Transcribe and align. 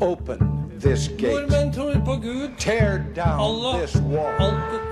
Open 0.00 0.38
this 0.80 1.08
gate. 1.08 1.32
Nordmenn 1.32 1.72
tror 1.72 1.94
på 2.04 2.16
Gud, 2.22 2.50
Tear 2.58 2.98
down 3.16 3.40
Allah, 3.40 3.80
this 3.80 3.96
wall. 3.96 4.32
altet 4.38 4.82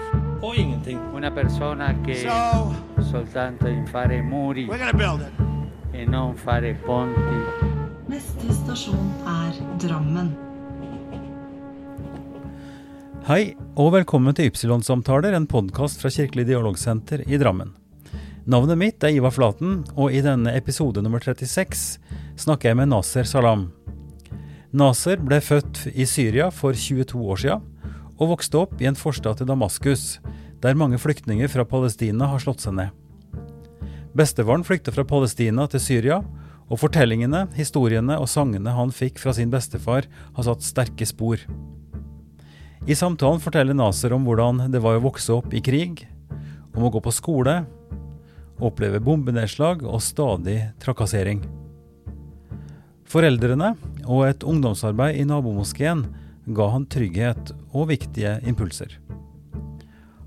og 0.42 0.56
ingenting. 0.56 0.98
Una 1.14 1.30
persona 1.30 1.94
che 2.06 2.14
So 2.22 2.74
soltanto 3.10 3.66
in 3.68 3.86
fare 3.86 4.22
muri 4.22 4.66
we're 4.66 4.78
gonna 4.78 4.92
build 4.92 5.20
it. 5.20 5.94
e 5.94 6.04
non 6.06 6.34
fare 6.36 6.74
ponti. 6.86 7.38
Neste 8.08 8.52
stasjon 8.52 9.12
er 9.26 9.52
Drammen. 9.78 10.34
Hei, 13.26 13.54
og 13.76 13.92
velkommen 13.94 14.34
til 14.36 14.50
Ypsilon-samtaler, 14.50 15.32
en 15.34 15.46
podkast 15.48 16.00
fra 16.02 16.10
Kirkelig 16.12 16.44
dialogsenter 16.46 17.22
i 17.26 17.38
Drammen. 17.40 17.70
Navnet 18.46 18.76
mitt 18.78 19.04
er 19.04 19.08
Ivar 19.16 19.32
Flaten, 19.32 19.84
og 19.96 20.12
i 20.12 20.20
denne 20.20 20.52
episode 20.56 21.00
nummer 21.02 21.18
36 21.24 21.98
snakker 22.36 22.68
jeg 22.68 22.76
med 22.76 22.90
Naser 22.92 23.24
Salam. 23.24 23.70
Nasser 24.74 25.20
ble 25.22 25.36
født 25.38 25.84
i 25.94 26.02
Syria 26.02 26.48
for 26.50 26.74
22 26.74 27.20
år 27.30 27.38
siden, 27.38 27.60
og 28.18 28.32
vokste 28.32 28.58
opp 28.58 28.80
i 28.82 28.88
en 28.90 28.98
forstad 28.98 29.38
til 29.38 29.46
Damaskus, 29.46 30.18
der 30.58 30.74
mange 30.74 30.98
flyktninger 30.98 31.46
fra 31.52 31.62
Palestina 31.68 32.26
har 32.32 32.42
slått 32.42 32.64
seg 32.64 32.74
ned. 32.80 32.90
Bestefaren 34.18 34.66
flykta 34.66 34.90
fra 34.94 35.06
Palestina 35.06 35.68
til 35.70 35.82
Syria, 35.82 36.18
og 36.66 36.80
fortellingene, 36.82 37.44
historiene 37.54 38.18
og 38.18 38.26
sangene 38.32 38.74
han 38.74 38.90
fikk 38.90 39.22
fra 39.22 39.36
sin 39.36 39.52
bestefar, 39.54 40.10
har 40.10 40.50
satt 40.50 40.66
sterke 40.66 41.06
spor. 41.06 41.38
I 42.82 42.98
samtalen 42.98 43.42
forteller 43.46 43.78
Naser 43.78 44.14
om 44.16 44.26
hvordan 44.26 44.66
det 44.74 44.82
var 44.82 44.98
å 44.98 45.06
vokse 45.06 45.38
opp 45.38 45.54
i 45.54 45.62
krig, 45.62 46.02
om 46.74 46.82
å 46.82 46.90
gå 46.90 47.04
på 47.04 47.14
skole, 47.14 47.60
oppleve 48.58 48.98
bombenedslag 48.98 49.86
og 49.86 50.02
stadig 50.02 50.64
trakassering. 50.82 51.46
Foreldrene 53.14 53.76
og 54.10 54.24
et 54.26 54.42
ungdomsarbeid 54.42 55.20
i 55.20 55.24
nabomoskeen 55.28 56.00
ga 56.56 56.64
han 56.72 56.86
trygghet 56.90 57.52
og 57.70 57.92
viktige 57.92 58.40
impulser. 58.42 58.96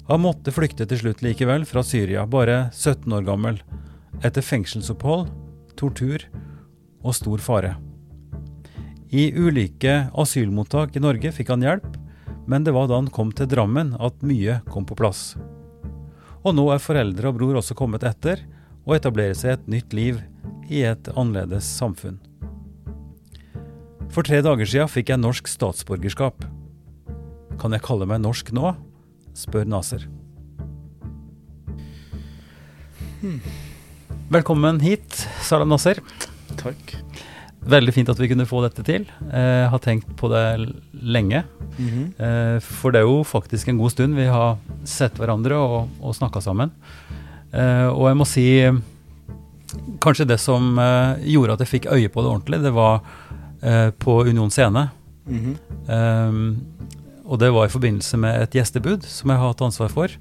Han 0.08 0.22
måtte 0.24 0.54
flykte 0.56 0.86
til 0.88 1.02
slutt 1.02 1.24
likevel 1.26 1.66
fra 1.68 1.84
Syria, 1.84 2.24
bare 2.24 2.70
17 2.72 3.12
år 3.12 3.26
gammel, 3.28 3.58
etter 4.24 4.46
fengselsopphold, 4.46 5.28
tortur 5.76 6.24
og 7.04 7.18
stor 7.18 7.44
fare. 7.44 7.74
I 9.12 9.34
ulike 9.36 9.98
asylmottak 10.16 10.96
i 10.96 11.04
Norge 11.04 11.34
fikk 11.36 11.52
han 11.52 11.68
hjelp, 11.68 11.90
men 12.48 12.64
det 12.64 12.72
var 12.72 12.88
da 12.88 13.02
han 13.02 13.12
kom 13.12 13.36
til 13.36 13.52
Drammen 13.52 13.98
at 14.00 14.24
mye 14.24 14.62
kom 14.72 14.88
på 14.88 14.96
plass. 14.96 15.34
Og 16.48 16.56
nå 16.56 16.70
er 16.72 16.80
foreldre 16.80 17.34
og 17.34 17.42
bror 17.42 17.60
også 17.60 17.76
kommet 17.76 18.08
etter, 18.08 18.48
og 18.88 18.96
etablerer 18.96 19.36
seg 19.36 19.58
et 19.58 19.70
nytt 19.76 19.92
liv 19.92 20.24
i 20.72 20.86
et 20.88 21.12
annerledes 21.20 21.68
samfunn. 21.68 22.22
For 24.14 24.26
tre 24.26 24.40
dager 24.42 24.70
siden 24.70 24.90
fikk 24.92 25.12
jeg 25.12 25.22
norsk 25.22 25.50
statsborgerskap. 25.52 26.46
Kan 27.62 27.74
jeg 27.76 27.84
kalle 27.86 28.08
meg 28.10 28.24
norsk 28.24 28.54
nå? 28.56 28.74
spør 29.38 29.68
Naser. 29.70 30.08
Velkommen 34.34 34.80
hit, 34.82 35.20
Salam 35.46 35.70
Naser. 35.70 36.02
Takk. 36.58 36.96
Veldig 37.68 37.94
fint 37.94 38.10
at 38.10 38.20
vi 38.22 38.30
kunne 38.32 38.48
få 38.50 38.64
dette 38.64 38.86
til. 38.88 39.06
Jeg 39.30 39.70
har 39.70 39.84
tenkt 39.84 40.10
på 40.18 40.30
det 40.32 40.44
lenge. 40.58 40.74
lenge. 40.94 41.44
-hmm. 41.78 42.62
For 42.62 42.92
det 42.92 43.00
er 43.00 43.06
jo 43.06 43.24
faktisk 43.24 43.68
en 43.68 43.78
god 43.78 43.92
stund 43.92 44.16
vi 44.16 44.26
har 44.26 44.58
sett 44.84 45.14
hverandre 45.18 45.56
og, 45.56 45.90
og 46.02 46.16
snakka 46.16 46.42
sammen. 46.42 46.72
Eh, 47.54 47.88
Og 47.88 48.08
jeg 48.08 48.18
må 48.18 48.26
si 48.26 48.72
kanskje 50.00 50.28
det 50.28 50.40
som 50.40 50.78
eh, 50.80 51.20
gjorde 51.34 51.54
at 51.54 51.60
jeg 51.60 51.68
fikk 51.68 51.92
øye 51.92 52.10
på 52.10 52.22
det 52.22 52.32
ordentlig, 52.32 52.62
det 52.64 52.74
var 52.74 53.02
eh, 53.62 53.90
på 53.92 54.22
Union 54.28 54.52
Scene. 54.52 54.90
Mhm. 55.28 55.58
Um, 55.88 56.42
og 57.28 57.40
det 57.42 57.50
var 57.52 57.68
i 57.68 57.72
forbindelse 57.72 58.18
med 58.24 58.40
et 58.40 58.56
gjestebud 58.56 59.04
som 59.04 59.32
jeg 59.32 59.40
har 59.42 59.52
hatt 59.52 59.64
ansvar 59.66 59.92
for. 59.92 60.12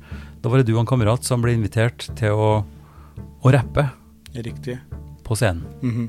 Da 0.42 0.50
var 0.50 0.60
det 0.60 0.66
du 0.66 0.74
og 0.74 0.82
en 0.82 0.90
kamerat 0.90 1.26
som 1.26 1.42
ble 1.42 1.54
invitert 1.54 2.08
til 2.18 2.34
å, 2.34 2.50
å 3.46 3.52
rappe 3.54 3.86
Riktig. 4.34 4.78
på 5.22 5.36
scenen. 5.38 5.62
Mm 5.82 5.92
-hmm. 5.94 6.08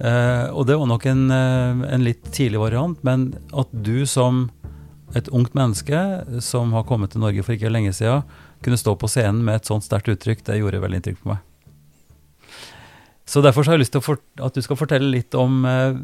uh, 0.00 0.54
og 0.54 0.66
det 0.66 0.76
var 0.76 0.86
nok 0.86 1.06
en, 1.06 1.30
eh, 1.30 1.94
en 1.94 2.04
litt 2.04 2.32
tidlig 2.32 2.60
variant, 2.60 3.04
men 3.04 3.34
at 3.52 3.68
du 3.72 4.06
som 4.06 4.50
et 5.14 5.28
ungt 5.28 5.54
menneske 5.54 6.24
som 6.40 6.72
har 6.72 6.84
kommet 6.84 7.10
til 7.10 7.20
Norge 7.20 7.42
for 7.42 7.52
ikke 7.52 7.70
lenge 7.70 7.92
siden, 7.92 8.22
kunne 8.62 8.76
stå 8.76 8.96
på 8.96 9.08
scenen 9.08 9.44
med 9.44 9.54
et 9.54 9.66
sånt 9.66 9.84
sterkt 9.84 10.08
uttrykk, 10.08 10.44
det 10.44 10.58
gjorde 10.58 10.80
veldig 10.80 10.96
inntrykk 10.96 11.22
på 11.22 11.28
meg. 11.28 11.38
Så 13.26 13.40
derfor 13.40 13.64
så 13.64 13.72
har 13.72 13.78
jeg 13.78 13.86
lyst 13.86 13.94
til 13.96 14.18
at 14.44 14.54
du 14.54 14.60
skal 14.64 14.76
fortelle 14.76 15.08
litt 15.14 15.34
om 15.34 15.62
eh, 15.64 15.96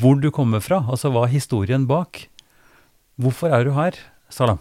hvor 0.00 0.18
du 0.20 0.28
kommer 0.34 0.60
fra, 0.60 0.82
altså 0.84 1.10
hva 1.14 1.24
er 1.24 1.32
historien 1.32 1.86
bak. 1.88 2.26
Hvorfor 3.18 3.50
er 3.54 3.64
du 3.64 3.72
her, 3.74 3.96
Salam? 4.30 4.60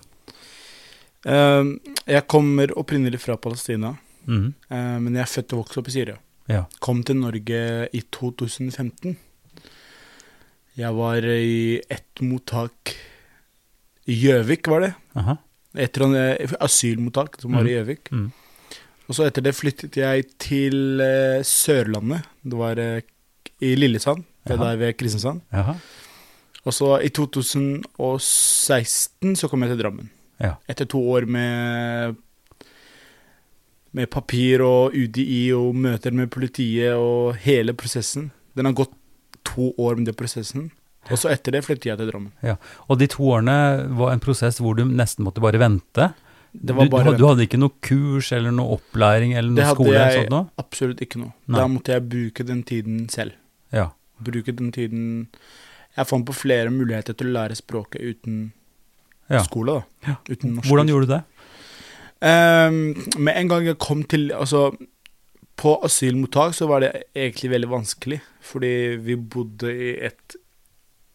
Uh, 1.27 1.75
jeg 2.07 2.23
kommer 2.31 2.71
opprinnelig 2.79 3.19
fra 3.25 3.35
Palestina, 3.37 3.95
Mhm. 4.27 4.53
uh, 4.71 4.97
men 4.99 5.13
jeg 5.15 5.21
er 5.23 5.31
født 5.31 5.53
og 5.53 5.59
vokst 5.65 5.77
opp 5.81 5.87
i 5.87 5.91
Syria. 5.91 6.17
Ja. 6.47 6.63
Kom 6.79 7.03
til 7.03 7.17
Norge 7.19 7.89
i 7.91 8.01
2015. 8.11 9.17
Jeg 10.77 10.93
var 10.95 11.25
i 11.25 11.81
ett 11.89 12.21
mottak 12.21 12.93
i 14.07 14.15
Gjøvik, 14.21 14.67
var 14.71 14.79
det. 14.85 14.93
Aha. 15.19 15.35
Et 15.75 15.99
annet 15.99 16.53
asylmottak 16.63 17.39
som 17.41 17.51
var 17.57 17.67
i 17.67 17.73
Gjøvik. 17.75 18.11
Mhm. 18.11 18.31
Og 19.07 19.15
så 19.15 19.23
etter 19.27 19.43
det 19.45 19.53
flyttet 19.55 19.95
jeg 19.99 20.25
til 20.41 20.99
eh, 21.03 21.43
Sørlandet. 21.47 22.25
Det 22.43 22.57
var 22.59 22.79
eh, 22.81 23.01
i 23.63 23.71
Lillesand, 23.79 24.23
det 24.47 24.57
Jaha. 24.57 24.63
der 24.65 24.81
ved 24.81 24.97
Kristiansand. 24.99 25.39
Jaha. 25.55 25.73
Og 26.67 26.71
så 26.75 26.89
i 26.99 27.09
2016 27.15 29.37
så 29.39 29.47
kom 29.47 29.63
jeg 29.63 29.71
til 29.71 29.79
Drammen. 29.81 30.09
Ja. 30.43 30.53
Etter 30.69 30.85
to 30.91 30.99
år 31.15 31.23
med 31.25 32.15
med 33.97 34.09
papir 34.13 34.61
og 34.61 34.93
UDI 34.93 35.47
og 35.57 35.73
møter 35.79 36.13
med 36.13 36.27
politiet 36.29 36.93
og 36.99 37.39
hele 37.41 37.73
prosessen. 37.73 38.27
Den 38.53 38.67
har 38.69 38.75
gått 38.77 38.91
to 39.47 39.71
år 39.79 39.95
med 39.97 40.05
den 40.11 40.17
prosessen. 40.19 40.67
Og 41.07 41.17
så 41.17 41.31
etter 41.31 41.55
det 41.55 41.63
flyttet 41.65 41.87
jeg 41.89 41.97
til 42.01 42.09
Drammen. 42.11 42.33
Ja. 42.43 42.57
Og 42.91 42.99
de 42.99 43.07
to 43.09 43.23
årene 43.31 43.55
var 43.97 44.11
en 44.13 44.21
prosess 44.21 44.59
hvor 44.61 44.75
du 44.77 44.83
nesten 44.85 45.23
måtte 45.25 45.41
bare 45.41 45.57
vente. 45.61 46.11
Det 46.59 46.73
var 46.75 46.85
du, 46.85 46.89
bare 46.89 47.13
du, 47.17 47.25
hadde- 47.27 47.45
ikke 47.45 47.59
noe 47.59 47.73
kurs 47.81 48.31
eller 48.33 48.51
noe 48.51 48.77
opplæring 48.79 49.35
eller 49.37 49.51
noe 49.53 49.67
skole? 49.75 49.91
Det 49.93 49.99
hadde 49.99 50.13
jeg 50.13 50.23
sånt 50.23 50.33
noe? 50.33 50.49
absolutt 50.57 51.01
ikke 51.05 51.19
noe. 51.21 51.33
Nei. 51.47 51.59
Da 51.59 51.67
måtte 51.67 51.93
jeg 51.93 52.09
bruke 52.09 52.45
den 52.47 52.63
tiden 52.63 53.07
selv. 53.13 53.31
Ja. 53.71 53.89
Bruke 54.23 54.51
den 54.57 54.71
tiden 54.71 55.27
Jeg 55.97 56.05
fant 56.07 56.25
på 56.25 56.33
flere 56.33 56.69
muligheter 56.69 57.13
til 57.17 57.27
å 57.29 57.35
lære 57.39 57.55
språket 57.57 58.01
uten 58.01 58.51
Ja. 59.29 59.43
skole, 59.43 59.73
da. 59.79 59.83
Ja. 60.07 60.15
Uten 60.29 60.55
norsk. 60.55 60.67
Hvordan 60.69 60.87
gjorde 60.87 61.07
du 61.07 61.13
det? 61.13 61.23
Um, 62.21 62.77
med 63.21 63.35
en 63.37 63.47
gang 63.51 63.65
jeg 63.67 63.77
kom 63.77 64.03
til 64.09 64.31
Altså, 64.33 64.71
på 65.57 65.75
asylmottak 65.85 66.55
så 66.57 66.65
var 66.69 66.79
det 66.81 66.91
egentlig 67.15 67.51
veldig 67.51 67.69
vanskelig, 67.69 68.21
fordi 68.41 68.95
vi 68.97 69.15
bodde 69.15 69.69
i 69.73 69.91
et 70.05 70.35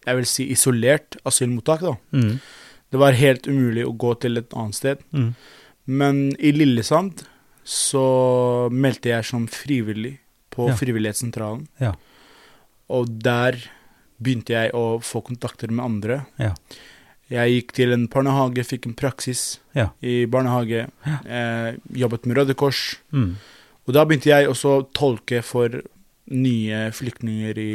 Jeg 0.06 0.16
vil 0.18 0.26
si 0.26 0.44
isolert 0.50 1.16
asylmottak, 1.26 1.80
da. 1.80 1.92
Mm. 2.12 2.40
Det 2.92 3.00
var 3.00 3.16
helt 3.16 3.46
umulig 3.48 3.86
å 3.88 3.94
gå 3.96 4.14
til 4.20 4.36
et 4.40 4.52
annet 4.52 4.76
sted. 4.76 5.02
Mm. 5.16 5.30
Men 5.86 6.22
i 6.38 6.52
Lillesand 6.54 7.24
så 7.64 8.68
meldte 8.72 9.12
jeg 9.14 9.24
som 9.28 9.46
frivillig 9.50 10.18
på 10.52 10.68
Ja. 10.68 10.76
Frivillighetssentralen. 10.76 11.66
Ja. 11.80 11.94
Og 12.92 13.08
der 13.24 13.56
begynte 14.22 14.52
jeg 14.54 14.72
å 14.76 15.00
få 15.02 15.22
kontakter 15.24 15.70
med 15.72 15.84
andre. 15.84 16.18
Ja. 16.38 16.52
Jeg 17.32 17.54
gikk 17.56 17.72
til 17.78 17.92
en 17.94 18.06
barnehage, 18.12 18.60
fikk 18.68 18.86
en 18.90 18.94
praksis 18.98 19.58
Ja. 19.74 19.88
i 20.02 20.26
barnehage. 20.26 20.90
Eh, 21.24 21.76
jobbet 21.96 22.26
med 22.26 22.36
Røde 22.36 22.54
Kors. 22.54 22.96
Mm. 23.10 23.36
Og 23.88 23.94
da 23.94 24.04
begynte 24.04 24.28
jeg 24.30 24.46
også 24.48 24.68
å 24.82 24.86
tolke 24.92 25.42
for 25.42 25.80
nye 26.30 26.84
flyktninger 26.94 27.58
i, 27.58 27.70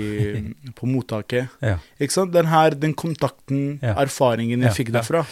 på 0.78 0.88
mottaket. 0.90 1.50
Ja. 1.62 1.78
Ikke 2.00 2.14
sant? 2.16 2.32
Den 2.34 2.48
her, 2.52 2.72
den 2.80 2.94
kontakten, 2.98 3.80
Ja. 3.84 3.96
erfaringen 4.04 4.62
jeg 4.64 4.72
Ja, 4.72 4.76
fikk 4.78 4.92
derfra. 4.96 5.26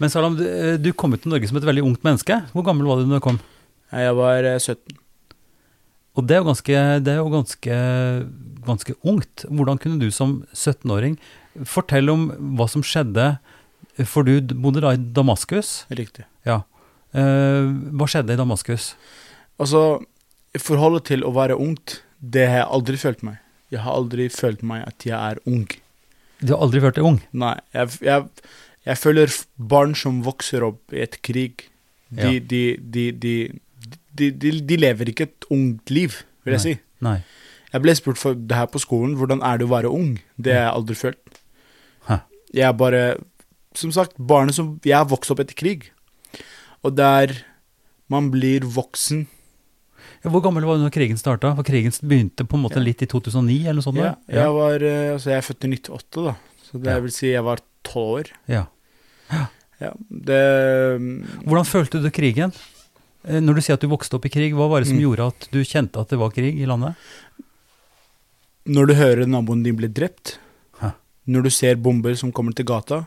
Men 0.00 0.10
Salam, 0.10 0.36
du, 0.38 0.44
eh, 0.46 0.76
du 0.76 0.92
kom 0.92 1.12
ut 1.14 1.22
til 1.22 1.30
Norge 1.30 1.46
som 1.48 1.56
et 1.58 1.66
veldig 1.66 1.82
ungt 1.86 2.02
menneske. 2.06 2.40
Hvor 2.52 2.64
gammel 2.66 2.86
var 2.86 2.96
du 3.02 3.06
da 3.08 3.18
du 3.18 3.20
kom? 3.24 3.40
Jeg 3.92 4.14
var 4.18 4.44
eh, 4.44 4.58
17. 4.58 4.96
Og 6.14 6.26
det 6.28 6.36
er 6.36 6.42
jo 6.42 6.46
ganske, 6.46 6.76
det 7.02 7.10
er 7.12 7.18
jo 7.18 7.30
ganske, 7.30 7.76
ganske 8.66 8.94
ungt. 9.02 9.44
Hvordan 9.50 9.78
kunne 9.82 9.98
du 9.98 10.10
som 10.14 10.44
17-åring 10.54 11.16
fortelle 11.66 12.10
om 12.14 12.28
hva 12.58 12.68
som 12.70 12.82
skjedde? 12.86 13.38
For 14.06 14.22
du 14.26 14.38
bodde 14.54 14.82
da 14.82 14.92
i 14.94 14.98
Damaskus. 15.14 15.84
Riktig. 15.90 16.24
Ja. 16.46 16.60
Eh, 17.14 17.66
hva 17.94 18.06
skjedde 18.10 18.34
i 18.34 18.38
Damaskus? 18.38 18.92
Altså, 19.58 20.00
forholdet 20.58 21.04
til 21.10 21.22
å 21.26 21.30
være 21.34 21.58
ungt, 21.58 22.00
det 22.32 22.46
har 22.48 22.62
jeg 22.62 22.70
aldri 22.78 23.00
følt 23.00 23.24
meg. 23.26 23.40
Jeg 23.72 23.82
har 23.84 23.96
aldri 23.98 24.28
følt 24.32 24.62
meg 24.66 24.84
at 24.86 25.06
jeg 25.06 25.16
er 25.16 25.40
ung. 25.50 25.66
Du 26.40 26.52
har 26.54 26.62
aldri 26.64 26.82
følt 26.84 26.98
deg 26.98 27.08
ung? 27.08 27.20
Nei, 27.36 27.54
jeg, 27.74 27.98
jeg, 28.04 28.48
jeg 28.88 29.00
føler 29.00 29.36
barn 29.74 29.94
som 29.98 30.22
vokser 30.26 30.64
opp 30.66 30.94
i 30.94 31.02
et 31.04 31.18
krig, 31.24 31.66
de, 32.14 32.38
de, 32.38 32.62
de, 32.78 33.06
de, 33.18 33.34
de, 34.14 34.28
de, 34.30 34.52
de 34.62 34.78
lever 34.78 35.10
ikke 35.10 35.26
et 35.28 35.48
ungt 35.54 35.90
liv, 35.90 36.20
vil 36.46 36.56
jeg 36.56 36.62
Nei. 36.62 36.74
si. 36.74 36.74
Nei. 37.04 37.16
Jeg 37.74 37.82
ble 37.82 37.94
spurt 37.98 38.20
for 38.20 38.38
det 38.38 38.54
her 38.54 38.68
på 38.70 38.82
skolen, 38.82 39.16
hvordan 39.18 39.42
er 39.42 39.58
det 39.58 39.66
å 39.66 39.72
være 39.72 39.90
ung? 39.90 40.12
Det 40.38 40.54
har 40.54 40.68
jeg 40.68 40.74
aldri 40.76 40.98
følt. 41.00 41.40
Hæ. 42.06 42.20
Jeg 42.54 42.68
er 42.68 42.76
bare, 42.78 43.02
som 43.74 43.90
sagt, 43.94 44.14
barnet 44.14 44.54
som 44.54 44.76
Jeg 44.86 44.94
har 45.00 45.10
vokst 45.10 45.32
opp 45.34 45.42
etter 45.42 45.58
krig. 45.58 45.88
Og 46.86 46.94
der 46.94 47.32
man 48.12 48.28
blir 48.30 48.62
voksen 48.68 49.24
Hvor 50.24 50.40
gammel 50.44 50.64
var 50.64 50.78
du 50.78 50.84
når 50.86 50.92
krigen 50.94 51.18
starta? 51.20 51.50
For 51.58 51.66
krigen 51.66 51.92
begynte 52.02 52.46
på 52.48 52.56
en 52.56 52.62
måte 52.64 52.80
litt 52.82 53.02
i 53.04 53.06
2009, 53.10 53.58
eller 53.68 53.80
noe 53.80 53.84
sånt? 53.84 53.98
ja, 54.00 54.14
da? 54.14 54.32
jeg, 54.38 54.52
var, 54.56 54.84
eh, 54.88 55.12
altså 55.12 55.30
jeg 55.34 55.36
er 55.42 55.46
født 55.48 55.64
i 55.68 55.72
98, 55.76 56.24
da. 56.24 56.34
Så 56.64 56.80
det 56.82 56.94
vil 57.04 57.12
si 57.12 57.26
jeg 57.32 57.44
var 57.44 57.60
tolv 57.84 58.20
år. 58.22 58.30
ja. 58.48 58.64
Ja, 59.82 59.90
det 60.08 60.38
Hvordan 61.44 61.66
følte 61.66 61.98
du 62.00 62.06
krigen? 62.14 62.52
Eh, 63.26 63.40
Når 63.42 63.54
du 63.56 63.60
sier 63.60 63.74
at 63.74 63.82
du 63.82 63.88
vokste 63.90 64.14
opp 64.16 64.24
i 64.28 64.30
krig, 64.30 64.54
hva 64.54 64.68
var 64.70 64.80
det 64.80 64.88
som 64.88 64.96
Mm. 64.96 65.02
gjorde 65.02 65.26
at 65.32 65.48
du 65.50 65.58
kjente 65.66 65.98
at 66.00 66.08
det 66.08 66.18
var 66.20 66.30
krig 66.30 66.60
i 66.62 66.64
landet? 66.68 66.94
Når 68.66 68.86
du 68.86 68.94
hører 68.94 69.26
naboen 69.28 69.64
din 69.64 69.76
bli 69.76 69.88
drept, 69.88 70.38
Hæ. 70.80 70.92
når 71.26 71.42
du 71.42 71.50
ser 71.50 71.74
bomber 71.76 72.14
som 72.16 72.32
kommer 72.32 72.54
til 72.54 72.64
gata, 72.64 73.06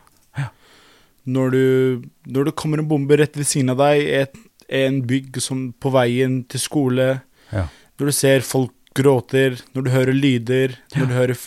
når, 1.27 1.49
du, 1.51 2.01
når 2.27 2.45
det 2.45 2.55
kommer 2.55 2.79
en 2.79 2.87
bombe 2.87 3.17
rett 3.19 3.35
ved 3.35 3.45
siden 3.47 3.69
av 3.73 3.77
deg, 3.81 4.03
et, 4.07 4.35
en 4.69 5.01
bygg 5.07 5.39
som 5.41 5.73
på 5.79 5.91
veien 5.93 6.41
til 6.49 6.59
skole, 6.59 7.21
Ja. 7.53 7.67
når 7.99 8.05
du 8.05 8.11
ser 8.11 8.41
folk 8.41 8.71
gråter, 8.97 9.61
når 9.75 9.83
du 9.83 9.89
hører 9.93 10.13
lyder, 10.13 10.75
når 10.95 11.07
du 11.07 11.13
hører 11.13 11.37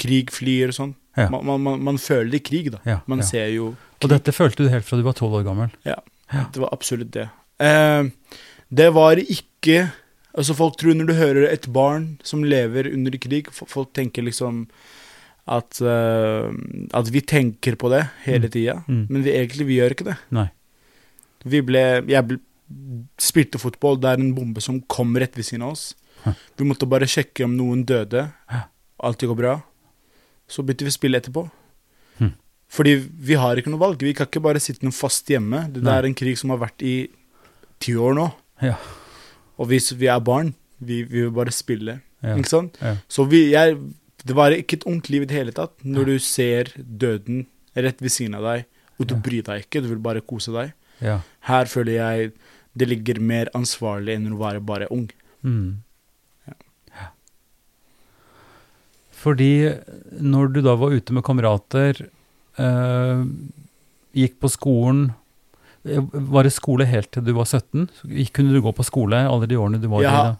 krig 0.00 0.30
flyr 0.32 0.68
og 0.68 0.74
sånn. 0.74 0.94
Ja. 1.16 1.28
Man, 1.30 1.60
man, 1.62 1.78
man, 1.84 1.98
føler 1.98 2.40
krig, 2.42 2.72
da. 2.72 2.80
Ja, 2.84 3.00
Man 3.06 3.18
ja. 3.20 3.24
ser 3.24 3.46
jo 3.54 3.76
Og 4.02 4.08
dette 4.10 4.32
følte 4.34 4.64
du 4.64 4.68
helt 4.68 4.84
fra 4.84 4.96
du 4.98 5.04
var 5.04 5.12
tolv 5.14 5.34
år 5.38 5.44
gammel? 5.46 5.70
Ja, 5.86 6.00
Det 6.52 6.58
var 6.58 6.70
absolutt 6.72 7.12
det. 7.12 7.28
Eh, 7.60 8.02
det 8.74 8.88
var 8.92 9.16
ikke 9.22 9.92
Altså 10.36 10.56
Folk 10.58 10.74
tror 10.76 10.94
når 10.98 11.06
du 11.06 11.14
hører 11.14 11.46
et 11.52 11.68
barn 11.72 12.18
som 12.24 12.42
lever 12.42 12.88
under 12.92 13.12
krig, 13.22 13.46
folk 13.52 13.92
tenker 13.94 14.24
liksom 14.26 14.66
at, 15.46 15.78
uh, 15.84 16.50
at 16.92 17.10
vi 17.12 17.20
tenker 17.20 17.76
på 17.76 17.90
det 17.92 18.08
hele 18.24 18.48
Mm. 18.48 18.50
tida. 18.50 18.74
Mm. 18.88 19.06
Men 19.10 19.22
vi, 19.22 19.30
egentlig 19.30 19.66
vi 19.68 19.76
gjør 19.78 19.90
ikke 19.94 20.04
det. 20.08 20.16
Nei. 20.32 20.48
Vi 21.44 21.60
ble 21.60 22.02
Jeg 22.08 22.26
ble, 22.26 22.38
spilte 23.20 23.60
fotball, 23.60 23.98
det 24.00 24.10
er 24.10 24.22
en 24.22 24.34
bombe 24.36 24.62
som 24.64 24.80
kom 24.90 25.14
rett 25.20 25.36
ved 25.38 25.46
siden 25.46 25.66
av 25.66 25.74
oss. 25.76 25.92
Vi 26.56 26.64
måtte 26.66 26.88
bare 26.88 27.08
sjekke 27.10 27.44
om 27.46 27.56
noen 27.58 27.84
døde. 27.86 28.26
Alt 29.04 29.24
går 29.26 29.36
bra. 29.38 29.58
Så 30.48 30.62
begynte 30.64 30.86
vi 30.86 30.92
å 30.92 30.96
spille 30.96 31.20
etterpå. 31.20 31.44
Hm. 32.20 32.32
Fordi 32.72 32.94
vi 33.28 33.36
har 33.40 33.60
ikke 33.60 33.72
noe 33.72 33.82
valg. 33.82 34.02
Vi 34.04 34.14
kan 34.16 34.28
ikke 34.28 34.42
bare 34.44 34.62
sitte 34.62 34.86
noe 34.86 34.94
fast 34.96 35.28
hjemme. 35.30 35.66
Det 35.74 35.84
er 35.84 36.08
en 36.08 36.16
krig 36.16 36.38
som 36.40 36.52
har 36.54 36.62
vært 36.62 36.84
i 36.84 36.96
ti 37.82 37.96
år 37.96 38.16
nå. 38.16 38.28
Ja. 38.64 38.76
Og 39.60 39.68
hvis 39.70 39.92
vi 39.98 40.08
er 40.10 40.22
barn, 40.24 40.54
vi, 40.80 41.02
vi 41.02 41.24
vil 41.26 41.34
bare 41.34 41.52
spille. 41.54 41.98
Ja. 42.24 42.36
Ikke 42.38 42.52
sant? 42.52 42.78
Ja. 42.80 42.96
Så 43.12 43.26
vi, 43.28 43.46
jeg, 43.52 43.76
det 44.24 44.36
var 44.36 44.54
ikke 44.56 44.80
et 44.80 44.86
ungt 44.88 45.10
liv 45.12 45.26
i 45.26 45.28
det 45.28 45.36
hele 45.36 45.54
tatt. 45.56 45.76
Når 45.84 46.08
du 46.08 46.14
ser 46.22 46.72
døden 46.78 47.44
rett 47.76 48.00
ved 48.00 48.14
siden 48.14 48.38
av 48.38 48.46
deg, 48.48 48.66
og 49.00 49.08
du 49.10 49.16
bryr 49.18 49.42
deg 49.44 49.64
ikke, 49.66 49.82
du 49.82 49.90
vil 49.90 50.02
bare 50.02 50.22
kose 50.24 50.54
deg. 50.54 50.72
ja. 51.02 51.20
Her 51.44 51.68
føler 51.68 51.98
jeg 51.98 52.30
det 52.74 52.88
ligger 52.90 53.20
mer 53.22 53.50
ansvarlig 53.54 54.16
enn 54.18 54.32
å 54.34 54.40
være 54.40 54.62
bare 54.66 54.90
ung. 54.94 55.08
Mm. 55.46 55.82
Ja. 56.48 57.08
Fordi 59.24 59.50
når 60.20 60.54
du 60.54 60.62
da 60.66 60.76
var 60.80 60.94
ute 60.94 61.14
med 61.14 61.26
kamerater, 61.26 62.06
eh, 62.58 63.26
gikk 64.14 64.38
på 64.42 64.50
skolen 64.52 65.08
eh, 65.84 66.00
Var 66.00 66.46
det 66.46 66.54
skole 66.54 66.86
helt 66.88 67.10
til 67.14 67.24
du 67.26 67.32
var 67.36 67.48
17? 67.50 67.88
Kunne 68.34 68.54
du 68.54 68.62
gå 68.62 68.72
på 68.74 68.86
skole 68.86 69.24
alle 69.26 69.50
de 69.50 69.58
årene 69.58 69.82
du 69.82 69.88
var 69.90 70.04
ja, 70.04 70.14
i 70.14 70.24
det? 70.30 70.38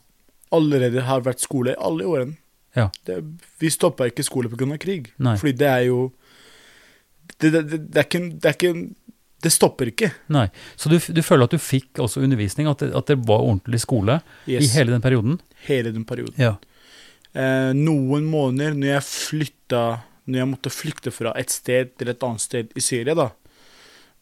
allerede 0.54 1.04
har 1.06 1.25
vært 1.26 1.42
skole 1.42 1.75
alle 1.78 2.06
årene. 2.08 2.36
Ja. 2.75 2.88
Det, 3.06 3.20
vi 3.62 3.70
stoppa 3.70 4.08
ikke 4.10 4.25
skole 4.26 4.50
pga. 4.50 4.76
krig. 4.82 5.12
Nei. 5.22 5.36
Fordi 5.38 5.54
det 5.58 5.70
er 5.70 5.84
jo 5.88 6.12
det, 7.40 7.50
det, 7.50 7.62
det, 7.70 7.78
det 7.94 8.00
er 8.00 8.06
ikke 8.08 8.22
Det 8.31 8.48
er 8.50 8.56
ikke 8.58 8.75
Det 9.44 9.52
stopper 9.52 9.91
ikke. 9.93 10.08
Nei. 10.32 10.46
Så 10.81 10.88
du, 10.88 10.96
du 10.96 11.20
føler 11.25 11.44
at 11.44 11.52
du 11.52 11.61
fikk 11.61 12.00
også 12.00 12.23
undervisning, 12.25 12.69
at 12.70 12.81
det, 12.81 12.91
at 12.96 13.11
det 13.12 13.19
var 13.29 13.44
ordentlig 13.44 13.82
skole 13.85 14.19
i 14.49 14.56
hele 14.73 14.94
den 14.94 15.05
perioden? 15.05 15.37
hele 15.69 15.93
den 15.93 16.05
perioden. 16.08 16.35
Ja. 16.41 16.55
Eh, 17.35 17.73
noen 17.76 18.25
måneder 18.31 18.76
når 18.79 18.91
jeg 18.94 19.05
flytta 19.08 19.81
Når 20.31 20.38
jeg 20.38 20.49
måtte 20.49 20.70
flykte 20.73 21.11
fra 21.12 21.32
et 21.37 21.50
sted 21.52 21.91
til 21.99 22.08
et 22.12 22.23
annet 22.25 22.41
sted 22.41 22.70
i 22.79 22.81
Syria, 22.81 23.12
da 23.19 23.26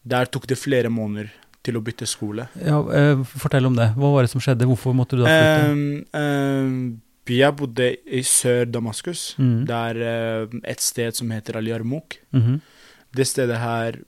Der 0.03 0.25
tok 0.33 0.47
det 0.49 0.57
flere 0.59 0.89
måneder 0.91 1.29
til 1.63 1.77
å 1.79 1.81
bytte 1.85 2.03
skole. 2.09 2.49
ja 2.59 2.81
eh, 2.91 3.21
fortell 3.39 3.69
om 3.69 3.75
det. 3.77 3.85
Hva 3.95 4.09
var 4.11 4.25
det 4.25 4.31
som 4.33 4.41
skjedde? 4.43 4.65
Hvorfor 4.67 4.91
måtte 4.97 5.15
du 5.15 5.21
da 5.23 5.29
flytte? 5.31 6.17
Eh, 6.19 7.37
jeg 7.37 7.55
bodde 7.55 7.85
i 8.11 8.19
Sør-Damaskus. 8.27 9.21
Mm. 9.39 9.61
Det 9.69 9.77
er 9.77 10.01
eh, 10.09 10.57
et 10.73 10.81
sted 10.83 11.15
som 11.15 11.31
heter 11.31 11.55
Al 11.61 11.69
Yarmouk. 11.71 12.17
Mhm. 12.35 12.57
Det 13.15 13.27
stedet 13.29 13.59
her 13.61 14.01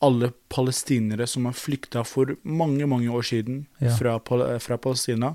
Alle 0.00 0.30
palestinere 0.48 1.26
som 1.28 1.44
har 1.48 1.56
flykta 1.56 2.04
for 2.08 2.36
mange, 2.42 2.86
mange 2.88 3.10
år 3.12 3.26
siden 3.26 3.66
Ja. 3.80 3.96
fra, 3.96 4.18
fra 4.58 4.78
Palestina, 4.78 5.34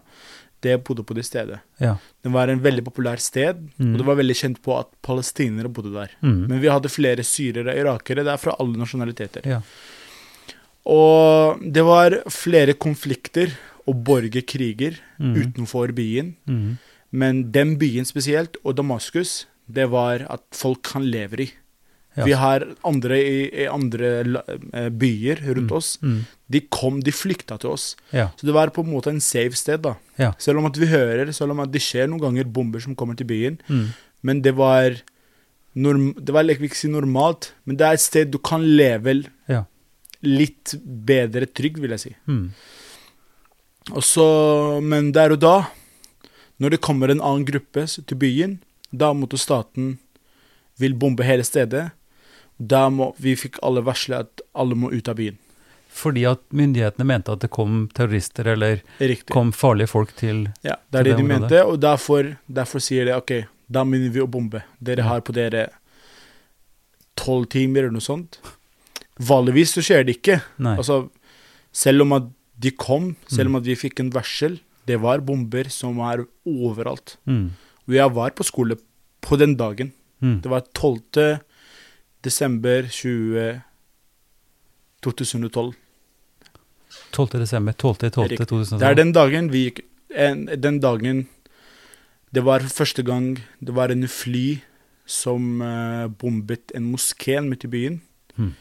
det 0.66 0.84
bodde 0.84 1.04
på 1.06 1.14
det 1.14 1.26
stedet. 1.28 1.60
Ja. 1.78 1.98
Det 2.24 2.32
var 2.34 2.50
en 2.50 2.62
veldig 2.64 2.84
populær 2.88 3.22
sted, 3.22 3.60
mm. 3.78 3.92
og 3.92 4.00
det 4.00 4.08
var 4.08 4.18
veldig 4.18 4.36
kjent 4.40 4.62
på 4.66 4.78
at 4.80 4.90
palestinere 5.06 5.70
bodde 5.70 5.94
der. 5.94 6.16
Mm. 6.22 6.48
Men 6.50 6.64
vi 6.64 6.72
hadde 6.72 6.90
flere 6.90 7.26
syrere 7.28 7.76
og 7.76 7.82
irakere. 7.84 8.26
Det 8.26 8.34
er 8.34 8.42
fra 8.42 8.56
alle 8.60 8.82
nasjonaliteter. 8.82 9.46
Ja. 9.46 9.62
Og 10.86 11.62
det 11.62 11.84
var 11.86 12.20
flere 12.34 12.74
konflikter 12.78 13.54
og 13.86 14.02
borgerkriger 14.06 14.98
mm. 15.20 15.34
utenfor 15.42 15.94
byen. 15.98 16.36
Mhm. 16.50 16.78
Men 17.16 17.52
den 17.54 17.78
byen 17.80 18.04
spesielt, 18.04 18.58
og 18.66 18.76
Damaskus, 18.76 19.46
det 19.72 19.86
var 19.94 20.26
at 20.30 20.42
folk 20.52 20.82
kan 20.84 21.06
leve 21.08 21.46
i. 21.46 21.52
Vi 22.24 22.32
har 22.40 22.64
andre 22.88 23.18
i, 23.20 23.50
i 23.64 23.66
andre 23.68 24.12
eh, 24.74 24.90
byer 24.90 25.42
rundt 25.50 25.72
Mm. 25.72 25.76
oss. 25.76 25.98
Mm. 26.02 26.22
De 26.50 26.62
kom, 26.72 27.00
de 27.04 27.12
flykta 27.12 27.58
til 27.60 27.70
oss. 27.74 27.96
Ja. 28.14 28.30
Så 28.40 28.46
det 28.48 28.54
var 28.56 28.70
på 28.72 28.84
en 28.86 28.92
måte 28.94 29.10
en 29.12 29.20
safe 29.20 29.56
sted, 29.60 29.82
da. 29.82 29.96
Ja. 30.18 30.32
Selv 30.40 30.60
om 30.62 30.66
at 30.70 30.78
vi 30.80 30.86
hører, 30.88 31.32
selv 31.34 31.52
om 31.52 31.60
at 31.60 31.72
det 31.74 31.82
skjer 31.82 32.08
noen 32.08 32.22
ganger 32.22 32.46
bomber 32.48 32.80
som 32.80 32.96
kommer 32.96 33.16
til 33.20 33.28
byen. 33.28 33.60
mm. 33.68 33.88
Men 34.24 34.42
det 34.42 34.56
var 34.56 34.96
norm, 35.76 36.14
Det 36.16 36.34
var 36.34 36.44
ikke 36.48 36.74
si 36.76 36.88
normalt, 36.88 37.52
men 37.66 37.76
det 37.78 37.86
er 37.86 37.94
et 37.94 38.00
sted 38.00 38.32
du 38.32 38.38
kan 38.40 38.62
leve 38.64 39.26
Ja. 39.50 39.66
litt 40.24 40.74
bedre 40.82 41.46
trygg, 41.46 41.78
vil 41.78 41.92
jeg 41.92 42.00
si. 42.00 42.16
Mm. 42.28 42.52
Og 43.94 44.02
så, 44.04 44.82
men 44.82 45.12
der 45.14 45.32
og 45.36 45.40
da, 45.44 45.68
når 46.60 46.70
det 46.72 46.82
kommer 46.82 47.12
en 47.12 47.22
annen 47.22 47.46
gruppe 47.46 47.84
til 47.86 48.18
byen, 48.18 48.60
da 48.96 49.12
måtte 49.14 49.38
staten 49.38 50.00
vil 50.80 50.94
bombe 50.98 51.24
hele 51.24 51.44
stedet. 51.44 51.92
Da 52.60 52.90
må, 52.90 53.14
vi 53.20 53.36
fikk 53.36 53.58
alle 53.64 53.82
varsler 53.84 54.20
at 54.26 54.42
alle 54.56 54.76
må 54.76 54.92
ut 54.94 55.08
av 55.12 55.16
byen. 55.20 55.38
Fordi 55.96 56.26
at 56.28 56.42
myndighetene 56.52 57.06
mente 57.08 57.32
at 57.32 57.40
det 57.40 57.50
kom 57.56 57.86
terrorister 57.96 58.48
eller 58.52 58.82
Riktig. 59.00 59.32
kom 59.32 59.52
farlige 59.56 59.88
folk 59.88 60.12
til 60.16 60.50
Ja, 60.64 60.76
det 60.92 61.00
er 61.00 61.04
det 61.04 61.18
de 61.18 61.24
området. 61.24 61.42
mente, 61.42 61.62
og 61.66 61.80
derfor, 61.80 62.38
derfor 62.52 62.80
sier 62.84 63.06
de 63.06 63.16
ok, 63.16 63.32
da 63.72 63.84
begynner 63.84 64.12
vi 64.12 64.20
å 64.24 64.28
bombe. 64.28 64.64
Dere 64.84 65.04
har 65.08 65.22
på 65.22 65.34
dere 65.34 65.70
tolv 67.16 67.48
timer 67.52 67.86
eller 67.86 67.96
noe 67.96 68.04
sånt. 68.04 68.40
Vanligvis 69.24 69.72
så 69.78 69.84
skjer 69.86 70.04
det 70.06 70.18
ikke. 70.20 70.42
Altså, 70.60 71.10
selv 71.76 72.04
om 72.04 72.14
at 72.18 72.28
de 72.60 72.72
kom, 72.72 73.16
selv 73.28 73.48
Mm. 73.50 73.56
om 73.56 73.56
at 73.62 73.64
vi 73.64 73.76
fikk 73.76 74.00
en 74.00 74.12
varsel, 74.12 74.60
det 74.86 75.00
var 75.02 75.20
bomber 75.20 75.70
som 75.70 75.96
var 75.98 76.26
overalt. 76.46 77.16
Mm. 77.28 77.52
Og 77.88 77.94
jeg 77.94 78.12
var 78.14 78.30
på 78.32 78.44
skole 78.46 78.78
på 79.22 79.38
den 79.38 79.56
dagen. 79.56 79.94
Mm. 80.22 80.42
Det 80.42 80.50
var 80.50 80.62
12. 80.74 81.40
desember 82.26 82.88
20, 82.92 83.62
2012. 85.06 85.74
12. 87.12 87.40
desember, 87.40 87.74
12. 87.74 88.10
12. 88.10 88.30
Riktig. 88.30 88.48
2012. 88.48 88.80
Det 88.82 88.90
er 88.90 89.00
den 89.00 89.14
dagen 89.16 89.52
vi 89.54 89.64
gikk 89.70 89.84
en, 90.16 90.46
Den 90.62 90.80
dagen 90.80 91.26
Det 92.32 92.44
var 92.46 92.64
første 92.72 93.04
gang 93.04 93.36
det 93.60 93.76
var 93.76 93.92
en 93.92 94.08
fly 94.08 94.62
som 95.06 95.62
uh, 95.62 96.08
bombet 96.10 96.72
en 96.74 96.88
moské 96.90 97.38
midt 97.46 97.68
i 97.68 97.70
byen. 97.70 98.00
Hmm. 98.36 98.56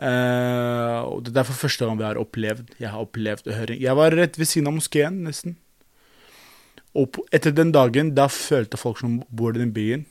Uh, 0.00 1.04
og 1.04 1.18
det 1.22 1.34
er 1.34 1.42
derfor 1.42 1.58
første 1.66 1.84
gang 1.84 1.98
vi 2.00 2.06
har 2.06 2.16
opplevd 2.18 2.72
Jeg 2.80 2.88
har 2.88 3.04
opplevd 3.04 3.50
å 3.50 3.58
høre 3.58 3.76
Jeg 3.76 3.98
var 3.98 4.16
rett 4.16 4.38
ved 4.40 4.48
siden 4.48 4.70
av 4.70 4.78
moskeen, 4.78 5.20
nesten. 5.26 5.58
Og 6.96 7.10
på, 7.12 7.26
etter 7.32 7.52
den 7.54 7.70
dagen, 7.72 8.14
da 8.16 8.26
følte 8.32 8.80
folk 8.80 9.00
som 9.00 9.20
bor 9.28 9.54
i 9.54 9.60
den 9.60 9.72
byen, 9.76 10.06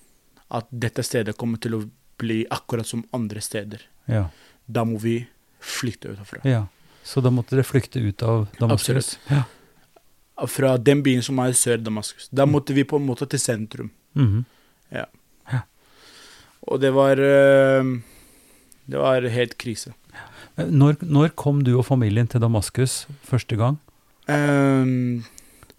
at 0.53 0.69
dette 0.69 1.03
stedet 1.05 1.35
kommer 1.37 1.61
til 1.61 1.77
å 1.77 1.81
bli 2.21 2.43
akkurat 2.53 2.87
som 2.87 3.03
andre 3.15 3.41
steder. 3.43 3.81
Ja. 4.11 4.27
Da 4.65 4.85
må 4.87 4.99
vi 5.01 5.17
flykte 5.61 6.13
ut 6.13 6.21
herfra. 6.21 6.43
ja. 6.47 6.67
Så 7.03 7.17
da 7.25 7.31
måtte 7.33 7.55
dere 7.57 7.65
flykte 7.65 7.97
ut 7.97 8.21
av 8.21 8.43
Damaskus? 8.59 9.15
Ja. 9.25 9.39
Fra 10.47 10.75
den 10.77 10.99
byen 11.01 11.23
som 11.25 11.39
er 11.41 11.49
i 11.49 11.55
Sør-Damaskus. 11.57 12.27
Da 12.29 12.45
måtte 12.45 12.75
vi 12.77 12.83
på 12.85 12.99
en 13.01 13.07
måte 13.07 13.25
til 13.29 13.41
sentrum. 13.41 13.89
ja 14.93 15.05
Og 16.69 16.77
det 16.83 16.91
var 16.93 17.17
eh, 17.17 17.89
Det 18.85 18.99
var 19.01 19.25
helt 19.33 19.57
krise. 19.57 19.95
Når, 20.57 20.99
når 21.01 21.33
kom 21.33 21.63
du 21.65 21.73
og 21.79 21.85
familien 21.87 22.27
til 22.29 22.41
Damaskus 22.43 23.07
første 23.25 23.57
gang? 23.57 23.79
Um, 24.29 25.23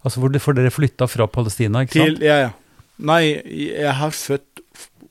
Altså 0.03 0.19
for, 0.19 0.39
For 0.43 0.53
dere 0.57 0.71
flytta 0.75 1.07
fra 1.07 1.27
Palestina, 1.31 1.85
ikke 1.85 1.93
Til, 1.95 2.17
sant? 2.17 2.23
ja, 2.27 2.37
ja. 2.49 2.51
Nei, 2.99 3.39
jeg 3.79 3.93
har 3.95 4.11
født 4.11 4.59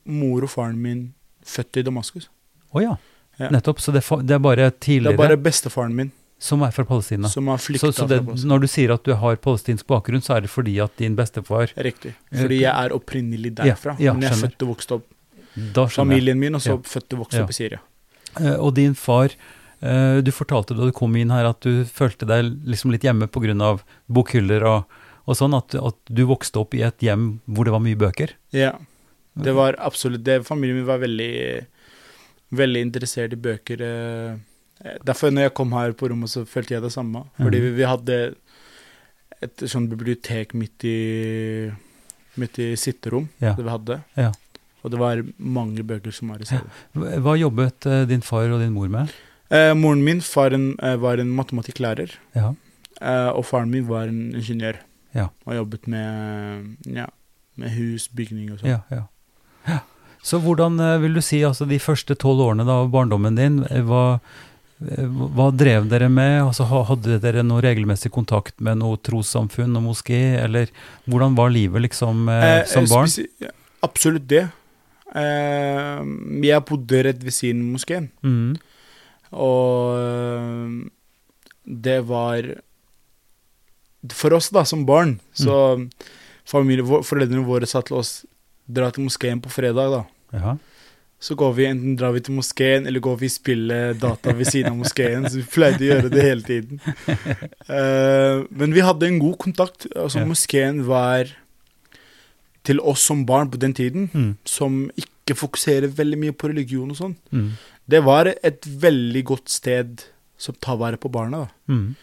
Mor 0.05 0.45
og 0.45 0.51
faren 0.53 0.77
min 0.83 1.13
født 1.45 1.77
i 1.77 1.83
Damaskus. 1.83 2.29
Å 2.73 2.81
ja. 2.81 2.97
Ja. 3.39 3.49
Nettopp. 3.49 3.79
Så 3.81 3.91
det, 3.91 4.03
det 4.27 4.35
er 4.35 4.39
bare 4.43 4.69
Det 4.71 5.05
er 5.09 5.17
bare 5.17 5.37
bestefaren 5.37 5.93
min 5.95 6.11
som 6.43 6.61
er 6.65 6.71
fra 6.75 6.83
Palestina. 6.83 7.29
som 7.31 7.47
har 7.47 7.57
flykta 7.57 7.91
fra 7.93 8.07
Palestina. 8.07 8.49
når 8.51 8.59
du 8.61 8.67
sier 8.67 8.91
at 8.93 9.03
du 9.07 9.13
har 9.15 9.35
palestinsk 9.39 9.87
bakgrunn, 9.87 10.21
så 10.21 10.35
er 10.35 10.41
det 10.41 10.49
fordi 10.51 10.75
at 10.83 10.91
din 10.99 11.15
bestefar 11.15 11.71
Riktig. 11.77 12.13
Fordi 12.35 12.57
jeg 12.59 12.73
er 12.73 12.91
opprinnelig 12.91 13.53
derfra. 13.55 13.95
ja, 13.99 14.11
men 14.13 14.23
jeg 14.27 14.31
er 14.31 14.41
født 14.49 14.61
og 14.65 14.73
vokst 14.75 14.91
opp. 14.91 15.05
Familien 15.93 16.39
min, 16.39 16.55
og 16.55 16.61
så 16.61 16.75
Ja. 16.75 16.77
født 16.77 17.13
og 17.13 17.19
vokst 17.25 17.37
Ja. 17.37 17.43
opp 17.43 17.49
i 17.49 17.53
Syria. 17.53 17.79
Eh, 18.41 18.55
Og 18.59 18.73
din 18.75 18.93
far 18.93 19.29
eh, 19.81 20.21
Du 20.21 20.31
fortalte 20.31 20.75
da 20.75 20.85
du 20.85 20.91
kom 20.91 21.15
inn 21.15 21.29
her 21.29 21.45
at 21.45 21.61
du 21.61 21.85
følte 21.85 22.25
deg 22.27 22.65
liksom 22.65 22.91
litt 22.91 23.03
hjemme 23.03 23.27
pga. 23.27 23.79
bokhyller 24.11 24.63
og, 24.65 24.85
og 25.27 25.35
sånn, 25.35 25.55
at, 25.55 25.75
at 25.75 25.95
du 26.11 26.25
vokste 26.25 26.59
opp 26.59 26.73
i 26.73 26.81
et 26.81 26.97
hjem 26.99 27.39
hvor 27.47 27.63
det 27.63 27.71
var 27.71 27.79
mye 27.79 27.95
bøker. 27.95 28.31
Ja. 28.51 28.73
Det 29.35 29.53
var 29.55 29.75
absolutt 29.79 30.23
det. 30.23 30.45
Familien 30.45 30.77
min 30.77 30.85
var 30.85 30.99
veldig, 31.01 31.65
veldig 32.53 32.81
interessert 32.85 33.33
i 33.33 33.35
bøker. 33.35 33.81
eh. 33.81 34.37
Derfor 35.05 35.31
når 35.31 35.41
jeg 35.47 35.53
kom 35.53 35.71
her 35.71 35.91
på 35.93 36.09
rommet, 36.11 36.29
så 36.29 36.45
følte 36.45 36.75
jeg 36.75 36.81
det 36.83 36.91
samme. 36.91 37.25
Fordi 37.39 37.57
Mhm. 37.59 37.63
vi, 37.63 37.71
vi 37.71 37.83
hadde 37.83 38.35
et 39.41 39.57
sånt 39.67 39.89
bibliotek 39.89 40.53
midt 40.53 40.83
i, 40.83 41.71
midt 42.37 42.59
i 42.59 42.75
sitterom. 42.75 43.29
Ja. 43.41 43.53
Det 43.53 43.63
vi 43.65 43.69
hadde. 43.69 44.03
Ja. 44.17 44.31
Og 44.83 44.91
det 44.91 44.99
var 44.99 45.23
mange 45.39 45.83
bøker 45.83 46.11
som 46.11 46.29
var 46.29 46.41
i 46.41 46.45
stedet. 46.45 46.69
Hva 46.93 47.37
jobbet 47.39 47.85
eh, 47.87 48.05
din 48.05 48.21
far 48.21 48.49
og 48.51 48.59
din 48.59 48.73
mor 48.73 48.87
med? 48.89 49.09
Eh, 49.49 49.73
moren 49.73 50.03
min 50.03 50.19
faren, 50.21 50.75
eh, 50.81 50.95
var 50.97 51.17
en 51.19 51.29
matematikklærer, 51.35 52.11
Ja. 52.35 52.53
eh, 53.01 53.29
og 53.29 53.45
faren 53.45 53.69
min 53.71 53.87
var 53.87 54.07
en 54.07 54.33
ingeniør. 54.35 54.75
Ja. 55.15 55.29
Og 55.45 55.53
jobbet 55.55 55.87
med, 55.87 56.77
ja, 56.85 57.05
med 57.55 57.69
hus, 57.71 58.07
bygning 58.09 58.51
og 58.51 58.59
sånn. 58.59 58.81
Ja. 59.67 59.79
Så 60.23 60.39
hvordan 60.39 60.79
eh, 60.79 61.01
vil 61.03 61.17
du 61.17 61.21
si 61.23 61.41
altså 61.43 61.67
de 61.67 61.79
første 61.83 62.15
tolv 62.19 62.39
årene 62.45 62.65
da, 62.67 62.79
av 62.83 62.91
barndommen 62.93 63.35
din, 63.35 63.57
eh, 63.67 63.83
hva, 63.83 64.19
eh, 64.87 65.03
hva 65.35 65.49
drev 65.51 65.89
dere 65.91 66.07
med? 66.11 66.37
Altså, 66.45 66.63
hadde 66.87 67.19
dere 67.23 67.43
noe 67.43 67.63
regelmessig 67.63 68.11
kontakt 68.15 68.55
med 68.63 68.79
noe 68.79 68.99
trossamfunn 69.03 69.75
og 69.79 69.83
moské, 69.89 70.21
eller 70.39 70.71
hvordan 71.11 71.35
var 71.35 71.51
livet 71.51 71.83
liksom 71.89 72.29
eh, 72.31 72.63
som 72.71 72.87
barn? 72.87 73.11
Absolutt 73.83 74.27
det. 74.31 74.45
Eh, 75.13 76.03
jeg 76.47 76.65
bodde 76.71 77.03
rett 77.05 77.19
ved 77.21 77.35
siden 77.35 77.65
av 77.67 77.73
moskeen, 77.75 78.07
mm. 78.23 78.55
og 79.37 80.89
det 81.63 81.99
var 82.07 82.47
For 84.11 84.33
oss, 84.35 84.49
da, 84.51 84.65
som 84.67 84.81
barn, 84.87 85.19
så 85.31 85.77
Mm. 85.77 85.89
familie, 86.43 86.83
Foreldrene 86.83 87.45
våre 87.47 87.65
sa 87.65 87.79
til 87.81 87.95
oss 88.01 88.25
dra 88.67 88.91
til 88.91 89.03
moskeen 89.07 89.41
på 89.43 89.49
fredag, 89.51 89.91
da. 89.91 90.03
Ja. 90.33 90.57
Så 91.23 91.35
går 91.39 91.53
vi, 91.55 91.65
enten 91.69 91.95
drar 91.95 92.11
vi 92.11 92.19
til 92.19 92.35
moskeen, 92.35 92.85
eller 92.87 92.99
går 92.99 93.15
vi 93.21 93.27
og 93.29 93.31
spiller 93.31 93.93
data 93.95 94.33
ved 94.35 94.45
siden 94.49 94.73
av 94.73 94.77
moskeen. 94.81 95.23
Så 95.29 95.39
vi 95.39 95.45
pleide 95.53 95.79
å 95.79 95.87
gjøre 95.87 96.09
det 96.11 96.23
hele 96.25 96.43
tiden. 96.43 96.81
Uh, 97.69 98.43
men 98.59 98.73
vi 98.75 98.83
hadde 98.83 99.07
en 99.07 99.19
god 99.23 99.37
kontakt. 99.39 99.87
Altså, 99.95 100.19
Ja. 100.19 100.25
moskeen 100.27 100.83
var 100.87 101.31
til 102.63 102.79
oss 102.79 103.01
som 103.07 103.25
barn 103.27 103.49
på 103.51 103.59
den 103.59 103.73
tiden, 103.73 104.09
Mm. 104.13 104.37
som 104.45 104.89
ikke 104.99 105.35
fokuserer 105.35 105.87
veldig 105.87 106.17
mye 106.19 106.31
på 106.35 106.49
religion 106.51 106.91
og 106.91 106.97
sånn. 106.97 107.15
Mm. 107.31 107.49
Det 107.87 108.03
var 108.03 108.27
et 108.27 108.61
veldig 108.67 109.23
godt 109.25 109.49
sted 109.49 110.03
som 110.37 110.55
tar 110.59 110.77
vare 110.77 110.97
på 110.97 111.11
barna, 111.11 111.45
da. 111.47 111.73
Mm. 111.73 111.95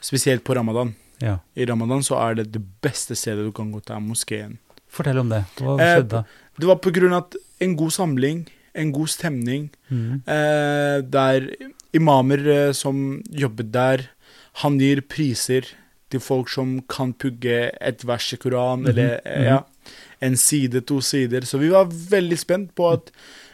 Spesielt 0.00 0.42
på 0.44 0.54
ramadan. 0.54 0.94
Ja. 1.22 1.38
I 1.56 1.64
ramadan 1.66 2.02
så 2.02 2.18
er 2.18 2.34
det 2.34 2.52
det 2.52 2.62
beste 2.82 3.14
stedet 3.16 3.46
du 3.46 3.52
kan 3.52 3.70
gå 3.72 3.80
til, 3.84 3.94
er 3.96 4.00
moskeen. 4.00 4.58
Fortell 4.88 5.18
om 5.18 5.28
det. 5.32 5.44
Hva 5.60 5.78
Eh, 5.80 5.94
skjedde? 6.00 6.24
Det 6.58 6.66
var 6.66 6.76
på 6.76 6.92
grunn 6.92 7.12
av 7.12 7.32
en 7.60 7.76
god 7.76 7.92
samling, 7.92 8.46
en 8.74 8.92
god 8.92 9.08
stemning, 9.08 9.70
Mm. 9.90 10.22
eh, 10.26 11.00
der 11.02 11.50
imamer 11.94 12.46
eh, 12.68 12.72
som 12.72 13.22
jobber 13.30 13.64
der, 13.70 14.08
han 14.62 14.78
gir 14.78 15.00
priser 15.02 15.62
til 16.10 16.20
folk 16.20 16.48
som 16.48 16.80
kan 16.88 17.12
pugge 17.12 17.72
et 17.80 18.04
vers 18.06 18.32
i 18.32 18.36
Koran, 18.36 18.84
-hmm. 18.84 18.88
eller 18.88 19.20
eh, 19.24 19.44
ja, 19.44 19.60
en 20.20 20.36
side, 20.36 20.80
to 20.86 21.00
sider. 21.00 21.40
Så 21.44 21.58
vi 21.58 21.68
var 21.68 21.84
veldig 21.86 22.38
spent 22.38 22.74
på 22.74 22.92
at 22.92 23.10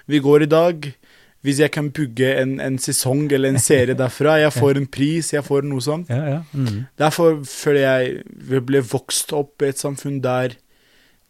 vi 0.07 0.19
går 0.21 0.43
i 0.43 0.47
dag. 0.47 0.95
Hvis 1.43 1.59
jeg 1.59 1.71
kan 1.73 1.91
pugge 1.91 2.41
en, 2.41 2.61
en 2.61 2.79
sesong 2.79 3.33
eller 3.33 3.49
en 3.49 3.59
serie 3.59 3.95
derfra, 3.95 4.37
jeg 4.45 4.53
får 4.53 4.77
en 4.77 4.87
pris, 4.87 5.33
jeg 5.33 5.43
får 5.45 5.63
noe 5.65 5.81
sånt. 5.81 6.09
Ja, 6.09 6.25
ja. 6.25 6.43
Mm. 6.55 6.87
Derfor 6.99 7.43
føler 7.45 7.81
jeg 7.81 8.23
vi 8.49 8.61
ble 8.61 8.81
vokst 8.81 9.33
opp 9.33 9.63
i 9.63 9.67
et 9.67 9.79
samfunn 9.79 10.21
der 10.23 10.55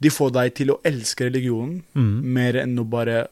de 0.02 0.10
får 0.10 0.32
deg 0.34 0.54
til 0.58 0.72
å 0.74 0.80
elske 0.88 1.28
religionen 1.28 1.82
Mm. 1.94 2.14
mer 2.34 2.58
enn 2.64 2.78
å 2.82 2.84
bare 2.88 3.26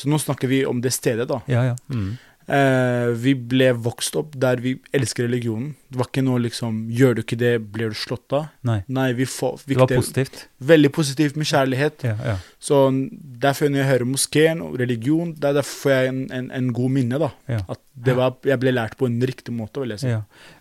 Så 0.00 0.08
nå 0.08 0.16
snakker 0.22 0.48
vi 0.48 0.62
om 0.64 0.78
det 0.80 0.92
stedet, 0.94 1.26
da. 1.28 1.40
Ja, 1.50 1.64
ja. 1.66 1.76
Mm. 1.92 2.14
Eh, 2.50 3.12
vi 3.14 3.36
ble 3.38 3.68
vokst 3.78 4.16
opp 4.18 4.32
der 4.42 4.58
vi 4.58 4.72
elsker 4.96 5.28
religionen. 5.28 5.76
Det 5.90 5.98
var 6.00 6.08
ikke 6.08 6.22
noe 6.26 6.40
liksom 6.42 6.80
Gjør 6.90 7.12
du 7.14 7.20
ikke 7.22 7.36
det, 7.38 7.50
blir 7.70 7.92
du 7.92 7.98
slått 7.98 8.32
av. 8.34 8.48
Nei. 8.66 8.80
Nei, 8.90 9.12
vi 9.14 9.26
får, 9.28 9.60
Det 9.70 9.76
var 9.78 9.86
positivt. 9.92 10.48
veldig 10.58 10.90
positivt 10.96 11.36
med 11.38 11.46
kjærlighet. 11.46 12.02
Ja, 12.08 12.14
ja. 12.26 12.34
Så 12.58 12.80
derfor 13.44 13.70
når 13.70 13.82
jeg 13.84 13.88
hører 13.92 14.08
moskeen 14.10 14.62
og 14.66 14.74
religion, 14.82 15.30
det 15.36 15.46
er 15.52 15.54
derfor 15.60 15.76
får 15.84 15.92
jeg 15.94 16.08
en, 16.10 16.18
en, 16.40 16.48
en 16.58 16.72
god 16.74 16.90
minne, 16.96 17.20
da. 17.22 17.28
Ja. 17.52 17.60
At 17.70 17.80
det 17.94 18.16
var, 18.18 18.34
jeg 18.48 18.58
ble 18.64 18.72
lært 18.74 18.96
på 18.98 19.06
en 19.06 19.20
riktig 19.30 19.54
måte, 19.54 19.84
vil 19.84 19.94
jeg 19.94 20.02
si. 20.02 20.14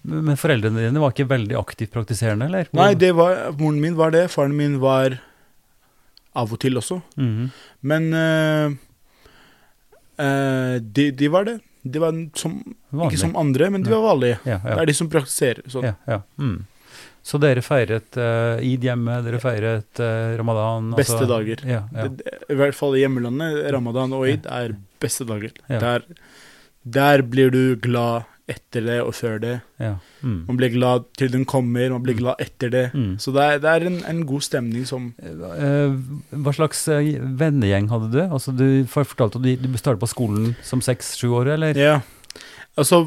Men 0.03 0.37
foreldrene 0.37 0.83
dine 0.85 1.01
var 1.01 1.15
ikke 1.15 1.25
veldig 1.31 1.57
aktivt 1.57 1.95
praktiserende, 1.95 2.51
eller? 2.51 2.69
Nei, 2.77 2.91
det 2.99 3.15
var, 3.17 3.49
moren 3.57 3.79
min 3.81 3.97
var 3.97 4.13
det. 4.13 4.27
Faren 4.29 4.53
min 4.59 4.77
var 4.83 5.17
av 6.37 6.53
og 6.53 6.61
til 6.61 6.77
også. 6.77 6.99
Mhm. 7.17 7.49
Men 7.81 8.13
eh, 8.13 8.77
eh, 10.21 10.77
de, 10.83 11.09
de 11.17 11.31
var 11.33 11.49
det. 11.49 11.57
De 11.91 11.99
var 12.03 12.13
som, 12.37 12.57
ikke 13.05 13.17
som 13.21 13.35
andre, 13.39 13.69
men 13.73 13.83
de 13.85 13.91
var 13.93 14.03
vanlige. 14.05 14.39
Ja, 14.45 14.59
Det 14.63 14.77
er 14.83 14.85
de 14.91 14.93
som 14.97 15.09
praktiserer. 15.09 15.63
Sånn. 15.71 15.83
ja, 15.89 15.95
ja. 16.07 16.21
Mm. 16.39 16.59
Så 17.29 17.37
dere 17.43 17.61
feiret 17.61 18.15
uh, 18.17 18.57
id 18.63 18.85
hjemme, 18.87 19.17
dere 19.25 19.39
feiret 19.43 19.99
uh, 20.01 20.37
ramadan? 20.39 20.93
Beste 20.97 21.25
dager. 21.29 21.59
Ja, 21.67 21.81
ja. 21.93 22.07
Det- 22.07 22.37
I 22.49 22.55
hvert 22.57 22.75
fall 22.77 22.95
i 22.95 23.01
hjemmelandet, 23.03 23.59
ramadan 23.75 24.13
og 24.15 24.27
id 24.31 24.47
er 24.49 24.75
beste 25.03 25.27
dager. 25.27 25.51
Ja. 25.69 25.79
Der, 25.83 26.05
der 26.85 27.21
blir 27.21 27.51
du 27.51 27.75
glad 27.75 28.23
etter 28.49 28.81
det 28.85 28.97
og 29.03 29.13
før 29.13 29.39
det. 29.39 29.53
ja. 29.79 29.95
Mm. 30.23 30.45
Man 30.47 30.57
blir 30.59 30.71
glad 30.73 31.05
til 31.17 31.29
den 31.31 31.45
kommer, 31.45 31.89
man 31.93 32.03
blir 32.03 32.15
Mm. 32.15 32.19
glad 32.19 32.35
etter 32.43 32.69
det. 32.73 32.83
Mm. 32.93 33.17
Så 33.19 33.31
det 33.33 33.43
er, 33.45 33.59
det 33.63 33.69
er 33.71 33.85
en, 33.87 33.99
en 34.09 34.25
god 34.25 34.41
stemning 34.41 34.85
som 34.89 35.13
Eh, 35.19 35.93
hva 36.35 36.53
slags 36.53 36.81
eh, 36.89 37.13
vennegjeng 37.39 37.87
hadde 37.89 38.11
du? 38.11 38.19
Altså, 38.25 38.51
du 38.55 38.85
fortalte 38.89 39.37
at 39.39 39.43
du, 39.45 39.55
du 39.55 39.77
startet 39.77 39.99
på 40.01 40.09
skolen 40.11 40.55
som 40.63 40.81
seks-sju 40.81 41.29
år, 41.39 41.53
eller? 41.55 41.77
Ja. 41.77 41.99
Altså, 42.77 43.05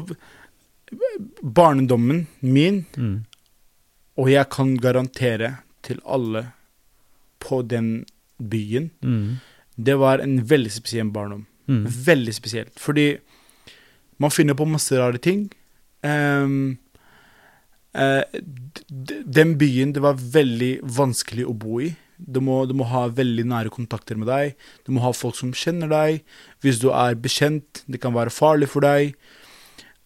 barndommen 1.41 2.27
min 2.41 2.85
Mm. 2.97 3.23
Og 4.17 4.29
jeg 4.29 4.45
kan 4.49 4.75
garantere 4.77 5.55
til 5.83 5.99
alle 6.05 6.51
på 7.39 7.61
den 7.67 8.05
byen 8.39 8.91
Mm. 9.01 9.37
Det 9.77 9.95
var 9.97 10.19
en 10.21 10.37
veldig 10.49 10.71
spesiell 10.71 11.09
barndom. 11.11 11.45
Mm. 11.67 11.85
Veldig 12.05 12.33
spesielt. 12.33 12.73
Fordi 12.79 13.17
man 14.23 14.31
finner 14.33 14.55
på 14.57 14.65
masse 14.69 14.95
rare 14.99 15.19
ting. 15.21 15.45
Um, 16.03 16.77
d- 17.93 19.21
den 19.25 19.55
byen, 19.59 19.93
det 19.93 20.01
var 20.03 20.17
veldig 20.17 20.79
vanskelig 20.97 21.45
å 21.49 21.53
bo 21.57 21.79
i. 21.83 21.91
Du 22.17 22.39
må, 22.45 22.61
du 22.69 22.73
må 22.77 22.85
ha 22.87 23.05
veldig 23.11 23.43
nære 23.49 23.71
kontakter 23.73 24.15
med 24.19 24.29
deg. 24.31 24.53
Du 24.85 24.93
må 24.95 25.01
ha 25.03 25.11
folk 25.15 25.35
som 25.35 25.51
kjenner 25.57 25.89
deg. 25.91 26.21
Hvis 26.63 26.79
du 26.81 26.89
er 26.95 27.17
bekjent, 27.19 27.83
det 27.91 27.99
kan 28.03 28.15
være 28.15 28.31
farlig 28.33 28.69
for 28.71 28.85
deg. 28.85 29.15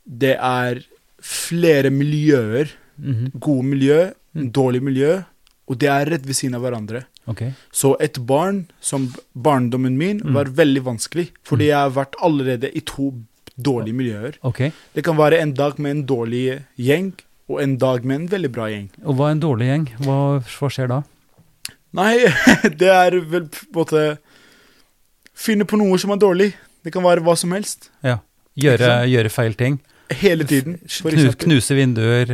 Det 0.08 0.36
er 0.40 0.82
flere 1.22 1.92
miljøer. 1.94 2.72
Mhm. 2.98 3.32
Gode 3.40 3.66
miljø, 3.74 4.00
Mm. 4.38 4.52
dårlig 4.54 4.82
miljø. 4.84 5.24
Og 5.68 5.78
det 5.80 5.90
er 5.90 6.06
rett 6.06 6.26
ved 6.26 6.36
siden 6.36 6.56
av 6.56 6.62
hverandre. 6.62 7.06
Okay. 7.28 7.52
Så 7.74 7.96
et 8.00 8.14
barn, 8.26 8.68
som 8.80 9.08
barndommen 9.36 9.98
min, 9.98 10.20
Mm. 10.22 10.34
var 10.34 10.46
veldig 10.46 10.84
vanskelig. 10.84 11.32
Fordi 11.44 11.66
jeg 11.68 11.76
har 11.76 11.90
vært 11.92 12.14
allerede 12.22 12.70
i 12.76 12.80
to 12.82 13.14
dårlige 13.58 13.96
miljøer. 13.98 14.38
Okay. 14.46 14.72
Det 14.94 15.04
kan 15.04 15.18
være 15.18 15.40
en 15.42 15.54
dag 15.58 15.80
med 15.82 15.92
en 15.92 16.04
dårlig 16.10 16.44
gjeng, 16.78 17.12
og 17.50 17.62
en 17.64 17.78
dag 17.82 18.06
med 18.06 18.16
en 18.22 18.28
veldig 18.28 18.52
bra 18.54 18.68
gjeng. 18.70 18.90
Og 19.06 19.16
hva 19.18 19.30
er 19.30 19.38
en 19.38 19.44
dårlig 19.44 19.68
gjeng? 19.72 19.86
Hva, 20.06 20.18
hva 20.46 20.70
skjer 20.74 20.88
da? 20.92 21.02
Nei, 21.98 22.14
det 22.82 22.90
er 22.92 23.18
vel 23.32 23.48
på 23.50 23.66
en 23.66 23.78
måte 23.82 24.06
Finne 25.38 25.68
på 25.70 25.78
noe 25.78 25.98
som 26.02 26.10
er 26.16 26.18
dårlig. 26.22 26.48
Det 26.82 26.90
kan 26.96 27.04
være 27.06 27.22
hva 27.22 27.36
som 27.38 27.52
helst. 27.54 27.92
Ja. 28.02 28.18
Gjøre, 28.58 28.88
gjøre 29.06 29.30
feil 29.30 29.54
ting? 29.54 29.76
Hele 30.18 30.48
tiden. 30.50 30.80
For 30.90 31.14
Knu, 31.14 31.28
knuse 31.44 31.76
vinduer, 31.78 32.32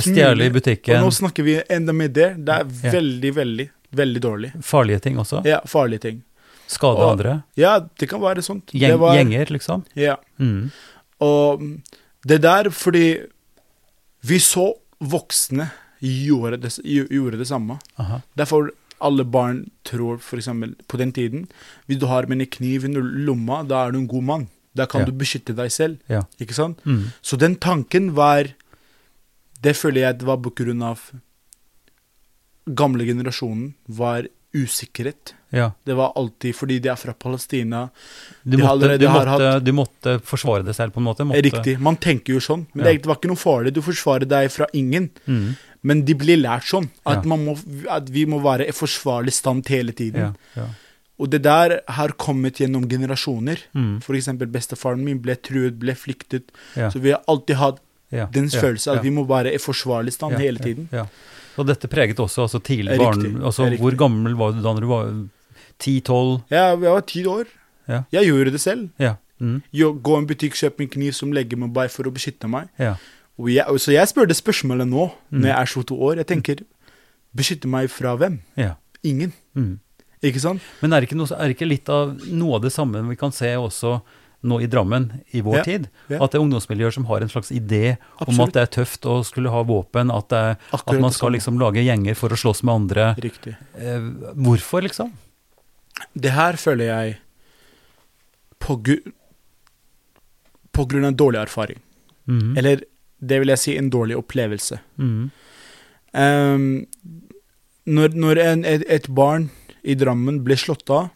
stjele 0.00 0.46
i 0.46 0.52
butikken. 0.54 0.96
Og 0.96 1.04
nå 1.04 1.10
snakker 1.12 1.44
vi 1.44 1.58
enda 1.68 1.92
mer 1.92 2.08
det. 2.08 2.30
Det 2.46 2.54
er 2.54 2.64
Ja. 2.86 2.92
veldig, 2.94 3.32
veldig, 3.36 3.66
veldig 3.92 4.22
dårlig. 4.24 4.52
farlige 4.64 5.00
ting 5.04 5.18
også? 5.18 5.42
Ja, 5.44 5.60
farlige 5.68 6.00
ting. 6.00 6.22
Skade 6.66 6.98
Og- 6.98 7.12
andre? 7.12 7.42
Ja, 7.56 7.78
det 7.80 8.08
kan 8.08 8.20
være 8.20 8.42
sånt. 8.42 8.66
Gjeng, 8.72 8.90
det 8.90 8.98
var, 9.00 9.14
Gjenger, 9.16 9.46
liksom? 9.54 9.84
Ja. 9.94 10.16
Mm. 10.38 10.70
Og 11.20 11.62
det 12.26 12.40
der 12.42 12.70
fordi 12.70 13.26
vi 14.26 14.38
så 14.38 14.72
voksne 15.00 15.70
gjorde 16.02 16.58
det, 16.60 16.72
gjorde 16.84 17.38
det 17.38 17.46
samme. 17.46 17.78
Aha. 17.98 18.20
Derfor 18.36 18.70
alle 19.00 19.24
barn 19.24 19.70
tror 19.84 20.16
eksempel 20.38 20.74
på 20.88 20.96
den 20.96 21.12
tiden 21.12 21.46
Hvis 21.86 21.98
du 22.00 22.06
har 22.06 22.26
med 22.26 22.40
en 22.40 22.46
kniv 22.46 22.84
i 22.84 22.88
lomma, 22.94 23.62
da 23.62 23.86
er 23.86 23.92
du 23.92 23.98
en 23.98 24.06
god 24.08 24.22
mann. 24.24 24.48
Da 24.74 24.86
kan 24.86 25.00
Ja. 25.02 25.06
du 25.06 25.12
beskytte 25.12 25.54
deg 25.54 25.70
selv. 25.70 25.98
Ja. 26.08 26.22
Ikke 26.40 26.54
sant? 26.54 26.80
Mm. 26.84 27.12
Så 27.22 27.36
den 27.38 27.56
tanken 27.56 28.14
var 28.14 28.44
Det 29.62 29.74
føler 29.76 30.00
jeg 30.00 30.18
det 30.18 30.26
var 30.26 30.36
på 30.38 30.50
grunn 30.54 30.82
av 30.82 31.00
Gamle 32.74 33.04
generasjonen 33.06 33.74
var 33.88 34.26
usikkerhet. 34.56 35.34
Ja. 35.54 35.70
Det 35.84 35.94
var 35.94 36.12
alltid 36.18 36.56
fordi 36.56 36.78
de 36.82 36.90
er 36.90 36.98
fra 36.98 37.12
Palestina. 37.14 37.84
Du, 38.42 38.56
måtte, 38.56 38.70
allerede 38.72 38.98
du, 38.98 39.08
måtte, 39.08 39.28
hatt... 39.30 39.64
du 39.64 39.72
måtte 39.76 40.16
forsvare 40.26 40.66
deg 40.66 40.74
selv, 40.74 40.94
på 40.96 41.00
en 41.02 41.06
måte? 41.06 41.26
Måtte, 41.28 41.42
Riktig. 41.46 41.76
Man 41.82 41.98
tenker 42.02 42.34
jo 42.34 42.42
sånn. 42.42 42.66
Men 42.74 42.84
Ja. 42.84 42.90
det, 42.90 43.04
det 43.04 43.10
var 43.10 43.20
ikke 43.20 43.30
noe 43.30 43.40
farlig. 43.40 43.74
Du 43.76 43.82
forsvarer 43.86 44.26
deg 44.28 44.50
fra 44.52 44.66
ingen. 44.74 45.10
Mm. 45.26 45.54
Men 45.86 46.02
de 46.08 46.16
blir 46.18 46.40
lært 46.40 46.66
sånn. 46.66 46.90
At, 47.04 47.22
Ja. 47.22 47.28
man 47.30 47.44
må, 47.46 47.54
at 47.90 48.10
vi 48.10 48.26
må 48.26 48.40
være 48.42 48.66
i 48.66 48.74
forsvarlig 48.74 49.32
stand 49.32 49.68
hele 49.70 49.92
tiden. 49.92 50.34
Og 51.16 51.30
det 51.32 51.42
der 51.46 51.80
har 51.88 52.12
kommet 52.20 52.58
gjennom 52.60 52.84
generasjoner. 52.90 53.62
Mm. 53.72 54.02
Eksempel 54.02 54.50
bestefaren 54.52 55.02
min 55.04 55.22
ble 55.22 55.36
truet, 55.36 55.78
ble 55.78 55.94
flyktet. 55.94 56.50
Så 56.74 57.00
vi 57.00 57.14
har 57.14 57.22
alltid 57.26 57.56
hatt 57.56 57.80
den 58.10 58.50
følelsen 58.50 58.98
at 58.98 59.04
vi 59.04 59.10
må 59.10 59.24
være 59.26 59.54
i 59.54 59.58
forsvarlig 59.62 60.12
stand 60.12 60.36
Ja, 60.36 60.38
hele 60.38 60.58
tiden. 60.58 60.90
Og 61.56 61.64
dette 61.64 61.88
preget 61.88 62.18
også 62.20 62.44
altså 62.44 62.60
tidlig 62.60 62.98
barn... 63.00 63.40
Altså, 63.42 63.70
hvor 63.80 63.96
gammel 63.96 64.34
var 64.36 64.52
du 64.52 64.60
da 64.60 64.74
du 64.76 64.86
var 64.90 65.08
10-12? 65.82 66.42
Ja, 66.50 66.70
jeg 66.76 66.78
var 66.92 67.00
ti 67.06 67.24
år. 67.26 67.46
Ja. 67.88 68.02
Jeg 68.12 68.26
gjorde 68.30 68.52
det 68.52 68.60
selv. 68.60 68.88
Ja. 68.98 69.14
Mm. 69.40 69.60
Gå 70.02 70.14
i 70.16 70.18
en 70.22 70.26
butikk, 70.26 70.54
kjøpe 70.56 70.80
en 70.86 70.88
kniv 70.88 71.12
som 71.12 71.32
legger 71.32 71.58
meg 71.60 71.72
bare 71.76 71.88
for 71.92 72.08
å 72.08 72.12
beskytte 72.14 72.48
meg. 72.50 72.68
ja. 72.78 72.96
Og 73.36 73.50
jeg, 73.52 73.66
så 73.84 73.92
jeg 73.92 74.08
spør 74.08 74.24
det 74.30 74.36
spørsmålet 74.38 74.88
nå, 74.88 75.10
Mm. 75.30 75.40
når 75.42 75.48
jeg 75.50 75.56
er 75.60 75.66
22 75.66 75.96
år. 76.00 76.14
Jeg 76.16 76.26
tenker 76.26 76.60
beskytte 77.36 77.68
meg 77.68 77.90
fra 77.92 78.16
hvem? 78.16 78.38
ja. 78.56 78.74
Ingen. 79.04 79.32
Mm. 79.54 79.78
Ikke 80.24 80.40
sant? 80.40 80.62
Men 80.80 80.92
er 80.96 81.00
det, 81.04 81.10
ikke 81.10 81.18
noe, 81.20 81.28
er 81.36 81.44
det 81.50 81.54
ikke 81.58 81.68
litt 81.68 81.88
av 81.92 82.16
noe 82.32 82.56
av 82.56 82.62
det 82.64 82.72
samme 82.72 83.02
vi 83.10 83.14
kan 83.20 83.30
se 83.30 83.52
også 83.54 84.00
nå 84.42 84.56
i 84.64 84.66
Drammen 84.66 85.20
i 85.36 85.42
vår 85.44 85.56
Ja, 85.60 85.62
tid? 85.68 85.84
At 86.08 86.32
det 86.32 86.38
er 86.40 86.42
ungdomsmiljøer 86.42 86.92
som 86.96 87.04
har 87.04 87.20
en 87.20 87.28
slags 87.28 87.52
idé 87.52 87.98
om 88.24 88.40
at 88.40 88.52
det 88.56 88.62
er 88.64 88.72
tøft 88.80 89.04
å 89.06 89.20
skulle 89.22 89.52
ha 89.52 89.60
våpen, 89.62 90.10
at, 90.10 90.28
det, 90.32 90.56
at 90.72 90.98
man 90.98 91.12
skal 91.12 91.32
liksom 91.36 91.60
lage 91.60 91.84
gjenger 91.84 92.16
for 92.16 92.32
å 92.32 92.40
slåss 92.40 92.64
med 92.64 92.74
andre. 92.74 93.14
Riktig. 93.20 93.54
Eh, 93.76 94.00
hvorfor, 94.34 94.82
liksom? 94.88 95.12
Det 96.16 96.32
her 96.36 96.56
føler 96.60 96.90
jeg 96.90 97.16
på, 98.60 98.76
på 100.76 100.84
grunn 100.90 101.04
av 101.06 101.12
en 101.14 101.18
dårlig 101.20 101.40
erfaring. 101.40 101.80
Mm. 102.28 102.56
Eller 102.58 102.82
det 103.20 103.38
vil 103.40 103.52
jeg 103.54 103.62
si 103.62 103.76
en 103.78 103.90
dårlig 103.92 104.16
opplevelse. 104.18 104.78
Mm. 105.00 105.30
Um, 106.16 106.66
når 107.86 108.16
når 108.16 108.40
en, 108.42 108.64
et, 108.64 108.84
et 108.90 109.06
barn 109.14 109.50
i 109.86 109.94
Drammen 109.94 110.42
ble 110.44 110.56
slått 110.58 110.90
av, 110.90 111.08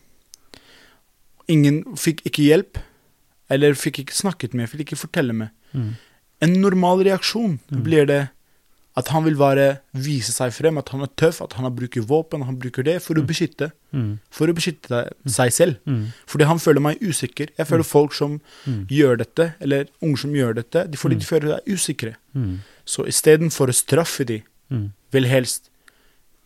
ingen 1.50 1.82
fikk 1.98 2.22
ikke 2.28 2.44
hjelp, 2.46 2.78
eller 3.50 3.74
fikk 3.74 4.04
ikke 4.04 4.14
snakket 4.14 4.54
med, 4.54 4.70
fikk 4.70 4.84
ikke 4.86 5.00
fortelle 5.00 5.34
med. 5.34 5.50
Mm. 5.74 5.94
En 6.46 6.52
normal 6.62 7.02
reaksjon 7.04 7.58
Mm. 7.70 7.82
blir 7.84 8.06
det 8.06 8.20
at 9.00 9.08
han 9.14 9.24
vil 9.26 9.36
bare 9.40 9.66
vise 9.96 10.32
seg 10.34 10.52
frem, 10.54 10.78
at 10.80 10.90
han 10.94 11.02
er 11.04 11.10
tøff, 11.20 11.40
at 11.44 11.56
han 11.58 11.68
bruker 11.76 12.04
våpen, 12.06 12.44
han 12.46 12.58
bruker 12.60 12.84
det 12.86 12.98
for 13.02 13.14
å 13.18 13.22
Mm. 13.24 13.28
beskytte. 13.30 13.70
Mm. 13.96 14.12
For 14.30 14.46
å 14.50 14.54
beskytte 14.56 15.00
seg 15.26 15.52
selv. 15.56 15.76
Mm. 15.88 16.12
Fordi 16.30 16.44
han 16.50 16.58
føler 16.62 16.80
meg 16.84 17.00
usikker. 17.02 17.48
Jeg 17.58 17.66
føler 17.66 17.84
folk 17.88 18.14
som 18.14 18.38
mm. 18.66 18.86
gjør 18.92 19.18
dette, 19.24 19.54
eller 19.60 19.88
unge 20.02 20.18
som 20.22 20.32
gjør 20.36 20.54
dette, 20.60 20.86
de, 20.90 20.96
fordi 21.00 21.16
Mm. 21.16 21.20
de 21.20 21.26
føler 21.26 21.48
seg 21.56 21.74
usikre. 21.74 22.14
Så 22.86 23.06
istedenfor 23.06 23.68
å 23.72 23.74
straffe 23.74 24.24
de, 24.26 24.42
vil 25.12 25.24
helst 25.26 25.70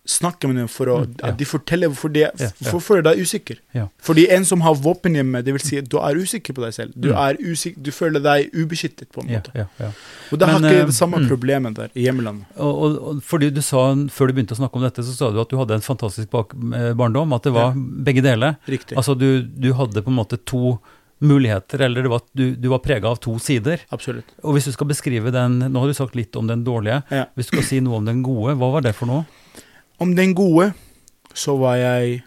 snakke 0.07 0.49
med 0.51 0.57
dem 0.61 0.69
for 0.69 0.87
å, 0.93 0.97
Mm, 1.05 1.15
ja. 1.23 1.29
at 1.31 1.39
de 1.39 1.45
forteller 1.49 1.89
hvorfor 1.89 2.13
de 2.13 2.21
Ja, 2.21 2.31
hvorfor 2.71 3.03
deg 3.03 3.19
usikker. 3.19 3.57
Ja. 3.73 3.87
Fordi 4.03 4.27
en 4.31 4.45
som 4.45 4.61
har 4.61 4.75
våpen 4.75 5.15
hjemme, 5.17 5.43
det 5.43 5.53
vil 5.55 5.61
si 5.65 5.79
at 5.79 5.89
du 5.89 5.97
er 5.99 6.15
usikker 6.21 6.53
på 6.53 6.61
deg 6.65 6.75
selv. 6.77 6.93
Du, 6.95 7.09
Mm. 7.09 7.17
er 7.17 7.37
usik 7.41 7.75
du 7.83 7.91
føler 7.91 8.21
deg 8.23 8.51
ubeskyttet, 8.53 9.09
på 9.13 9.23
en 9.25 9.29
måte. 9.33 9.51
ja, 9.55 9.65
ja. 9.81 9.91
Og 10.33 10.39
det 10.39 10.49
har 10.49 10.59
ikke 10.61 10.81
eh, 10.83 10.87
det 10.87 10.95
samme 10.95 11.19
mm. 11.23 11.29
problemet 11.29 11.75
der 11.75 11.89
i 11.95 12.05
hjemlandet. 12.05 12.45
Og, 12.57 12.83
og, 12.83 12.99
og 13.09 13.23
fordi 13.23 13.51
du 13.55 13.63
sa, 13.63 13.95
Før 14.11 14.27
du 14.29 14.33
begynte 14.35 14.53
å 14.53 14.61
snakke 14.61 14.77
om 14.77 14.83
dette, 14.83 15.03
så 15.03 15.13
sa 15.17 15.31
du 15.31 15.41
at 15.41 15.49
du 15.49 15.57
hadde 15.57 15.75
en 15.75 15.81
fantastisk 15.81 16.29
bak, 16.31 16.53
eh, 16.53 16.93
barndom. 16.93 17.33
At 17.33 17.43
det 17.45 17.53
var 17.53 17.73
begge 17.75 18.21
deler. 18.23 18.57
Riktig. 18.69 18.97
Altså 18.97 19.17
du, 19.17 19.43
du 19.43 19.73
hadde 19.73 20.03
på 20.03 20.09
en 20.13 20.17
måte 20.21 20.37
to 20.45 20.79
muligheter, 21.25 21.81
eller 21.81 22.03
det 22.03 22.11
var, 22.11 22.21
du, 22.35 22.55
du 22.57 22.69
var 22.69 22.79
prega 22.85 23.09
av 23.09 23.17
to 23.23 23.39
sider. 23.39 23.81
Absolutt. 23.95 24.25
Og 24.43 24.55
hvis 24.57 24.67
du 24.69 24.73
skal 24.73 24.87
beskrive 24.91 25.31
den 25.33 25.59
Nå 25.73 25.81
har 25.81 25.87
du 25.89 25.95
sagt 25.95 26.15
litt 26.19 26.35
om 26.37 26.47
den 26.47 26.65
dårlige. 26.67 27.03
Ja. 27.11 27.25
Hvis 27.37 27.49
du 27.49 27.57
skal 27.57 27.65
si 27.65 27.81
noe 27.81 27.97
om 28.03 28.05
den 28.05 28.23
gode, 28.23 28.57
hva 28.61 28.71
var 28.75 28.83
det 28.85 28.93
for 28.99 29.07
noe? 29.09 29.25
Om 29.99 30.15
den 30.15 30.35
gode, 30.35 30.73
så 31.35 31.57
var 31.59 31.77
jeg 31.79 32.23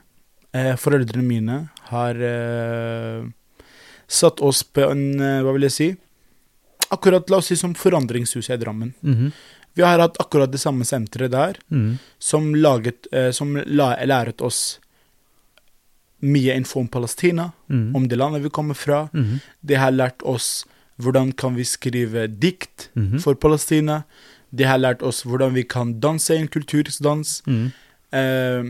eh, 0.55 0.75
Foreldrene 0.79 1.23
mine 1.27 1.57
har 1.91 2.15
eh, 2.15 3.25
satt 4.07 4.41
oss 4.43 4.63
på 4.63 4.85
en 4.91 5.03
eh, 5.19 5.41
Hva 5.45 5.53
vil 5.55 5.67
jeg 5.67 5.75
si? 5.75 5.89
Akkurat, 6.93 7.27
la 7.29 7.41
oss 7.41 7.49
si, 7.51 7.57
som 7.59 7.73
Forandringshuset 7.75 8.55
i 8.55 8.61
Drammen. 8.61 8.93
Mhm. 9.03 9.31
Vi 9.77 9.83
har 9.85 9.99
hatt 10.01 10.15
akkurat 10.23 10.49
det 10.49 10.57
samme 10.61 10.85
senteret 10.87 11.29
der, 11.31 11.57
Mhm. 11.69 11.97
som, 12.17 12.55
laget, 12.55 13.05
eh, 13.11 13.29
som 13.31 13.51
la, 13.67 13.91
læret 14.05 14.41
oss 14.41 14.79
mye 16.23 16.55
info 16.57 16.79
om 16.79 16.87
Palestina, 16.87 17.51
Mhm. 17.69 17.95
om 17.95 18.07
det 18.07 18.17
landet 18.17 18.41
vi 18.41 18.49
kommer 18.49 18.73
fra. 18.73 19.09
Mhm. 19.13 19.39
Det 19.61 19.75
har 19.77 19.91
lært 19.91 20.23
oss 20.23 20.65
hvordan 20.99 21.31
kan 21.37 21.53
vi 21.55 21.63
skrive 21.63 22.27
dikt 22.39 22.89
Mhm. 22.95 23.19
for 23.19 23.35
Palestina. 23.35 24.03
Det 24.51 24.67
har 24.69 24.79
lært 24.79 25.03
oss 25.05 25.23
hvordan 25.27 25.55
vi 25.57 25.65
kan 25.67 25.97
danse 26.03 26.35
en 26.35 26.47
kulturisk 26.51 27.03
dans. 27.03 27.41
Mm. 27.47 27.67
Eh, 28.15 28.69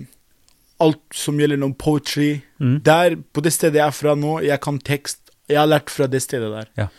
alt 0.84 1.02
som 1.16 1.40
gjelder 1.40 1.60
noe 1.62 1.78
poetry. 1.78 2.42
Mm. 2.62 2.80
Der, 2.86 3.18
på 3.34 3.44
det 3.46 3.54
stedet 3.56 3.82
jeg 3.82 3.88
er 3.88 3.96
fra 3.96 4.16
nå, 4.18 4.40
jeg 4.46 4.62
kan 4.64 4.80
tekst. 4.80 5.22
Jeg 5.48 5.62
har 5.62 5.70
lært 5.70 5.94
fra 5.94 6.10
det 6.12 6.22
stedet 6.26 6.52
der. 6.54 6.70
Ja. 6.78 6.90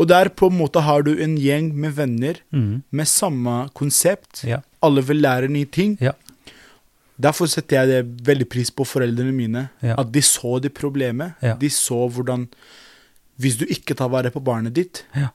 Og 0.00 0.08
der 0.08 0.30
på 0.32 0.48
en 0.48 0.56
måte 0.56 0.82
har 0.82 1.04
du 1.04 1.12
en 1.14 1.36
gjeng 1.38 1.70
med 1.78 1.94
venner 1.98 2.40
mm. 2.50 2.82
med 2.90 3.08
samme 3.08 3.68
konsept. 3.76 4.42
Ja. 4.48 4.62
Alle 4.82 5.04
vil 5.06 5.20
lære 5.22 5.50
nye 5.52 5.68
ting. 5.68 5.98
Ja. 6.00 6.16
Derfor 7.22 7.46
setter 7.50 7.82
jeg 7.82 7.90
det 7.90 8.26
veldig 8.26 8.48
pris 8.50 8.72
på 8.74 8.86
foreldrene 8.88 9.34
mine. 9.36 9.66
At 9.84 10.08
de 10.14 10.22
så 10.24 10.56
det 10.64 10.72
problemet. 10.74 11.38
De 11.60 11.70
så 11.70 12.08
hvordan 12.08 12.48
Hvis 13.40 13.56
du 13.58 13.64
ikke 13.64 13.94
tar 13.94 14.10
vare 14.12 14.30
på 14.30 14.40
barnet 14.44 14.74
ditt 14.76 15.04
Ja. 15.16 15.28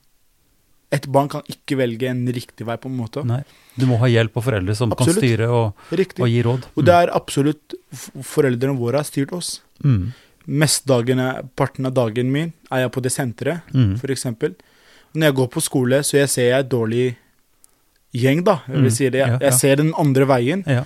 Et 0.96 1.04
barn 1.12 1.28
kan 1.28 1.42
ikke 1.52 1.76
velge 1.82 2.08
en 2.08 2.22
riktig 2.32 2.64
vei, 2.68 2.78
på 2.80 2.88
en 2.88 2.96
måte. 2.96 3.24
Nei. 3.28 3.42
Du 3.76 3.84
må 3.90 3.98
ha 4.00 4.08
hjelp 4.08 4.38
av 4.40 4.46
foreldre 4.46 4.76
som 4.76 4.94
Absolutt. 4.96 5.18
kan 5.20 5.26
styre 5.26 5.50
og, 5.52 5.90
og 6.24 6.30
gi 6.32 6.42
råd. 6.46 6.68
Og 6.80 6.86
det 6.88 6.94
er 6.96 7.12
absolutt 7.14 7.76
Foreldrene 8.24 8.78
våre 8.80 9.02
har 9.02 9.08
styrt 9.08 9.34
oss. 9.36 9.58
Mm. 9.84 10.14
Mestdagene, 10.48 11.28
parten 11.60 11.86
av 11.90 11.94
dagen 11.98 12.32
min 12.32 12.54
er 12.72 12.86
jeg 12.86 12.94
på 12.96 13.04
det 13.04 13.12
senteret, 13.12 13.68
mm. 13.76 13.98
eksempel. 14.16 14.56
Når 15.14 15.28
jeg 15.30 15.36
går 15.42 15.50
på 15.58 15.64
skole, 15.66 16.00
så 16.08 16.22
jeg 16.22 16.32
ser 16.32 16.50
jeg 16.54 16.64
et 16.66 16.72
dårlig 16.72 17.06
gjeng, 18.16 18.44
da. 18.48 18.62
Jeg, 18.68 18.76
vil 18.78 18.88
Mm, 18.88 18.96
si 18.96 19.10
det. 19.10 19.20
jeg, 19.20 19.40
jeg 19.44 19.54
ser 19.60 19.76
den 19.76 19.94
andre 20.00 20.26
veien, 20.26 20.64
Ja. 20.68 20.84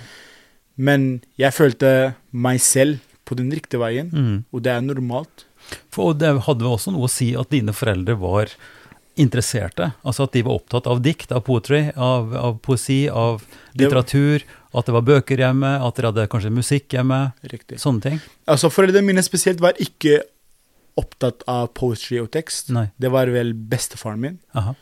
men 0.76 1.22
jeg 1.38 1.52
følte 1.54 2.14
meg 2.32 2.60
selv 2.60 2.98
på 3.24 3.36
den 3.38 3.50
riktige 3.54 3.78
veien, 3.80 4.10
mm. 4.10 4.44
og 4.52 4.62
det 4.62 4.72
er 4.72 4.80
normalt. 4.82 5.46
For, 5.94 6.12
det 6.12 6.42
hadde 6.42 6.66
også 6.66 6.90
noe 6.92 7.06
å 7.06 7.10
si 7.10 7.34
at 7.38 7.50
dine 7.50 7.72
foreldre 7.72 8.18
var 8.18 8.50
interesserte. 9.20 9.90
Altså 10.06 10.26
at 10.26 10.32
de 10.36 10.42
var 10.46 10.56
opptatt 10.56 10.86
av 10.88 11.02
dikt, 11.04 11.32
av 11.34 11.44
poetry, 11.46 11.84
av, 11.96 12.32
av 12.36 12.58
poesi, 12.64 13.04
av 13.08 13.42
litteratur. 13.78 14.44
At 14.72 14.88
det 14.88 14.94
var 14.96 15.04
bøker 15.04 15.40
hjemme, 15.42 15.74
at 15.84 15.98
dere 15.98 16.12
hadde 16.12 16.28
kanskje 16.32 16.52
musikk 16.54 16.94
hjemme. 16.96 17.18
Riktig. 17.44 17.80
Sånne 17.82 18.04
ting. 18.06 18.22
Altså, 18.48 18.70
foreldrene 18.72 19.04
mine 19.10 19.24
spesielt 19.24 19.60
var 19.60 19.76
ikke 19.82 20.22
opptatt 21.00 21.44
av 21.48 21.70
poetry 21.76 22.20
og 22.22 22.30
tekst. 22.32 22.72
Nei. 22.72 22.86
Det 23.00 23.12
var 23.12 23.28
vel 23.32 23.52
bestefaren 23.52 24.20
min. 24.22 24.38
Aha. 24.56 24.74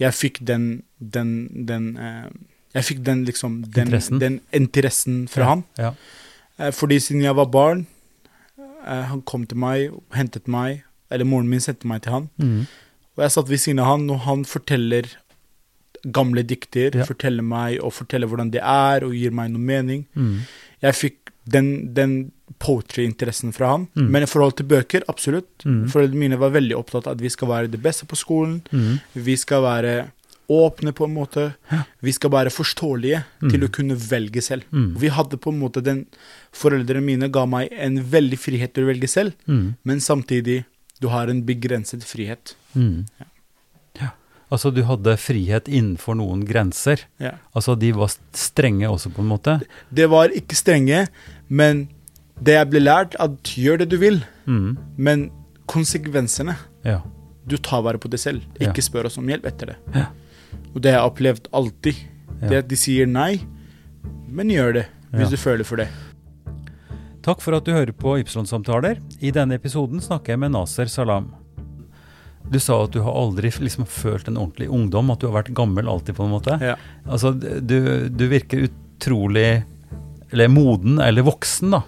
Jeg 0.00 0.16
fikk 0.16 0.40
den, 0.48 0.82
den, 0.98 1.34
den 1.68 1.92
uh, 2.00 2.26
Jeg 2.74 2.88
fikk 2.88 3.04
den 3.06 3.22
liksom 3.28 3.60
Den 3.70 3.86
Interessen. 3.86 4.18
den 4.18 4.40
interessen 4.50 5.20
fra 5.30 5.44
ja. 5.44 5.50
han. 5.52 5.64
Ja. 5.78 5.92
Uh, 6.58 6.70
Fordi 6.74 6.98
siden 7.00 7.22
jeg 7.22 7.36
var 7.36 7.46
barn, 7.52 7.84
uh, 8.58 9.04
han 9.12 9.22
kom 9.22 9.46
til 9.46 9.60
meg, 9.60 9.94
hentet 10.16 10.50
meg, 10.50 10.82
eller 11.12 11.28
moren 11.28 11.52
min 11.52 11.62
sendte 11.62 11.86
meg 11.86 12.02
til 12.02 12.16
han. 12.16 12.32
Mhm. 12.40 12.64
Og 13.16 13.22
jeg 13.22 13.30
satt 13.30 13.48
ved 13.48 13.60
siden 13.62 13.78
av 13.80 13.86
han, 13.92 14.08
og 14.10 14.20
han 14.26 14.44
forteller 14.44 15.06
gamle 16.04 16.42
dikter, 16.44 16.94
Ja. 16.94 17.04
forteller 17.08 17.42
meg 17.42 17.78
og 17.82 17.92
forteller 17.92 18.26
hvordan 18.28 18.50
det 18.50 18.60
er, 18.60 19.04
og 19.04 19.14
gir 19.14 19.30
meg 19.30 19.50
noe 19.52 19.60
mening. 19.60 20.06
Mm. 20.16 20.40
Jeg 20.82 20.94
fikk 20.94 21.30
den, 21.48 21.92
den 21.94 22.32
poetry-interessen 22.60 23.52
fra 23.54 23.70
han. 23.74 23.86
Mm. 23.96 24.10
Men 24.10 24.22
i 24.22 24.26
forhold 24.26 24.56
til 24.58 24.66
bøker, 24.66 25.02
absolutt. 25.08 25.64
Mm. 25.64 25.86
Foreldrene 25.92 26.20
mine 26.26 26.38
var 26.40 26.50
veldig 26.54 26.76
opptatt 26.76 27.06
av 27.08 27.16
at 27.16 27.20
vi 27.24 27.28
skal 27.32 27.48
være 27.48 27.70
det 27.70 27.80
beste 27.84 28.06
på 28.06 28.16
skolen. 28.16 28.60
Mhm. 28.72 29.00
Vi 29.24 29.36
skal 29.36 29.62
være 29.62 30.10
åpne, 30.50 30.92
på 30.92 31.06
en 31.06 31.14
måte. 31.16 31.54
Vi 32.04 32.12
skal 32.12 32.28
være 32.30 32.50
forståelige 32.52 33.24
til 33.48 33.60
Mm. 33.60 33.66
å 33.68 33.72
kunne 33.72 33.96
velge 33.96 34.42
selv. 34.42 34.62
Mm. 34.70 34.94
Vi 35.00 35.08
hadde 35.08 35.38
på 35.40 35.48
en 35.50 35.58
måte 35.60 35.82
den 35.82 36.06
Foreldrene 36.52 37.02
mine 37.02 37.28
ga 37.32 37.46
meg 37.46 37.68
en 37.72 37.96
veldig 37.98 38.38
frihet 38.38 38.74
til 38.74 38.84
å 38.84 38.92
velge 38.92 39.08
selv, 39.08 39.32
mm. 39.48 39.74
men 39.84 39.98
samtidig 39.98 40.64
du 41.00 41.08
har 41.08 41.28
en 41.28 41.42
begrenset 41.46 42.04
frihet. 42.06 42.54
Mm. 42.74 43.06
Ja. 44.00 44.10
Altså, 44.52 44.70
du 44.70 44.82
hadde 44.86 45.16
frihet 45.18 45.66
innenfor 45.66 46.14
noen 46.14 46.44
grenser. 46.46 47.00
Ja. 47.18 47.32
Altså, 47.56 47.74
de 47.78 47.90
var 47.96 48.12
strenge 48.36 48.86
også, 48.86 49.10
på 49.14 49.22
en 49.24 49.30
måte. 49.32 49.56
Det 49.90 50.06
var 50.12 50.28
ikke 50.36 50.54
strenge, 50.54 51.06
men 51.48 51.88
det 52.40 52.54
jeg 52.58 52.70
ble 52.70 52.80
lært, 52.84 53.16
at 53.18 53.42
gjør 53.56 53.78
det 53.82 53.88
du 53.90 53.96
vil, 53.98 54.22
Mm. 54.46 54.76
men 54.98 55.30
konsekvensene 55.66 56.56
Ja. 56.84 57.00
Du 57.46 57.56
tar 57.56 57.82
vare 57.82 57.98
på 57.98 58.08
det 58.10 58.20
selv. 58.20 58.42
Ja. 58.60 58.70
Ikke 58.70 58.82
spør 58.84 59.06
oss 59.06 59.18
om 59.18 59.26
hjelp 59.28 59.44
etter 59.46 59.66
det. 59.72 59.76
Ja. 59.94 60.06
Og 60.74 60.80
det 60.82 60.92
har 60.92 61.00
jeg 61.02 61.10
opplevd 61.12 61.48
alltid. 61.52 61.94
Ja. 62.42 62.48
Det 62.48 62.58
at 62.58 62.68
de 62.68 62.76
sier 62.76 63.06
nei, 63.06 63.40
men 64.28 64.48
gjør 64.48 64.72
det 64.74 64.86
hvis 65.12 65.24
Ja. 65.24 65.30
du 65.30 65.36
føler 65.36 65.64
for 65.64 65.76
det. 65.76 65.88
Takk 67.24 67.40
for 67.40 67.56
at 67.56 67.64
du 67.64 67.72
hører 67.72 67.94
på 67.96 68.18
Ypsilon-samtaler. 68.20 68.98
I 69.24 69.30
denne 69.32 69.56
episoden 69.56 70.02
snakker 70.04 70.34
jeg 70.34 70.42
med 70.42 70.52
Naser 70.52 70.90
Salam. 70.92 71.30
Du 72.52 72.58
sa 72.60 72.82
at 72.84 72.92
du 72.92 73.00
har 73.00 73.16
aldri 73.16 73.48
liksom 73.64 73.86
følt 73.88 74.28
en 74.28 74.36
ordentlig 74.36 74.68
ungdom, 74.68 75.08
at 75.14 75.22
du 75.22 75.30
har 75.30 75.38
vært 75.38 75.54
gammel 75.56 75.88
alltid, 75.88 76.18
på 76.18 76.26
en 76.26 76.34
måte. 76.34 76.58
Ja. 76.60 76.74
Altså, 77.08 77.32
du, 77.32 77.78
du 78.12 78.24
virker 78.28 78.66
utrolig 78.68 79.62
Eller 80.34 80.50
moden, 80.52 80.98
eller 81.00 81.24
voksen, 81.24 81.72
da. 81.78 81.82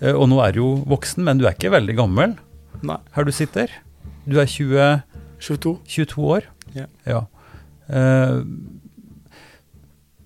Eh, 0.00 0.14
Og 0.16 0.26
nå 0.32 0.40
er 0.42 0.54
du 0.56 0.60
jo 0.64 0.68
voksen, 0.90 1.22
men 1.26 1.38
du 1.38 1.46
er 1.46 1.54
ikke 1.54 1.70
veldig 1.74 1.94
gammel 1.98 2.34
Nei. 2.82 2.96
her 3.14 3.24
du 3.28 3.32
sitter. 3.34 3.70
Du 4.26 4.38
er 4.40 4.48
20, 4.50 5.02
22. 5.38 5.76
22 5.86 6.24
år. 6.34 6.48
Ja. 6.74 7.20
Eh, 7.86 8.40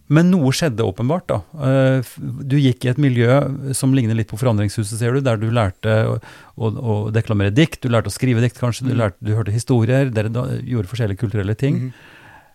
men 0.09 0.31
noe 0.33 0.51
skjedde 0.57 0.85
åpenbart, 0.85 1.27
da. 1.29 1.39
Eh, 1.69 2.03
du 2.49 2.57
gikk 2.57 2.85
i 2.85 2.89
et 2.93 2.99
miljø 2.99 3.73
som 3.77 3.93
ligner 3.93 4.15
litt 4.17 4.29
på 4.31 4.39
Forandringshuset, 4.41 4.99
ser 4.99 5.13
du, 5.13 5.21
der 5.21 5.37
du 5.37 5.51
lærte 5.53 5.97
å, 6.09 6.15
å, 6.57 6.71
å 6.73 6.95
deklamere 7.13 7.53
dikt, 7.53 7.83
du 7.83 7.89
lærte 7.93 8.09
å 8.09 8.15
skrive 8.15 8.41
dikt, 8.41 8.59
kanskje, 8.61 8.87
du, 8.89 8.95
Mhm. 8.95 8.99
lærte, 9.03 9.19
du 9.21 9.35
hørte 9.37 9.53
historier, 9.53 10.09
dere 10.11 10.29
da, 10.33 10.47
gjorde 10.65 10.89
forskjellige 10.89 11.21
kulturelle 11.21 11.55
ting. 11.57 11.77
Mm. 11.89 11.93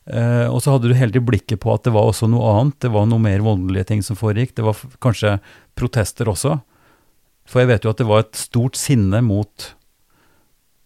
Uh, 0.04 0.48
og 0.52 0.60
så 0.60 0.74
hadde 0.74 0.90
du 0.90 0.94
hele 1.00 1.14
tiden 1.14 1.24
blikket 1.30 1.62
på 1.64 1.72
at 1.74 1.84
det 1.86 1.94
var 1.96 2.10
også 2.10 2.28
noe 2.28 2.44
annet, 2.60 2.76
det 2.84 2.90
var 2.92 3.06
noe 3.08 3.22
mer 3.24 3.40
voldelige 3.40 3.86
ting 3.88 4.02
som 4.04 4.18
foregikk, 4.20 4.52
det 4.58 4.66
var 4.66 4.76
kanskje 5.00 5.38
protester 5.80 6.26
også. 6.28 6.58
For 7.48 7.62
jeg 7.62 7.70
vet 7.70 7.84
jo 7.86 7.90
at 7.94 8.02
det 8.02 8.08
var 8.10 8.20
et 8.26 8.36
stort 8.36 8.76
sinne 8.76 9.22
mot, 9.24 9.70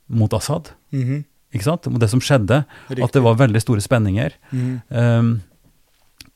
mot 0.09 0.33
Assad, 0.33 0.69
Mhm. 0.93 1.23
ikke 1.53 1.63
sant? 1.63 1.87
Det 1.99 2.09
som 2.09 2.19
skjedde, 2.19 2.65
at 2.91 3.11
det 3.11 3.23
var 3.23 3.35
veldig 3.35 3.61
store 3.61 3.81
spenninger. 3.81 4.31
Mhm. 4.51 4.81
Um, 4.91 5.41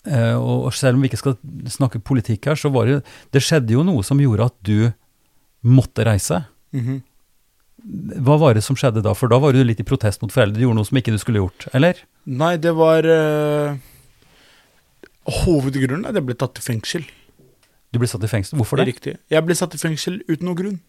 og 0.08 0.66
og 0.66 0.74
selv 0.74 0.96
om 0.98 1.02
vi 1.04 1.10
ikke 1.12 1.20
skal 1.22 1.36
snakke 1.70 2.00
politikk 2.02 2.48
her, 2.50 2.56
så 2.58 2.72
var 2.74 2.86
det 2.90 3.04
Det 3.32 3.42
skjedde 3.44 3.76
jo 3.76 3.84
noe 3.86 4.02
som 4.04 4.18
gjorde 4.18 4.46
at 4.50 4.56
du 4.66 4.92
måtte 5.64 6.06
reise. 6.08 6.44
Mhm. 6.74 7.02
Hva 8.22 8.36
var 8.38 8.54
det 8.54 8.62
som 8.64 8.76
skjedde 8.78 9.02
da? 9.02 9.14
For 9.18 9.28
da 9.28 9.40
var 9.42 9.54
du 9.54 9.64
litt 9.64 9.80
i 9.82 9.84
protest 9.86 10.22
mot 10.22 10.32
foreldre. 10.32 10.54
Du 10.58 10.62
gjorde 10.68 10.78
noe 10.78 10.86
som 10.86 10.98
ikke 10.98 11.14
du 11.14 11.18
skulle 11.18 11.42
gjort, 11.42 11.66
eller? 11.74 11.98
Nei, 12.30 12.56
det 12.62 12.76
var 12.78 13.02
uh, 13.10 13.74
Hovedgrunnen 15.26 16.06
er 16.06 16.14
at 16.14 16.20
jeg 16.20 16.26
ble 16.28 16.36
tatt 16.38 16.58
i 16.62 16.64
fengsel. 16.66 17.06
Du 17.92 18.00
ble 18.02 18.08
satt 18.10 18.24
i 18.26 18.30
fengsel. 18.30 18.58
Hvorfor 18.62 18.78
det? 18.82 18.88
Riktig. 18.92 19.16
Jeg 19.34 19.46
ble 19.46 19.58
satt 19.58 19.74
i 19.78 19.82
fengsel 19.82 20.20
uten 20.30 20.46
noen 20.48 20.58
grunn. 20.60 20.80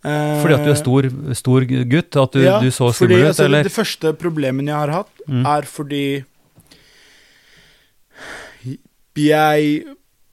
Uh, 0.00 0.40
Fordi 0.40 0.54
at 0.56 0.64
du 0.64 0.70
er 0.72 0.78
stor, 0.80 1.08
stor 1.36 1.64
gutt? 1.68 2.16
At 2.16 2.36
du, 2.36 2.40
ja, 2.44 2.54
du 2.62 2.70
så 2.72 2.88
skummel 2.96 3.26
ut, 3.26 3.26
altså, 3.34 3.44
eller? 3.48 3.66
Det 3.68 3.74
første 3.74 4.12
problemet 4.20 4.68
jeg 4.70 4.76
har 4.76 4.92
hatt, 4.94 5.10
Mm. 5.28 5.44
er 5.46 5.62
fordi 5.68 6.04
jeg, 9.16 9.84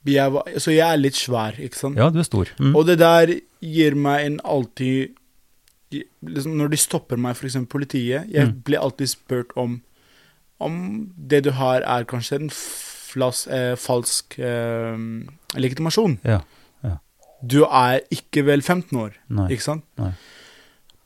jeg 0.05 0.41
Så 0.61 0.71
jeg 0.71 0.85
er 0.93 0.97
litt 0.97 1.15
svær, 1.15 1.53
ikke 1.59 1.75
sant? 1.75 1.97
Ja, 1.97 2.09
du 2.09 2.19
er 2.19 2.23
stor. 2.23 2.47
Mm. 2.59 2.75
Og 2.75 2.85
det 2.87 2.99
der 2.99 3.33
gir 3.61 3.95
meg 3.95 4.25
en 4.25 4.39
alltid 4.45 5.15
liksom 6.27 6.57
Når 6.59 6.69
de 6.69 6.77
stopper 6.77 7.17
meg, 7.17 7.35
f.eks. 7.35 7.55
politiet 7.69 8.27
Jeg 8.31 8.47
Mm. 8.47 8.61
blir 8.63 8.79
alltid 8.79 9.07
spurt 9.07 9.51
om 9.55 9.81
Om 10.59 11.11
det 11.29 11.43
du 11.43 11.51
har, 11.51 11.81
er 11.81 12.03
kanskje 12.03 12.35
en 12.41 12.49
flas, 12.49 13.47
eh, 13.47 13.75
falsk 13.75 14.39
eh, 14.39 14.97
legitimasjon. 15.55 16.19
Ja. 16.25 16.39
Du 17.45 17.63
er 17.65 17.99
ikke 18.11 18.41
vel 18.45 18.61
15 18.63 18.97
år, 18.97 19.11
Nei. 19.29 19.51
ikke 19.53 19.61
sant? 19.63 19.83
Nei. 19.97 20.11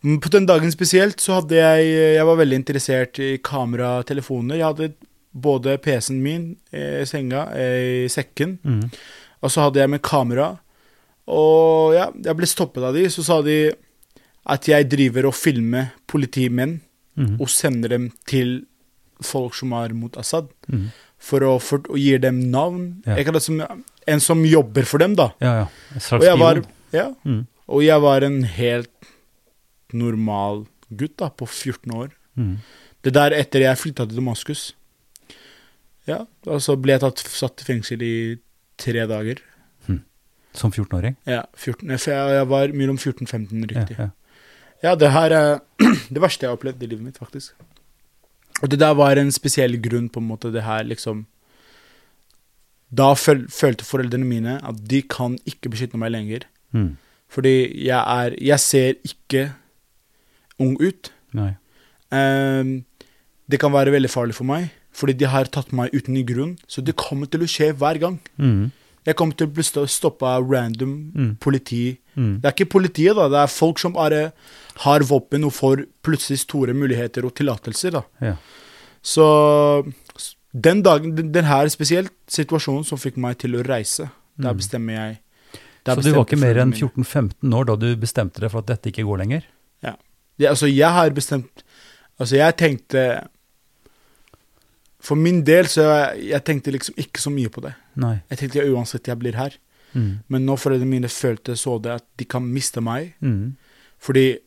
Men 0.02 0.20
På 0.22 0.30
den 0.30 0.46
dagen 0.48 0.72
spesielt 0.72 1.20
så 1.22 1.34
hadde 1.42 1.56
jeg 1.60 2.16
Jeg 2.16 2.26
var 2.26 2.36
veldig 2.40 2.56
interessert 2.56 3.20
i 3.20 3.38
kameratelefoner. 3.44 4.56
Jeg 4.56 4.66
hadde 4.66 4.94
både 5.34 5.78
PC-en 5.82 6.22
min 6.24 6.56
eh, 6.74 7.02
i 7.02 7.06
senga, 7.06 7.46
eh, 7.56 8.06
i 8.06 8.10
sekken, 8.12 8.58
Mm. 8.63 8.91
og 9.41 9.50
så 9.52 9.62
hadde 9.67 9.80
jeg 9.80 9.89
med 9.89 10.02
kamera. 10.02 10.60
Og 11.28 11.94
ja, 11.96 12.10
jeg 12.24 12.36
ble 12.38 12.46
stoppet 12.50 12.84
av 12.84 12.94
de, 12.94 13.06
så 13.10 13.24
sa 13.24 13.41
de 13.41 13.72
at 14.46 14.65
jeg 14.67 14.89
driver 14.89 15.28
og 15.28 15.34
filmer 15.38 15.91
politimenn 16.08 16.82
Mm. 17.17 17.41
og 17.41 17.50
sender 17.50 17.89
dem 17.89 18.12
til 18.26 18.65
folk 19.22 19.54
som 19.54 19.74
er 19.74 19.94
mot 19.94 20.15
Assad, 20.17 20.48
Mm. 20.72 20.88
for 21.20 21.39
å, 21.41 21.60
for 21.62 21.80
å 21.91 21.98
gi 22.00 22.17
dem 22.17 22.50
navn. 22.52 23.04
Ja. 23.06 23.15
Jeg 23.17 23.26
kaller 23.26 23.39
det 23.39 23.44
som 23.44 23.84
en 24.08 24.20
som 24.20 24.44
jobber 24.46 24.84
for 24.86 24.98
dem, 24.98 25.13
da. 25.15 25.30
Ja, 25.41 25.54
ja. 25.60 25.67
En 25.94 26.17
Og 26.20 26.24
jeg 26.24 26.39
var, 26.39 26.62
ja, 26.94 27.13
Mm. 27.26 27.46
og 27.70 27.84
jeg 27.84 28.02
var 28.02 28.22
en 28.24 28.44
helt 28.44 28.89
normal 29.94 30.65
gutt 30.96 31.17
da, 31.17 31.30
på 31.30 31.46
14 31.48 31.91
år. 31.94 32.12
Mm. 32.38 32.58
Det 33.04 33.13
der 33.13 33.32
etter 33.32 33.60
jeg 33.65 33.78
flytta 33.78 34.08
til 34.08 34.17
Damaskus. 34.22 34.74
Ja, 36.10 36.24
og 36.50 36.62
så 36.66 36.76
ble 36.82 36.96
jeg 36.96 37.04
tatt, 37.04 37.22
satt 37.30 37.62
i 37.62 37.68
fengsel 37.68 38.04
i 38.06 38.14
tre 38.82 39.06
dager. 39.10 39.42
Som 40.58 40.72
14-åring? 40.72 41.16
Ja, 41.30 41.46
14, 41.56 41.86
for 41.96 42.12
jeg, 42.12 42.48
var 42.52 42.74
mellom 42.76 42.98
14 43.00 43.24
og 43.24 43.30
15, 43.30 43.68
riktig. 43.72 43.96
Ja, 43.98 44.10
ja. 44.84 44.96
det 45.00 45.12
her 45.14 45.36
er 45.36 45.52
det 46.14 46.24
verste 46.24 46.46
jeg 46.46 46.52
har 46.52 46.58
opplevd 46.58 46.84
i 46.84 46.90
livet 46.92 47.06
mitt, 47.06 47.20
faktisk. 47.22 47.56
Og 48.62 48.72
det 48.72 48.82
der 48.82 48.98
var 48.98 49.18
en 49.18 49.32
spesiell 49.32 49.78
grunn, 49.82 50.10
på 50.12 50.20
en 50.20 50.28
måte, 50.28 50.52
det 50.52 50.66
her 50.66 50.84
liksom 50.84 51.26
Da 52.92 53.14
føl, 53.16 53.46
følte 53.48 53.88
foreldrene 53.88 54.28
mine 54.28 54.58
at 54.68 54.76
de 54.92 55.00
kan 55.08 55.38
ikke 55.48 55.72
beskytte 55.72 55.98
meg 55.98 56.12
lenger. 56.12 56.44
Mm. 56.76 56.98
Fordi 57.32 57.86
jeg 57.88 58.00
er 58.00 58.36
Jeg 58.36 58.60
ser 58.60 58.94
ikke 59.08 59.54
ung 60.60 60.76
ut. 60.82 61.14
Nei. 61.34 61.56
Um, 62.12 62.84
det 63.48 63.60
kan 63.60 63.72
være 63.72 63.92
veldig 63.92 64.10
farlig 64.12 64.36
for 64.36 64.44
meg, 64.44 64.68
fordi 64.94 65.14
de 65.18 65.26
har 65.32 65.46
tatt 65.46 65.72
meg 65.72 65.92
uten 65.94 66.18
i 66.18 66.24
grunn. 66.24 66.58
Så 66.68 66.84
det 66.84 66.96
kommer 67.00 67.30
til 67.32 67.42
å 67.42 67.48
skje 67.50 67.72
hver 67.74 68.00
gang. 68.00 68.20
Mm. 68.38 68.72
Jeg 69.06 69.16
kommer 69.18 69.34
til 69.38 69.48
å 69.48 69.54
bli 69.56 69.64
stoppa 69.64 70.36
av 70.38 70.50
random 70.52 71.12
Mm. 71.16 71.38
politi. 71.40 71.98
Mm. 72.16 72.42
Det 72.42 72.46
er 72.46 72.52
ikke 72.54 72.70
politiet, 72.72 73.16
da. 73.16 73.28
Det 73.30 73.38
er 73.44 73.48
folk 73.48 73.80
som 73.80 73.94
bare 73.94 74.32
har 74.86 75.00
våpen 75.00 75.44
og 75.46 75.54
får 75.54 75.86
plutselig 76.04 76.40
store 76.40 76.74
muligheter 76.74 77.26
og 77.26 77.34
tillatelser, 77.36 77.92
da. 77.92 78.04
Ja. 78.22 78.36
Så 79.02 79.26
den 80.54 80.82
dagen, 80.84 81.16
den, 81.16 81.32
den 81.32 81.46
her 81.46 81.68
spesielt 81.70 82.12
situasjonen 82.30 82.86
som 82.86 83.00
fikk 83.00 83.18
meg 83.18 83.38
til 83.40 83.56
å 83.58 83.64
reise, 83.66 84.10
der 84.38 84.54
Mm. 84.54 84.58
bestemmer 84.58 84.94
jeg 84.94 85.20
der 85.84 85.96
Så 85.96 86.04
du 86.04 86.12
var 86.14 86.26
ikke 86.26 86.38
mer 86.40 86.56
enn 86.62 86.72
14-15 86.74 87.54
år 87.58 87.66
da 87.66 87.76
du 87.76 87.96
bestemte 87.96 88.40
deg 88.40 88.52
for 88.52 88.60
at 88.60 88.68
dette 88.68 88.92
ikke 88.92 89.04
går 89.08 89.18
lenger? 89.24 89.42
Det, 90.40 90.48
altså, 90.50 90.66
jeg 90.74 90.90
har 90.90 91.10
bestemt 91.12 91.64
Altså, 92.20 92.36
jeg 92.38 92.56
tenkte 92.58 93.28
For 95.02 95.18
min 95.18 95.42
del 95.48 95.68
så 95.72 95.88
jeg, 95.88 96.28
jeg 96.30 96.46
tenkte 96.46 96.74
liksom 96.76 96.98
ikke 97.02 97.22
så 97.24 97.34
mye 97.34 97.50
på 97.54 97.64
det. 97.66 97.74
Nei. 98.02 98.16
Jeg 98.30 98.42
tenkte 98.42 98.62
ja, 98.62 98.70
uansett 98.70 99.10
jeg 99.10 99.20
blir 99.22 99.38
her. 99.40 99.58
Mm. 99.98 100.22
Men 100.32 100.46
nå 100.48 100.56
foreldrene 100.62 100.94
mine 100.94 101.12
følte 101.12 101.58
så 101.60 101.76
det 101.84 101.96
at 102.00 102.06
de 102.22 102.28
kan 102.30 102.46
miste 102.48 102.84
meg 102.84 103.14
Mm. 103.22 103.58
Fordi 104.02 104.40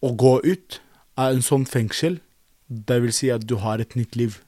å 0.00 0.14
gå 0.16 0.38
ut 0.46 0.78
av 1.20 1.34
en 1.34 1.42
sånn 1.44 1.66
fengsel, 1.68 2.14
det 2.68 2.96
vil 3.02 3.12
si 3.12 3.28
at 3.28 3.42
du 3.44 3.58
har 3.60 3.82
et 3.82 3.92
nytt 3.98 4.16
liv. 4.16 4.38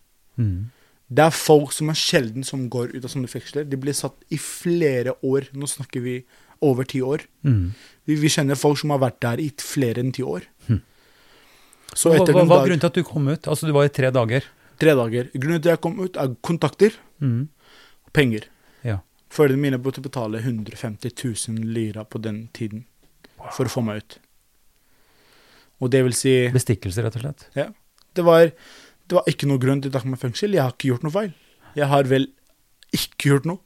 Mm. 0.40 0.70
Det 1.12 1.26
er 1.26 1.36
folk 1.36 1.74
som 1.76 1.90
er 1.92 1.98
sjelden 2.00 2.46
som 2.46 2.64
går 2.72 2.94
ut 2.94 3.04
av 3.04 3.12
sånne 3.12 3.28
fengsler. 3.28 3.68
De 3.68 3.76
blir 3.76 3.94
satt 3.94 4.16
i 4.32 4.38
flere 4.40 5.12
år. 5.20 5.50
Nå 5.52 5.68
snakker 5.68 6.00
vi 6.02 6.16
over 6.64 6.88
ti 6.88 7.02
år. 7.04 7.26
Mm. 7.44 7.74
Vi, 8.08 8.16
vi 8.16 8.32
kjenner 8.32 8.58
folk 8.58 8.80
som 8.80 8.94
har 8.94 9.02
vært 9.04 9.20
der 9.22 9.44
i 9.44 9.50
flere 9.60 10.00
enn 10.02 10.14
ti 10.16 10.24
år. 10.24 10.48
Mm. 10.70 10.80
Så 11.96 12.12
Hva, 12.12 12.24
hva 12.26 12.44
var 12.48 12.64
grunnen 12.66 12.82
til 12.82 12.90
at 12.90 12.98
du 12.98 13.04
kom 13.06 13.28
ut? 13.28 13.46
Altså, 13.46 13.68
du 13.68 13.76
var 13.76 13.86
i 13.86 13.92
tre 13.92 14.10
dager. 14.12 14.48
Tre 14.80 14.94
dager 14.98 15.30
Grunnen 15.34 15.62
til 15.62 15.70
at 15.70 15.76
jeg 15.78 15.80
kom 15.86 15.98
ut, 16.00 16.16
er 16.16 16.34
kontakter 16.42 16.96
Mm. 17.20 17.48
penger. 18.12 18.44
Ja. 18.84 18.98
Foreldrene 19.32 19.60
mine 19.62 19.78
måtte 19.80 20.02
betale 20.04 20.38
150 20.42 21.12
000 21.48 21.64
lyra 21.72 22.04
på 22.04 22.20
den 22.20 22.48
tiden 22.52 22.84
for 23.56 23.64
å 23.64 23.72
få 23.72 23.82
meg 23.84 24.02
ut. 24.02 24.18
Og 25.80 25.90
det 25.92 26.02
vil 26.06 26.14
si 26.16 26.34
Bestikkelse, 26.52 27.02
rett 27.04 27.16
og 27.18 27.22
slett. 27.24 27.46
Ja. 27.56 27.66
det 28.16 28.24
var, 28.24 28.46
det 29.08 29.16
var 29.18 29.26
ikke 29.28 29.48
noe 29.48 29.60
grunn 29.60 29.82
til 29.84 29.90
å 29.92 29.96
ta 29.98 30.04
meg 30.08 30.20
fengsel. 30.20 30.54
Jeg 30.56 30.62
har 30.64 30.72
ikke 30.72 30.88
gjort 30.92 31.04
noe 31.04 31.12
feil. 31.12 31.32
Jeg 31.76 31.88
har 31.92 32.04
vel 32.08 32.28
ikke 32.96 33.32
gjort 33.32 33.48
noe. 33.48 33.60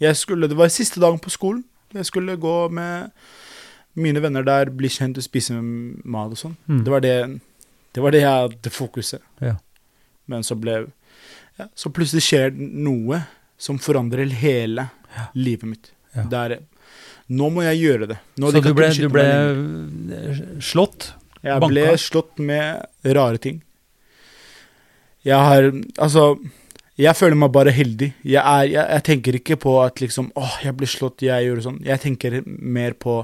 Jeg 0.00 0.16
skulle, 0.16 0.48
det 0.48 0.56
var 0.58 0.68
siste 0.70 1.00
dagen 1.00 1.18
på 1.18 1.32
skolen. 1.32 1.64
Jeg 1.96 2.04
skulle 2.04 2.36
gå 2.36 2.56
med 2.70 3.10
mine 3.98 4.20
venner 4.22 4.44
der, 4.44 4.68
bli 4.70 4.88
kjent 4.92 5.16
og 5.18 5.24
spise 5.24 5.56
mat 5.58 6.34
og 6.36 6.38
sånn. 6.38 6.56
Mm. 6.68 6.82
Det 6.84 6.92
var 6.92 7.00
det, 7.02 7.14
det 7.96 8.02
var 8.04 8.14
det 8.14 8.20
jeg 8.20 8.30
hadde 8.44 8.70
fokuset. 8.74 9.24
Ja. 9.42 9.56
Men 10.28 10.44
så 10.46 10.56
ble 10.60 10.78
ja, 11.58 11.66
Så 11.74 11.90
plutselig 11.90 12.22
skjer 12.26 12.52
noe 12.54 13.22
som 13.58 13.78
forandrer 13.82 14.30
hele 14.38 14.88
livet 15.34 15.66
mitt. 15.66 15.88
Ja. 16.14 16.22
Der, 16.30 16.58
nå 17.28 17.48
må 17.50 17.64
jeg 17.66 17.80
gjøre 17.82 18.06
det. 18.12 18.18
Nå, 18.38 18.52
Så 18.52 18.60
de 18.60 18.68
du 18.70 18.76
ble, 18.76 18.90
du 18.94 19.08
ble 19.10 19.24
slått? 20.62 21.10
Jeg 21.42 21.58
banka? 21.62 21.72
ble 21.72 21.86
slått 22.02 22.38
med 22.42 22.84
rare 23.16 23.38
ting. 23.42 23.58
Jeg 25.26 25.38
har 25.38 25.68
Altså, 25.98 26.36
jeg 26.98 27.14
føler 27.18 27.36
meg 27.38 27.52
bare 27.54 27.70
heldig. 27.74 28.12
Jeg, 28.24 28.42
er, 28.42 28.64
jeg, 28.70 28.84
jeg 28.94 29.04
tenker 29.06 29.38
ikke 29.40 29.58
på 29.60 29.74
at 29.82 30.00
liksom 30.02 30.30
Åh, 30.38 30.56
jeg 30.64 30.76
ble 30.78 30.88
slått, 30.90 31.22
jeg 31.26 31.46
gjorde 31.48 31.66
sånn. 31.66 31.80
Jeg 31.86 32.02
tenker 32.04 32.40
mer 32.46 32.94
på 32.98 33.20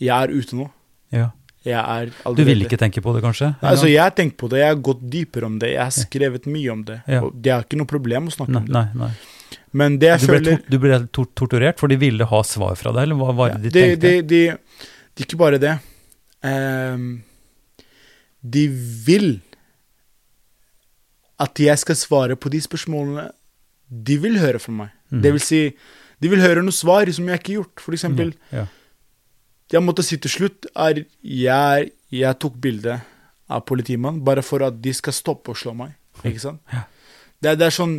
Jeg 0.00 0.14
er 0.14 0.32
ute 0.32 0.56
nå. 0.56 0.70
Ja. 1.12 1.30
Er 1.76 2.10
Du 2.36 2.44
vil 2.46 2.62
ikke 2.64 2.78
tenke 2.80 3.02
på 3.04 3.12
det, 3.16 3.22
kanskje? 3.24 3.50
Altså, 3.60 3.88
jeg 3.90 4.00
har 4.02 4.14
tenkt 4.16 4.36
på 4.40 4.48
det. 4.48 4.60
Jeg 4.62 4.72
har 4.72 4.80
gått 4.90 5.02
dypere 5.12 5.48
om 5.48 5.58
det. 5.60 5.72
Jeg 5.74 5.82
har 5.82 5.94
skrevet 5.94 6.46
mye 6.48 6.70
om 6.72 6.84
det. 6.88 7.00
Ja. 7.06 7.22
Det 7.32 7.52
er 7.52 7.66
ikke 7.66 7.80
noe 7.80 7.90
problem 7.90 8.30
å 8.30 8.34
snakke 8.34 8.54
Nei, 8.56 8.62
om 8.62 8.68
det. 8.70 8.72
nei, 8.78 8.86
nei. 9.04 9.58
Men 9.78 9.98
det 10.00 10.08
jeg 10.08 10.20
Du 10.20 10.26
ble, 10.26 10.38
føler 10.38 10.62
du 10.70 10.78
ble 10.80 10.98
tor 11.12 11.26
torturert, 11.36 11.78
for 11.80 11.92
de 11.92 11.98
ville 12.00 12.24
ha 12.24 12.40
svar 12.46 12.76
fra 12.80 12.92
deg, 12.96 13.08
eller 13.08 13.18
hva 13.20 13.34
var 13.36 13.56
det 13.56 13.68
de 13.68 13.74
de, 13.74 13.82
tenkte? 13.84 14.06
de, 14.06 14.22
de, 14.22 14.86
de 15.18 15.26
Ikke 15.26 15.40
bare 15.40 15.60
det. 15.60 15.74
Um, 16.46 17.22
de 18.40 18.64
vil 19.04 19.30
at 21.38 21.60
jeg 21.62 21.78
skal 21.78 21.98
svare 21.98 22.36
på 22.38 22.50
de 22.50 22.60
spørsmålene 22.64 23.28
de 23.88 24.16
vil 24.20 24.38
høre 24.40 24.58
fra 24.60 24.74
meg. 24.74 24.90
Mm. 25.12 25.20
Det 25.24 25.32
vil 25.36 25.42
si, 25.44 25.60
de 26.20 26.30
vil 26.32 26.42
høre 26.42 26.64
noe 26.64 26.74
svar 26.74 27.08
som 27.14 27.28
jeg 27.30 27.40
ikke 27.40 27.52
har 27.52 27.60
gjort. 27.62 27.82
For 27.84 27.96
eksempel, 27.96 28.32
ja. 28.52 28.66
Jeg 29.76 29.82
måtte 29.84 30.02
si 30.06 30.16
til 30.16 30.30
slutt 30.30 30.66
er 30.76 31.02
jeg, 31.22 31.90
jeg 32.10 32.38
tok 32.40 32.54
bilde 32.62 33.00
av 33.48 33.64
politimannen 33.68 34.22
bare 34.24 34.42
for 34.42 34.62
at 34.64 34.80
de 34.80 34.92
skal 34.96 35.12
stoppe 35.12 35.52
å 35.52 35.58
slå 35.58 35.74
meg. 35.76 35.92
Ikke 36.24 36.40
sant? 36.40 36.60
Ja. 36.72 36.86
Det, 37.40 37.58
det 37.60 37.66
er 37.68 37.74
sånn 37.76 37.98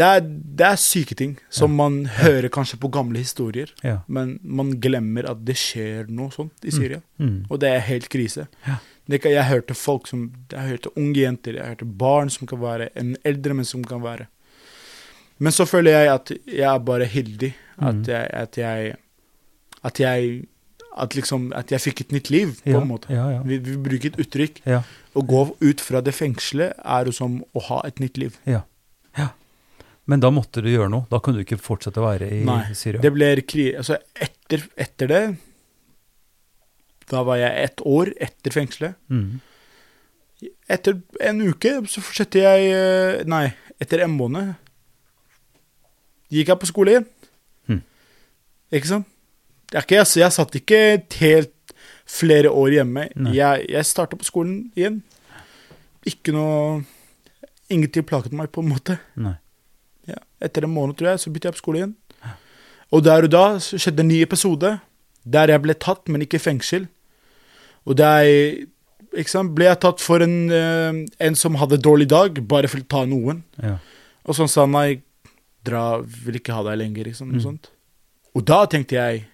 det 0.00 0.06
er, 0.06 0.20
det 0.24 0.64
er 0.64 0.76
syke 0.80 1.16
ting 1.18 1.32
som 1.52 1.72
man 1.76 2.04
hører 2.20 2.48
kanskje 2.48 2.78
på 2.80 2.88
gamle 2.94 3.18
historier, 3.20 3.72
Ja. 3.84 3.98
men 4.06 4.38
man 4.42 4.70
glemmer 4.80 5.26
at 5.28 5.42
det 5.44 5.56
skjer 5.60 6.06
noe 6.08 6.30
sånt 6.32 6.62
i 6.64 6.70
Syria. 6.72 7.00
Mm. 7.18 7.42
Og 7.50 7.58
det 7.60 7.68
er 7.74 7.82
helt 7.84 8.06
krise. 8.08 8.46
Ja. 8.68 8.78
Det 9.10 9.18
jeg 9.26 9.42
hørte 9.48 9.74
folk 9.74 10.06
som 10.06 10.28
Jeg 10.52 10.68
hørte 10.70 10.92
unge 10.96 11.18
jenter, 11.18 11.56
jeg 11.58 11.66
hørte 11.72 11.84
barn 11.98 12.30
som 12.30 12.46
kan 12.46 12.60
være 12.62 12.90
En 12.94 13.16
eldre 13.26 13.54
menn 13.58 13.66
som 13.66 13.82
kan 13.84 14.00
være. 14.00 14.28
Men 15.42 15.52
så 15.52 15.66
føler 15.66 15.90
jeg 15.96 16.08
at 16.14 16.30
jeg 16.46 16.68
er 16.70 16.78
bare 16.78 17.04
heldig. 17.10 17.54
At 17.80 17.94
Mm. 17.94 18.04
jeg 18.06 18.30
At 18.32 18.56
jeg 18.56 18.96
At 19.82 19.98
jeg 20.00 20.46
at 21.00 21.14
liksom 21.16 21.50
At 21.56 21.70
jeg 21.72 21.80
fikk 21.80 22.00
et 22.04 22.12
nytt 22.12 22.30
liv, 22.30 22.54
på 22.62 22.70
Ja, 22.74 22.80
en 22.80 22.88
måte. 22.90 23.10
ja, 23.12 23.26
ja. 23.36 23.42
Vi, 23.46 23.58
vi 23.64 23.76
bruker 23.80 24.12
et 24.12 24.18
uttrykk. 24.22 24.60
Å 25.16 25.22
gå 25.26 25.42
ut 25.60 25.80
fra 25.80 26.00
det 26.04 26.12
fengselet 26.14 26.74
er 26.84 27.08
jo 27.08 27.12
som 27.16 27.40
å 27.56 27.62
ha 27.70 27.80
et 27.88 27.98
nytt 28.02 28.18
liv. 28.20 28.36
ja. 28.46 28.62
ja. 29.18 29.30
Men 30.10 30.18
da 30.22 30.30
måtte 30.34 30.62
du 30.64 30.66
gjøre 30.72 30.90
noe. 30.90 31.04
Da 31.10 31.20
kunne 31.22 31.38
du 31.38 31.44
ikke 31.44 31.58
fortsette 31.60 32.00
å 32.00 32.06
være 32.08 32.26
i 32.34 32.40
Nei, 32.44 32.72
Syria. 32.74 32.98
Det 33.04 33.12
ble 33.14 33.28
krig 33.46 33.76
Altså, 33.78 33.98
etter, 34.18 34.64
etter 34.76 35.06
det 35.06 35.20
Da 37.12 37.22
var 37.26 37.36
jeg 37.38 37.64
ett 37.68 37.80
år 37.86 38.10
etter 38.18 38.50
fengselet. 38.54 38.96
Mm. 39.12 39.38
Etter 40.70 40.98
en 41.28 41.40
uke 41.44 41.76
så 41.92 42.02
fortsatte 42.02 42.42
jeg 42.42 42.72
eh, 42.74 43.22
Nei, 43.28 43.52
etter 43.82 44.02
en 44.06 44.14
måned 44.16 44.54
gikk 46.30 46.48
jeg 46.52 46.60
på 46.62 46.68
skole 46.70 46.92
igjen. 46.94 47.06
Hm. 47.66 47.80
Ikke 48.78 48.86
sant? 48.86 49.08
Er 49.70 49.84
ikke, 49.84 50.00
jeg, 50.00 50.08
jeg 50.22 50.34
satt 50.34 50.56
ikke 50.58 50.80
helt 51.20 51.74
flere 52.10 52.50
år 52.50 52.80
hjemme. 52.80 53.06
Nei. 53.14 53.34
Jeg, 53.38 53.66
jeg 53.70 53.86
starta 53.86 54.18
på 54.18 54.26
skolen 54.26 54.64
igjen. 54.78 55.02
Ikke 56.08 56.34
noe 56.34 56.80
Ingenting 57.70 58.02
plaget 58.02 58.32
meg, 58.34 58.48
på 58.50 58.64
en 58.64 58.70
måte. 58.72 58.96
Ja. 59.14 60.16
Etter 60.42 60.64
en 60.66 60.72
måned, 60.74 60.96
tror 60.98 61.12
jeg, 61.12 61.20
så 61.22 61.30
begynte 61.30 61.52
jeg 61.52 61.54
på 61.54 61.60
skole 61.60 61.78
igjen. 61.78 61.92
Og 62.90 63.04
der 63.06 63.26
og 63.28 63.30
da 63.30 63.44
skjedde 63.62 64.02
en 64.02 64.10
ny 64.10 64.16
episode 64.24 64.72
der 65.22 65.52
jeg 65.52 65.62
ble 65.62 65.76
tatt, 65.78 66.08
men 66.10 66.24
ikke 66.24 66.40
i 66.40 66.42
fengsel. 66.42 66.88
Og 67.86 67.94
der 68.00 68.26
ikke 69.14 69.30
sant, 69.30 69.54
ble 69.54 69.68
jeg 69.68 69.78
tatt 69.84 70.02
for 70.02 70.22
en, 70.24 70.34
eh, 70.50 70.98
en 71.22 71.38
som 71.38 71.58
hadde 71.60 71.78
dårlig 71.82 72.08
dag, 72.10 72.42
bare 72.50 72.70
for 72.70 72.82
å 72.82 72.88
ta 72.90 73.04
noen. 73.06 73.44
Ja. 73.62 73.76
Og 74.26 74.34
så 74.34 74.48
sa 74.50 74.66
han 74.66 74.74
nei, 74.74 75.02
dra, 75.66 76.00
vil 76.02 76.40
ikke 76.40 76.56
ha 76.56 76.64
deg 76.66 76.80
lenger, 76.82 77.10
liksom. 77.10 77.30
Mm. 77.36 77.42
sånt. 77.44 77.70
Og 78.34 78.42
da 78.46 78.64
tenkte 78.70 78.98
jeg 78.98 79.24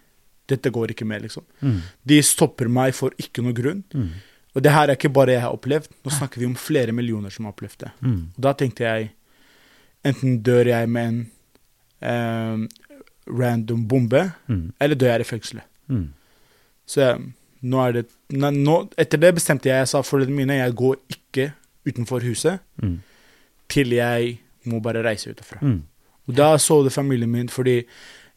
dette 0.48 0.70
går 0.70 0.92
ikke 0.94 1.06
med, 1.08 1.22
liksom. 1.26 1.44
Mm. 1.62 1.80
De 2.06 2.18
stopper 2.22 2.68
meg 2.68 2.94
for 2.94 3.10
ikke 3.18 3.42
noe 3.42 3.52
grunn. 3.56 3.82
Mm. 3.94 4.10
Og 4.56 4.62
det 4.64 4.72
her 4.72 4.88
er 4.88 4.96
ikke 4.96 5.10
bare 5.12 5.34
jeg 5.34 5.42
har 5.42 5.52
opplevd. 5.52 5.88
Nå 6.04 6.10
snakker 6.14 6.38
vi 6.40 6.46
om 6.48 6.54
flere 6.56 6.92
millioner 6.96 7.30
som 7.34 7.44
har 7.44 7.52
opplevd 7.52 7.78
det. 7.84 7.90
Mm. 8.00 8.20
Og 8.36 8.42
da 8.46 8.52
tenkte 8.56 8.86
jeg 8.86 9.10
enten 10.06 10.38
dør 10.46 10.70
jeg 10.70 10.88
med 10.88 11.08
en 11.10 11.18
eh, 12.00 12.68
random 13.26 13.86
bombe, 13.88 14.32
Mm. 14.48 14.72
eller 14.80 14.94
dør 14.96 15.12
jeg 15.16 15.20
i 15.20 15.24
fengselet. 15.24 15.64
Mm. 15.90 16.06
Så 16.86 17.10
nå 17.62 17.80
er 17.88 17.92
det 17.92 18.06
nå, 18.30 18.76
Etter 18.98 19.18
det 19.18 19.34
bestemte 19.34 19.66
jeg, 19.68 19.78
jeg 19.82 19.88
sa 19.88 20.02
foreldrene 20.02 20.36
mine 20.36 20.56
jeg 20.60 20.74
går 20.78 20.96
ikke 21.10 21.52
utenfor 21.86 22.22
huset 22.22 22.60
Mm. 22.82 23.00
til 23.68 23.90
jeg 23.90 24.38
må 24.64 24.80
bare 24.82 25.02
reise 25.02 25.30
ut 25.30 25.36
derfra. 25.36 25.58
Og 26.28 26.34
da 26.34 26.56
så 26.58 26.82
det 26.84 26.92
familien 26.92 27.30
min, 27.30 27.48
fordi 27.48 27.84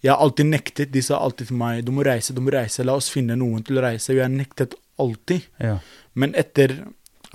jeg 0.04 0.12
har 0.14 0.22
alltid 0.24 0.46
nektet. 0.48 0.92
De 0.94 1.02
sa 1.04 1.18
alltid 1.20 1.50
til 1.52 1.58
meg 1.60 1.84
du 1.86 1.92
må 1.92 2.04
reise, 2.08 2.34
du 2.36 2.42
må 2.42 2.54
reise, 2.56 2.84
la 2.88 2.96
oss 2.96 3.10
finne 3.12 3.36
noen 3.40 3.64
til 3.68 3.80
å 3.80 3.84
reise. 3.84 4.12
Og 4.14 4.22
jeg 4.22 4.32
nektet 4.32 4.76
alltid. 5.00 5.48
Ja. 5.60 5.78
Men 6.16 6.34
etter 6.40 6.78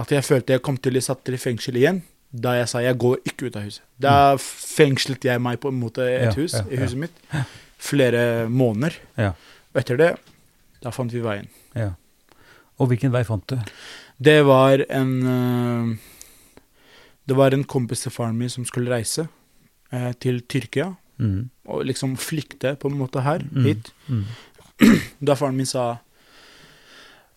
at 0.01 0.11
jeg 0.11 0.25
følte 0.27 0.57
jeg 0.57 0.63
kom 0.65 0.77
til 0.81 0.91
å 0.91 0.97
bli 0.97 1.03
satt 1.05 1.21
til 1.27 1.37
fengsel 1.39 1.77
igjen, 1.79 2.03
da 2.35 2.57
jeg 2.59 2.67
sa 2.73 2.81
jeg 2.83 2.97
går 2.99 3.21
ikke 3.31 3.47
ut 3.47 3.57
av 3.61 3.67
huset. 3.69 3.85
Da 4.03 4.15
fengslet 4.41 5.23
jeg 5.29 5.43
meg 5.45 5.61
på 5.63 5.71
en 5.71 5.77
måte 5.79 6.03
et 6.09 6.33
Ja, 6.33 6.33
hus, 6.35 6.57
ja, 6.57 6.65
i 6.73 6.81
huset 6.81 6.99
mitt, 6.99 7.21
flere 7.79 8.49
måneder. 8.51 8.97
Ja. 9.21 9.35
Og 9.75 9.79
etter 9.85 10.01
det, 10.01 10.09
da 10.83 10.91
fant 10.95 11.13
vi 11.15 11.23
veien. 11.25 11.47
ja. 11.77 11.93
Og 12.83 12.89
hvilken 12.91 13.13
vei 13.15 13.21
fant 13.23 13.45
du? 13.47 13.55
Det 14.19 14.41
var 14.43 14.81
en 14.91 15.11
øh, 15.23 15.93
Det 17.29 17.37
var 17.39 17.55
en 17.55 17.63
kompis 17.65 18.01
til 18.03 18.11
faren 18.11 18.35
min 18.37 18.51
som 18.51 18.65
skulle 18.67 18.91
reise 18.91 19.29
eh, 19.93 20.11
til 20.19 20.41
Tyrkia. 20.51 20.89
Mm. 21.19 21.51
Og 21.67 21.85
liksom 21.87 22.17
flykte 22.19 22.75
på 22.77 22.91
en 22.91 22.99
måte 22.99 23.23
her, 23.23 23.39
Mm. 23.53 23.65
hit. 23.65 23.93
Mm. 24.09 24.25
Da 25.25 25.35
faren 25.39 25.57
min 25.57 25.67
sa 25.67 25.99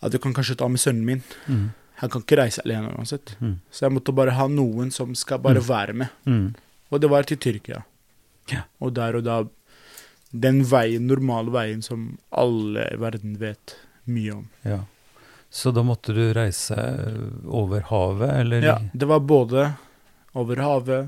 at 0.01 0.11
du 0.11 0.17
kan 0.19 0.33
kanskje 0.33 0.55
ta 0.57 0.67
med 0.67 0.79
sønnen 0.79 1.05
min. 1.05 1.21
Mm. 1.47 1.69
Han 2.01 2.09
kan 2.09 2.21
ikke 2.21 2.37
reise 2.37 2.61
alene 2.65 2.91
uansett. 2.97 3.35
Mm. 3.41 3.59
Så 3.71 3.85
jeg 3.87 3.93
måtte 3.95 4.13
bare 4.13 4.33
ha 4.37 4.47
noen 4.47 4.91
som 4.93 5.15
skal 5.15 5.39
bare 5.39 5.61
Mm. 5.61 5.67
være 5.67 5.93
med. 5.93 6.07
Mm. 6.25 6.55
Og 6.91 7.01
det 7.01 7.09
var 7.09 7.23
til 7.23 7.37
Tyrkia. 7.37 7.83
Ja. 8.51 8.61
Og 8.81 8.93
der 8.93 9.15
og 9.15 9.23
da 9.23 9.43
Den 10.33 10.61
veien, 10.65 11.07
normale 11.07 11.49
veien 11.51 11.81
som 11.81 12.17
alle 12.35 12.83
i 12.91 12.97
verden 12.99 13.37
vet 13.39 13.75
mye 14.05 14.33
om. 14.35 14.49
Ja. 14.65 14.81
Så 15.49 15.71
da 15.73 15.81
måtte 15.83 16.13
du 16.13 16.33
reise 16.35 16.75
over 17.47 17.79
havet, 17.87 18.29
eller? 18.41 18.61
Ja, 18.61 18.77
det 18.93 19.07
var 19.07 19.19
både 19.19 19.73
over 20.35 20.55
havet, 20.57 21.07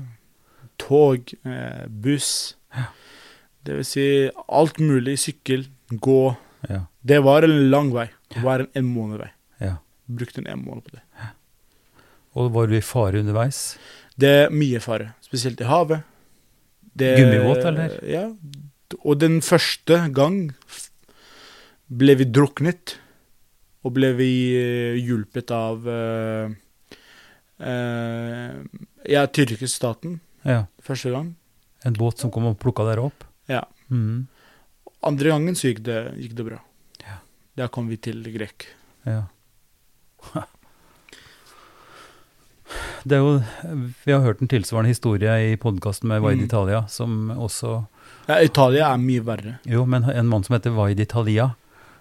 tog, 0.78 1.34
eh, 1.44 1.86
buss. 1.88 2.56
Det 3.64 3.74
vil 3.76 3.84
si 3.84 4.04
alt 4.48 4.78
mulig. 4.80 5.18
Sykkel, 5.20 5.66
gå. 5.90 6.36
Ja. 6.68 6.84
Det 7.02 7.18
var 7.24 7.42
en 7.46 7.70
lang 7.70 7.90
vei. 7.92 8.08
Det 8.32 8.42
var 8.44 8.60
en 8.64 8.68
en 8.74 8.84
måned 8.94 9.18
vei. 9.24 9.30
ja. 9.60 9.76
Brukte 10.10 10.40
en 10.42 10.46
en 10.46 10.64
måned 10.64 10.84
på 10.84 10.90
det. 10.96 11.02
Og 12.34 12.52
var 12.54 12.66
du 12.66 12.76
i 12.76 12.80
fare 12.80 13.18
underveis? 13.20 13.76
Det 14.18 14.28
er 14.28 14.50
mye 14.50 14.80
fare, 14.80 15.12
spesielt 15.22 15.60
i 15.60 15.64
havet. 15.64 16.02
Det- 16.96 17.16
Gummibåt, 17.18 17.64
eller? 17.64 17.98
Ja. 18.06 18.24
Og 19.04 19.18
den 19.18 19.40
første 19.40 20.12
gang 20.12 20.52
ble 21.88 22.14
vi 22.16 22.24
druknet, 22.24 22.96
og 23.84 23.94
ble 23.94 24.12
vi 24.14 24.30
eh, 24.58 24.96
hjulpet 24.98 25.50
av 25.50 25.86
uh, 25.86 26.50
Ja, 29.08 29.26
tyrkisk-staten 29.26 30.20
Ja. 30.44 30.66
første 30.82 31.10
gang. 31.10 31.34
En 31.84 31.92
båt 31.94 32.18
som 32.18 32.30
kom 32.30 32.46
og 32.46 32.58
plukka 32.58 32.84
dere 32.84 33.06
opp? 33.08 33.24
Mm. 33.90 34.26
Andre 35.02 35.28
gangen 35.32 35.54
så 35.56 35.70
gikk 35.70 35.82
det, 35.86 36.00
gikk 36.20 36.34
det 36.38 36.44
bra. 36.50 36.58
Ja. 37.06 37.16
Da 37.56 37.68
kom 37.72 37.88
vi 37.88 37.96
til 37.96 38.22
Grek. 38.34 38.66
Ja. 39.08 39.22
Det 43.02 43.16
er 43.16 43.22
jo, 43.24 43.30
vi 44.04 44.12
har 44.12 44.20
hørt 44.22 44.42
en 44.44 44.50
tilsvarende 44.50 44.92
historie 44.92 45.32
i 45.50 45.56
podkasten 45.58 46.08
med 46.12 46.20
Vaid 46.22 46.38
Mm. 46.38 46.44
Italia, 46.44 46.82
som 46.88 47.30
også 47.32 47.86
Ja, 48.28 48.36
Italia 48.44 48.92
er 48.92 48.98
mye 49.00 49.20
verre. 49.24 49.54
Jo, 49.64 49.84
men 49.86 50.04
en 50.04 50.28
mann 50.28 50.44
som 50.44 50.54
heter 50.54 50.70
Vaid 50.76 51.00
Italia. 51.00 51.54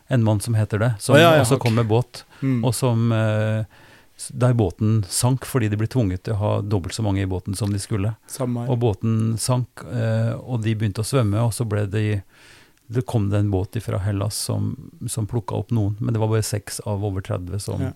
En 0.10 0.24
mann 0.24 0.40
som 0.42 0.54
heter 0.54 0.78
det, 0.80 0.92
som 1.00 1.16
oh, 1.16 1.22
ja, 1.22 1.32
ja, 1.36 1.42
også 1.42 1.56
okay. 1.56 1.70
kom 1.70 1.76
med 1.76 1.88
båt, 1.88 2.24
Mm. 2.42 2.64
og 2.66 2.74
som 2.76 3.12
eh, 3.12 3.66
Der 4.36 4.54
båten 4.54 5.04
sank 5.08 5.46
fordi 5.48 5.70
de 5.72 5.78
ble 5.80 5.88
tvunget 5.88 6.24
til 6.28 6.34
å 6.36 6.40
ha 6.42 6.52
dobbelt 6.62 6.94
så 6.98 7.04
mange 7.06 7.22
i 7.24 7.30
båten 7.30 7.56
som 7.56 7.72
de 7.72 7.80
skulle. 7.80 8.16
Samme. 8.28 8.66
Og 8.70 8.80
båten 8.82 9.38
sank, 9.40 9.84
eh, 9.88 10.34
og 10.36 10.62
de 10.66 10.74
begynte 10.76 11.00
å 11.06 11.08
svømme, 11.08 11.40
og 11.46 11.54
så 11.56 11.66
ble 11.70 11.86
de 11.88 12.22
Det 12.92 13.04
kom 13.06 13.30
det 13.30 13.38
en 13.38 13.52
båt 13.54 13.78
fra 13.86 14.00
Hellas 14.02 14.34
som, 14.34 14.92
som 15.08 15.28
plukka 15.30 15.54
opp 15.54 15.70
noen, 15.72 15.96
men 16.00 16.12
det 16.12 16.20
var 16.20 16.28
bare 16.32 16.42
seks 16.42 16.80
av 16.90 17.04
over 17.06 17.22
30 17.22 17.60
som 17.62 17.82
Ja. 17.84 17.92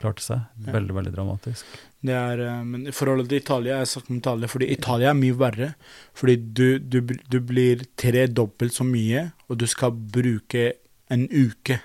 klarte 0.00 0.22
seg. 0.24 0.40
Ja. 0.64 0.72
Veldig, 0.72 0.94
veldig 0.96 1.12
dramatisk. 1.12 1.64
Det 2.02 2.14
er, 2.16 2.40
eh, 2.40 2.62
men 2.64 2.86
i 2.88 2.90
forhold 2.90 3.28
til 3.28 3.36
Italia, 3.36 3.74
jeg 3.74 3.78
har 3.84 3.84
sagt 3.84 4.08
om 4.10 4.16
Italia, 4.16 4.48
fordi 4.48 4.70
Italia 4.72 5.10
er 5.10 5.18
mye 5.18 5.36
verre. 5.36 5.74
Fordi 6.14 6.36
du, 6.54 6.78
du, 6.78 7.00
du 7.28 7.38
blir 7.40 7.84
tredobbelt 8.00 8.72
så 8.72 8.82
mye, 8.88 9.26
og 9.50 9.58
du 9.58 9.66
skal 9.66 9.90
bruke 9.92 10.72
en 11.10 11.28
uke 11.28 11.76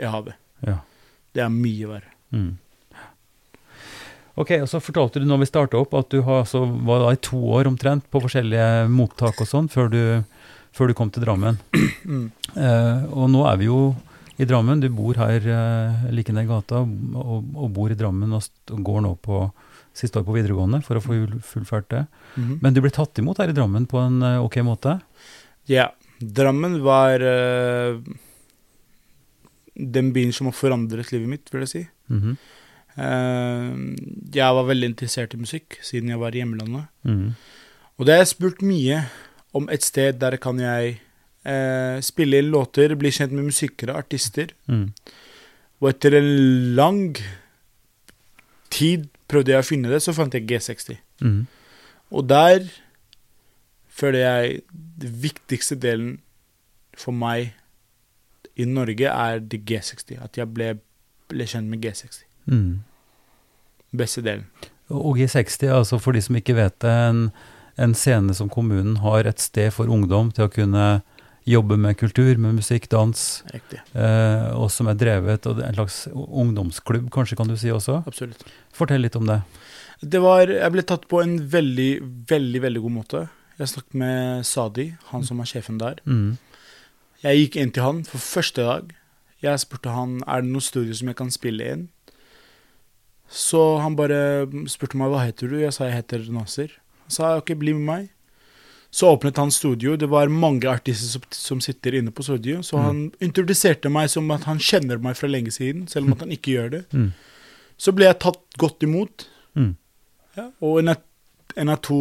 i 0.00 0.04
havet. 0.08 0.34
Ja. 0.64 0.78
Det 1.34 1.42
er 1.44 1.50
mye 1.52 1.86
verre. 1.92 2.14
Mm. 2.32 2.56
Ok, 4.38 4.52
og 4.62 4.68
Så 4.70 4.78
fortalte 4.84 5.18
du 5.20 5.26
når 5.26 5.40
vi 5.42 5.48
starta 5.50 5.78
opp 5.80 5.94
at 5.98 6.10
du 6.14 6.20
har, 6.22 6.44
altså, 6.44 6.60
var 6.86 7.00
da 7.02 7.12
i 7.16 7.20
to 7.26 7.38
år 7.58 7.66
omtrent 7.70 8.04
på 8.12 8.20
forskjellige 8.22 8.88
mottak 8.92 9.40
og 9.42 9.48
sånn 9.50 9.66
før, 9.72 9.88
du- 9.90 10.24
før 10.72 10.88
du 10.88 10.94
kom 10.94 11.10
til 11.10 11.24
Drammen. 11.26 11.58
Mm. 12.06 12.28
Eh, 12.58 13.02
og 13.14 13.28
nå 13.30 13.42
er 13.46 13.58
vi 13.60 13.66
jo 13.68 13.94
i 14.40 14.46
Drammen. 14.48 14.80
Du 14.80 14.88
bor 14.94 15.14
her 15.20 15.36
eh, 15.44 16.06
like 16.14 16.32
ned 16.34 16.48
gata 16.48 16.80
og, 16.80 17.44
og 17.54 17.68
bor 17.76 17.90
i 17.92 17.96
Drammen 17.98 18.32
og, 18.34 18.46
og 18.72 18.80
går 18.86 19.02
nå 19.04 19.12
på 19.22 19.42
siste 19.98 20.18
år 20.20 20.24
på 20.26 20.34
videregående 20.36 20.80
for 20.86 20.98
å 20.98 21.02
få 21.02 21.18
fullført 21.44 21.88
det. 21.92 22.04
Mhm. 22.38 22.58
Men 22.62 22.74
du 22.74 22.80
ble 22.82 22.90
tatt 22.94 23.18
imot 23.20 23.38
her 23.42 23.50
i 23.52 23.54
Drammen 23.56 23.86
på 23.90 23.98
en 24.00 24.18
uh, 24.22 24.38
ok 24.46 24.58
måte? 24.66 24.96
Ja. 25.70 25.90
Drammen 26.18 26.80
var 26.82 27.22
den 29.78 30.12
byen 30.14 30.32
som 30.34 30.48
har 30.50 30.56
forandret 30.58 31.12
livet 31.14 31.30
mitt, 31.30 31.52
vil 31.52 31.62
jeg 31.66 31.70
si. 31.74 31.82
Mhm. 32.10 32.32
Eh, 32.34 32.38
jeg 32.98 34.54
var 34.58 34.66
veldig 34.66 34.88
interessert 34.90 35.34
i 35.34 35.40
musikk 35.40 35.78
siden 35.86 36.10
jeg 36.10 36.20
var 36.20 36.34
i 36.34 36.42
hjemlandet. 36.42 36.88
Mm. 37.06 37.34
Og 37.98 38.06
det 38.06 38.14
har 38.14 38.24
jeg 38.24 38.32
spurt 38.32 38.62
mye 38.66 39.02
om 39.56 39.68
et 39.72 39.84
sted 39.86 40.18
der 40.20 40.36
kan 40.42 40.58
jeg 40.62 40.98
eh, 41.48 41.98
spille 42.04 42.40
inn 42.42 42.50
låter, 42.52 42.94
bli 42.98 43.10
kjent 43.14 43.34
med 43.34 43.48
musikere, 43.48 43.96
artister. 43.98 44.52
Mm. 44.66 44.90
Og 45.80 45.90
etter 45.92 46.18
en 46.18 46.30
lang 46.78 47.02
tid 48.74 49.08
prøvde 49.30 49.54
jeg 49.54 49.64
å 49.64 49.68
finne 49.68 49.92
det, 49.92 50.02
så 50.02 50.14
fant 50.16 50.34
jeg 50.34 50.46
G60. 50.48 50.98
Mm. 51.22 51.46
Og 52.10 52.28
der 52.28 52.66
føler 53.98 54.24
jeg 54.24 54.60
det 55.02 55.10
viktigste 55.22 55.78
delen 55.80 56.18
for 56.98 57.14
meg 57.14 57.52
i 58.58 58.66
Norge 58.66 59.10
er 59.10 59.38
det 59.38 59.62
G60. 59.68 60.18
At 60.22 60.38
jeg 60.38 60.50
ble, 60.54 60.72
ble 61.30 61.46
kjent 61.46 61.70
med 61.70 61.84
G60. 61.84 62.24
Mhm. 62.48 62.78
Beste 63.96 64.24
delen. 64.24 64.46
Og 64.88 65.18
G60, 65.20 65.68
altså 65.72 65.98
for 66.00 66.16
de 66.16 66.22
som 66.24 66.36
ikke 66.38 66.56
vet 66.56 66.76
det, 66.84 66.92
en, 67.10 67.28
en 67.80 67.94
scene 67.96 68.34
som 68.36 68.50
kommunen 68.52 68.98
har 69.04 69.28
et 69.28 69.40
sted 69.40 69.70
for 69.74 69.90
ungdom 69.92 70.32
til 70.34 70.46
å 70.46 70.52
kunne 70.52 70.86
jobbe 71.48 71.78
med 71.80 71.96
kultur, 71.96 72.36
med 72.36 72.58
musikk, 72.58 72.88
dans, 72.92 73.22
eh, 73.54 74.48
og 74.52 74.68
som 74.72 74.88
er 74.90 74.98
drevet, 75.00 75.46
og 75.48 75.62
en 75.64 75.76
slags 75.76 76.02
ungdomsklubb, 76.12 77.08
kanskje 77.12 77.38
kan 77.40 77.48
du 77.48 77.56
si 77.56 77.72
også. 77.72 78.02
Absolutt. 78.08 78.44
Fortell 78.76 79.04
litt 79.04 79.16
om 79.16 79.28
det. 79.28 79.40
Det 80.00 80.20
var, 80.22 80.52
jeg 80.52 80.74
ble 80.74 80.84
tatt 80.86 81.08
på 81.10 81.22
en 81.24 81.38
veldig, 81.50 81.90
veldig 82.28 82.62
veldig 82.62 82.82
god 82.84 82.94
måte. 82.94 83.24
Jeg 83.58 83.72
snakket 83.72 83.96
med 83.98 84.46
Sadi, 84.46 84.92
han 85.10 85.24
som 85.26 85.40
er 85.42 85.50
sjefen 85.50 85.80
der. 85.80 85.98
Mm. 86.06 86.36
Jeg 87.24 87.40
gikk 87.40 87.56
inn 87.58 87.72
til 87.74 87.82
han 87.82 88.04
for 88.06 88.22
første 88.22 88.62
dag. 88.62 88.92
Jeg 89.42 89.62
spurte 89.62 89.94
han 89.94 90.20
er 90.26 90.44
det 90.44 90.52
noe 90.52 90.62
studio 90.62 90.94
som 90.94 91.10
jeg 91.10 91.18
kan 91.18 91.32
spille 91.34 91.72
inn. 91.72 91.88
Så 93.28 93.60
han 93.82 93.96
bare 93.98 94.46
spurte 94.70 94.96
meg 94.96 95.10
hva 95.12 95.24
heter 95.26 95.50
du 95.50 95.58
Jeg 95.60 95.72
sa 95.76 95.84
jeg 95.88 95.98
heter 96.02 96.22
Nasir. 96.32 96.70
Han 97.04 97.10
sa 97.12 97.34
ok, 97.38 97.52
bli 97.60 97.74
med 97.76 97.84
meg. 97.88 98.08
Så 98.90 99.10
åpnet 99.12 99.36
han 99.36 99.50
studio. 99.52 99.96
Det 100.00 100.08
var 100.08 100.30
mange 100.32 100.64
artister 100.70 101.10
som, 101.12 101.24
som 101.30 101.60
sitter 101.60 101.98
inne 101.98 102.10
på 102.10 102.24
studio. 102.24 102.62
Så 102.64 102.78
Mm. 102.78 102.84
han 102.86 103.00
introduserte 103.20 103.90
meg 103.92 104.08
som 104.08 104.30
at 104.32 104.44
han 104.48 104.58
kjenner 104.58 104.96
meg 104.98 105.16
fra 105.16 105.28
lenge 105.28 105.52
siden, 105.52 105.86
selv 105.88 106.06
om 106.06 106.12
at 106.16 106.20
han 106.24 106.32
ikke 106.32 106.54
gjør 106.56 106.70
det. 106.70 106.84
Mm. 106.96 107.10
Så 107.76 107.92
ble 107.94 108.06
jeg 108.08 108.18
tatt 108.24 108.40
godt 108.58 108.82
imot. 108.82 109.26
Mm. 109.54 109.74
Ja, 110.38 110.46
og 110.62 110.78
en 110.80 110.88
av, 110.88 110.96
en 111.56 111.68
av 111.68 111.82
to, 111.84 112.00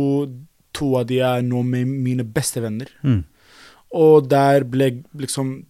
to 0.73 0.93
av 0.95 1.07
de 1.07 1.19
er 1.19 1.41
nå 1.43 1.59
med 1.65 1.87
mine 1.87 2.23
beste 2.23 2.61
venner. 2.63 2.87
Mm. 3.03 3.25
Og 3.91 4.29
der 4.29 4.63
ble 4.63 5.03
liksom 5.13 5.65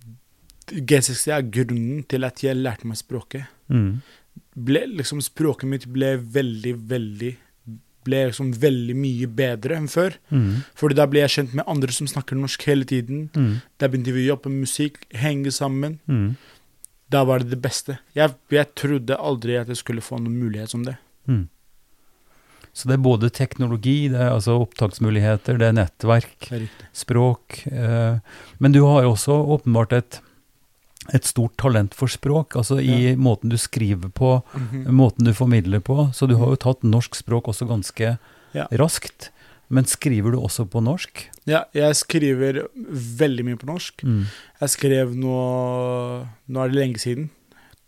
G60 0.67 1.31
er 1.31 1.41
grunnen 1.49 2.03
til 2.11 2.25
at 2.27 2.41
jeg 2.43 2.57
lærte 2.59 2.85
meg 2.89 2.97
språket. 2.99 3.45
Mm. 3.71 4.01
Ble, 4.53 4.85
liksom 4.99 5.21
Språket 5.25 5.69
mitt 5.69 5.85
ble 5.91 6.15
veldig, 6.17 6.73
veldig 6.89 7.33
Ble 8.07 8.21
liksom 8.29 8.53
veldig 8.55 8.93
mye 8.95 9.27
bedre 9.35 9.75
enn 9.75 9.89
før. 9.91 10.13
Mm. 10.31 10.61
Fordi 10.79 10.95
da 10.95 11.03
ble 11.11 11.25
jeg 11.25 11.33
kjent 11.33 11.57
med 11.59 11.67
andre 11.67 11.91
som 11.91 12.07
snakker 12.07 12.39
norsk 12.39 12.61
hele 12.69 12.87
tiden. 12.87 13.25
Mm. 13.35 13.57
Da 13.75 13.89
begynte 13.91 14.13
vi 14.15 14.23
å 14.23 14.29
jobbe 14.29 14.51
med 14.53 14.63
musikk, 14.63 15.01
henge 15.11 15.51
sammen. 15.51 15.97
Mm. 16.07 16.37
Da 17.11 17.25
var 17.27 17.43
det 17.43 17.51
det 17.51 17.59
beste. 17.65 17.97
Jeg, 18.15 18.31
jeg 18.47 18.71
trodde 18.79 19.19
aldri 19.19 19.59
at 19.59 19.67
jeg 19.67 19.81
skulle 19.81 20.05
få 20.05 20.21
noen 20.21 20.39
mulighet 20.39 20.71
som 20.71 20.87
det. 20.87 20.95
Mm. 21.27 21.49
Så 22.77 22.85
det 22.85 22.99
er 22.99 23.05
både 23.07 23.31
teknologi, 23.33 24.05
det 24.13 24.19
er 24.21 24.35
altså 24.35 24.59
opptaksmuligheter, 24.61 25.57
det 25.57 25.71
er 25.71 25.77
nettverk, 25.79 26.49
språk. 26.93 27.63
Eh, 27.71 28.19
men 28.61 28.75
du 28.75 28.83
har 28.85 29.01
jo 29.01 29.15
også 29.15 29.37
åpenbart 29.55 29.95
et, 29.97 30.19
et 31.13 31.23
stort 31.23 31.55
talent 31.57 31.93
for 31.93 32.07
språk, 32.07 32.55
altså 32.55 32.79
i 32.81 33.15
måten 33.15 33.49
du 33.49 33.57
skriver 33.57 34.09
på, 34.09 34.43
Mhm. 34.53 34.85
måten 34.91 35.25
du 35.25 35.33
formidler 35.33 35.79
på. 35.79 36.13
Så 36.13 36.27
du 36.27 36.35
har 36.37 36.47
jo 36.47 36.55
tatt 36.55 36.81
norsk 36.83 37.15
språk 37.15 37.43
også 37.47 37.67
ganske 37.67 38.17
Ja. 38.53 38.67
raskt. 38.71 39.29
Men 39.69 39.83
skriver 39.85 40.31
du 40.31 40.37
også 40.39 40.65
på 40.69 40.81
norsk? 40.81 41.25
Ja, 41.45 41.65
jeg 41.73 41.93
skriver 41.95 42.67
veldig 42.77 43.43
mye 43.45 43.57
på 43.57 43.65
norsk. 43.67 44.01
Mm. 44.03 44.25
Jeg 44.61 44.69
skrev 44.69 45.15
nå 45.15 46.27
Nå 46.49 46.63
er 46.63 46.69
det 46.69 46.77
lenge 46.77 46.97
siden. 46.99 47.29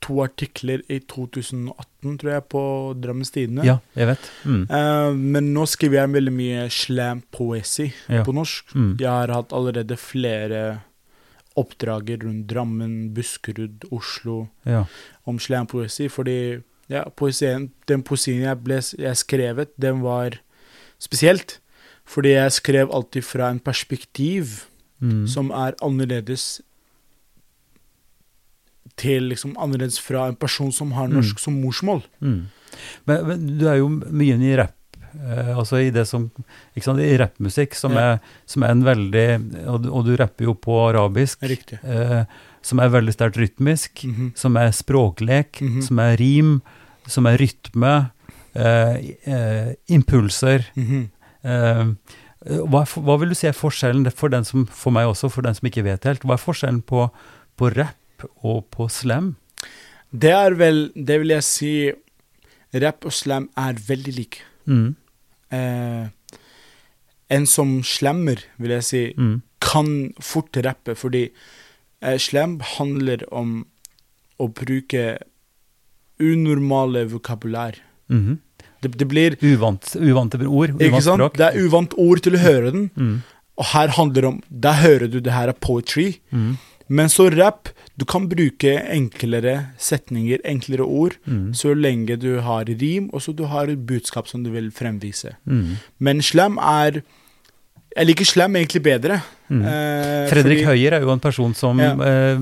To 0.02 0.22
artikler 0.24 0.82
i 0.90 1.00
2018, 1.00 2.18
tror 2.20 2.32
jeg, 2.32 2.44
på 2.50 2.62
Drammens 3.02 3.32
Tidende. 3.32 3.64
Ja, 3.66 3.80
jeg 3.96 4.08
vet. 4.08 4.30
Mm. 4.46 4.62
Eh, 4.72 5.14
men 5.14 5.54
nå 5.54 5.66
skriver 5.68 6.00
jeg 6.08 6.14
veldig 6.14 6.34
mye 6.34 6.70
slam-poesi 6.70 7.94
Ja. 8.10 8.24
på 8.24 8.34
norsk. 8.34 8.74
Mm. 8.76 8.98
Jeg 9.00 9.08
har 9.10 9.28
hatt 9.28 9.50
allerede 9.50 9.98
flere 9.98 10.82
oppdrager 11.58 12.18
rundt 12.24 12.48
Drammen, 12.48 13.14
Buskerud, 13.14 13.86
Oslo 13.92 14.48
Ja. 14.66 14.86
om 15.26 15.40
slam-poesi, 15.40 16.08
fordi 16.10 16.62
ja, 16.90 17.04
poesien, 17.10 17.72
den 17.88 18.02
poesien 18.04 18.42
jeg, 18.42 18.64
ble, 18.64 18.76
jeg 18.98 19.16
skrevet, 19.18 19.70
den 19.80 20.02
var 20.02 20.40
spesielt. 21.00 21.60
Fordi 22.06 22.30
jeg 22.34 22.52
skrev 22.52 22.90
alltid 22.92 23.24
fra 23.24 23.50
en 23.52 23.60
perspektiv 23.60 24.66
Mm. 25.02 25.28
som 25.28 25.50
er 25.52 25.74
annerledes 25.82 26.62
til 29.00 29.30
liksom 29.32 29.54
annerledes 29.58 30.00
fra 30.04 30.26
en 30.28 30.36
person 30.36 30.72
som 30.76 30.92
har 30.92 31.08
norsk 31.08 31.36
Mm. 31.38 31.40
som 31.40 31.54
morsmål. 31.62 32.04
Mm. 32.22 32.48
Men, 33.06 33.28
men 33.28 33.58
du 33.60 33.66
er 33.68 33.78
jo 33.78 33.88
mye 33.90 34.34
inne 34.36 34.50
i 34.54 34.58
rapp, 34.58 34.76
eh, 35.16 35.54
altså 35.58 35.80
i 35.82 35.90
det 35.92 36.06
som 36.08 36.30
Ikke 36.76 36.84
sant, 36.84 37.00
i 37.00 37.18
rappmusikk, 37.18 37.74
som, 37.76 37.92
Ja. 37.94 38.00
er, 38.14 38.20
som 38.46 38.64
er 38.64 38.70
en 38.72 38.84
veldig 38.84 39.68
og, 39.68 39.82
du- 39.84 39.92
og 39.94 40.06
du 40.06 40.16
rapper 40.18 40.46
jo 40.46 40.54
på 40.56 40.78
arabisk, 40.94 41.44
eh, 41.44 42.26
som 42.62 42.80
er 42.80 42.90
veldig 42.90 43.14
sterkt 43.16 43.38
rytmisk, 43.38 44.04
Mhm. 44.06 44.32
som 44.36 44.56
er 44.58 44.70
språklek, 44.72 45.62
Mhm. 45.62 45.82
som 45.84 46.00
er 46.00 46.18
rim, 46.18 46.62
som 47.08 47.26
er 47.26 47.38
rytme, 47.38 48.12
eh, 48.56 48.98
eh, 49.26 49.74
impulser. 49.90 50.66
Mhm. 50.76 51.10
Eh, 51.44 51.86
hva, 52.68 52.86
hva 52.86 53.20
vil 53.20 53.30
du 53.30 53.36
si 53.36 53.48
er 53.48 53.54
forskjellen 53.54 54.12
for 54.14 54.30
den 54.30 54.44
som, 54.46 54.66
for 54.66 54.92
meg 54.92 55.06
også, 55.08 55.30
for 55.32 55.42
den 55.42 55.54
som 55.54 55.68
ikke 55.70 55.84
vet 55.84 56.04
helt, 56.04 56.22
hva 56.24 56.34
er 56.34 56.44
forskjellen 56.44 56.82
på, 56.84 57.10
på 57.58 57.76
rapp 57.76 57.96
og 58.44 58.70
på 58.72 58.90
slam? 58.90 59.36
Det 60.12 60.32
er 60.32 60.56
vel 60.56 60.90
Det 60.96 61.20
vil 61.20 61.30
jeg 61.30 61.44
si 61.44 61.92
Rapp 62.74 63.04
og 63.06 63.12
slam 63.12 63.50
er 63.58 63.74
veldig 63.74 64.16
like. 64.16 64.42
Mm. 64.68 64.96
Eh, 65.52 66.08
en 67.30 67.46
som 67.46 67.80
slemmer, 67.84 68.44
vil 68.60 68.72
jeg 68.78 68.84
si, 68.84 69.14
Mm. 69.18 69.42
kan 69.62 70.14
fort 70.22 70.56
rappe, 70.66 70.96
fordi 70.96 71.30
eh, 72.02 72.18
slem 72.18 72.60
handler 72.78 73.24
om 73.32 73.66
å 74.40 74.48
bruke 74.54 75.20
unormale 76.20 77.06
vokabulær. 77.12 77.76
Mhm. 78.10 78.38
Det, 78.82 78.92
det 78.98 79.08
blir 79.12 79.36
Uvant, 79.44 79.84
uvante 80.00 80.40
ord, 80.48 80.70
Ikke 80.80 81.02
sant? 81.04 81.20
språk. 81.20 81.34
Det 81.36 81.48
er 81.50 81.60
uvant 81.68 81.94
ord 81.98 82.22
til 82.24 82.34
å 82.38 82.40
høre 82.40 82.72
den. 82.72 82.90
Mm. 82.96 83.18
Og 83.60 83.66
her 83.74 83.88
handler 83.90 84.22
det 84.22 84.30
om 84.30 84.42
Der 84.50 84.74
hører 84.80 85.08
du 85.12 85.20
det 85.20 85.34
her 85.34 85.50
er 85.50 85.54
poetry. 85.54 86.20
Mm. 86.32 86.58
Men 86.90 87.08
så 87.08 87.28
rap, 87.30 87.70
du 87.98 88.06
kan 88.06 88.28
bruke 88.28 88.72
enklere 88.90 89.68
setninger, 89.78 90.40
enklere 90.44 90.86
ord, 90.88 91.18
Mm. 91.28 91.54
så 91.54 91.76
lenge 91.78 92.18
du 92.20 92.40
har 92.42 92.66
rim, 92.66 93.10
og 93.14 93.22
så 93.22 93.36
du 93.36 93.46
har 93.46 93.68
et 93.70 93.86
budskap 93.86 94.28
som 94.28 94.44
du 94.44 94.50
vil 94.50 94.72
fremvise. 94.72 95.36
Mm. 95.48 95.78
Men 96.00 96.22
slam 96.22 96.58
er 96.60 97.02
Jeg 97.98 98.06
liker 98.06 98.24
slam 98.26 98.54
egentlig 98.54 98.84
bedre. 98.86 99.16
Mm. 99.50 99.64
Eh, 99.66 100.30
Fredrik 100.30 100.60
fordi- 100.60 100.66
Høyer 100.66 100.94
er 100.94 101.02
jo 101.02 101.10
en 101.12 101.20
person 101.20 101.56
som 101.56 101.80
Ja. 101.80 101.94
eh, 101.96 102.38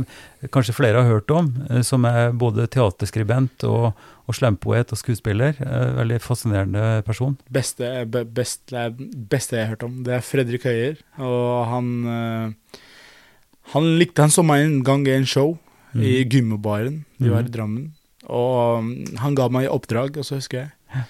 kanskje 0.51 0.73
flere 0.75 1.01
har 1.01 1.07
hørt 1.09 1.31
om, 1.31 1.65
eh, 1.69 1.81
som 1.83 2.03
er 2.03 2.33
både 2.33 2.67
teaterskribent 2.67 3.63
og, 3.63 3.93
og 4.27 4.35
slampoet 4.35 4.91
og 4.91 4.97
skuespiller. 4.99 5.55
Eh, 5.59 6.03
veldig 6.03 6.19
fascinerende 6.21 7.01
person. 7.05 7.37
beste, 7.49 8.05
be, 8.11 8.25
best, 8.25 8.59
beste 9.29 9.51
jeg 9.55 9.67
har 9.67 9.75
hørt 9.75 9.83
om. 9.83 10.03
Det 10.03 10.13
er 10.15 10.19
Fredrik 10.19 10.63
Høyer. 10.63 10.97
Og 11.17 11.65
han 11.67 12.05
eh, 12.05 12.51
Han 13.73 13.97
likte 13.99 14.21
Han 14.25 14.29
så 14.33 14.43
meg 14.45 14.65
en 14.65 14.83
gang 14.83 15.07
i 15.07 15.15
en 15.17 15.25
show 15.25 15.57
Mm. 15.95 16.01
i 16.03 16.23
Gymmebaren. 16.29 16.97
Vi 17.17 17.29
var 17.29 17.39
i 17.39 17.43
Mhm. 17.47 17.51
Drammen. 17.51 17.91
Og 18.29 18.79
um, 18.79 19.05
han 19.17 19.35
ga 19.35 19.47
meg 19.49 19.69
oppdrag, 19.71 20.17
og 20.17 20.25
så 20.27 20.35
husker 20.35 20.57
jeg. 20.67 21.05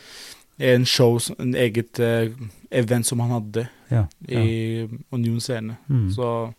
En 0.60 0.86
show, 0.86 1.18
en 1.40 1.54
eget 1.56 2.00
uh, 2.00 2.30
event 2.72 3.06
som 3.06 3.20
han 3.20 3.30
hadde 3.32 3.68
Ja, 3.92 4.06
ja. 4.28 4.40
i 4.40 4.88
Union 5.12 5.40
Scene. 5.42 5.76
Mm. 5.90 6.12
Så 6.14 6.54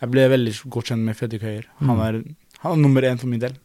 jeg 0.00 0.10
ble 0.10 0.28
veldig 0.28 0.54
godt 0.70 0.86
kjent 0.92 1.02
med 1.04 1.16
Fredrik 1.16 1.42
Høyer. 1.42 1.64
Han 1.80 1.88
Mm. 1.96 2.34
han 2.60 2.72
er 2.72 2.76
nummer 2.82 3.02
én 3.02 3.18
for 3.18 3.26
min 3.26 3.40
del. 3.40 3.56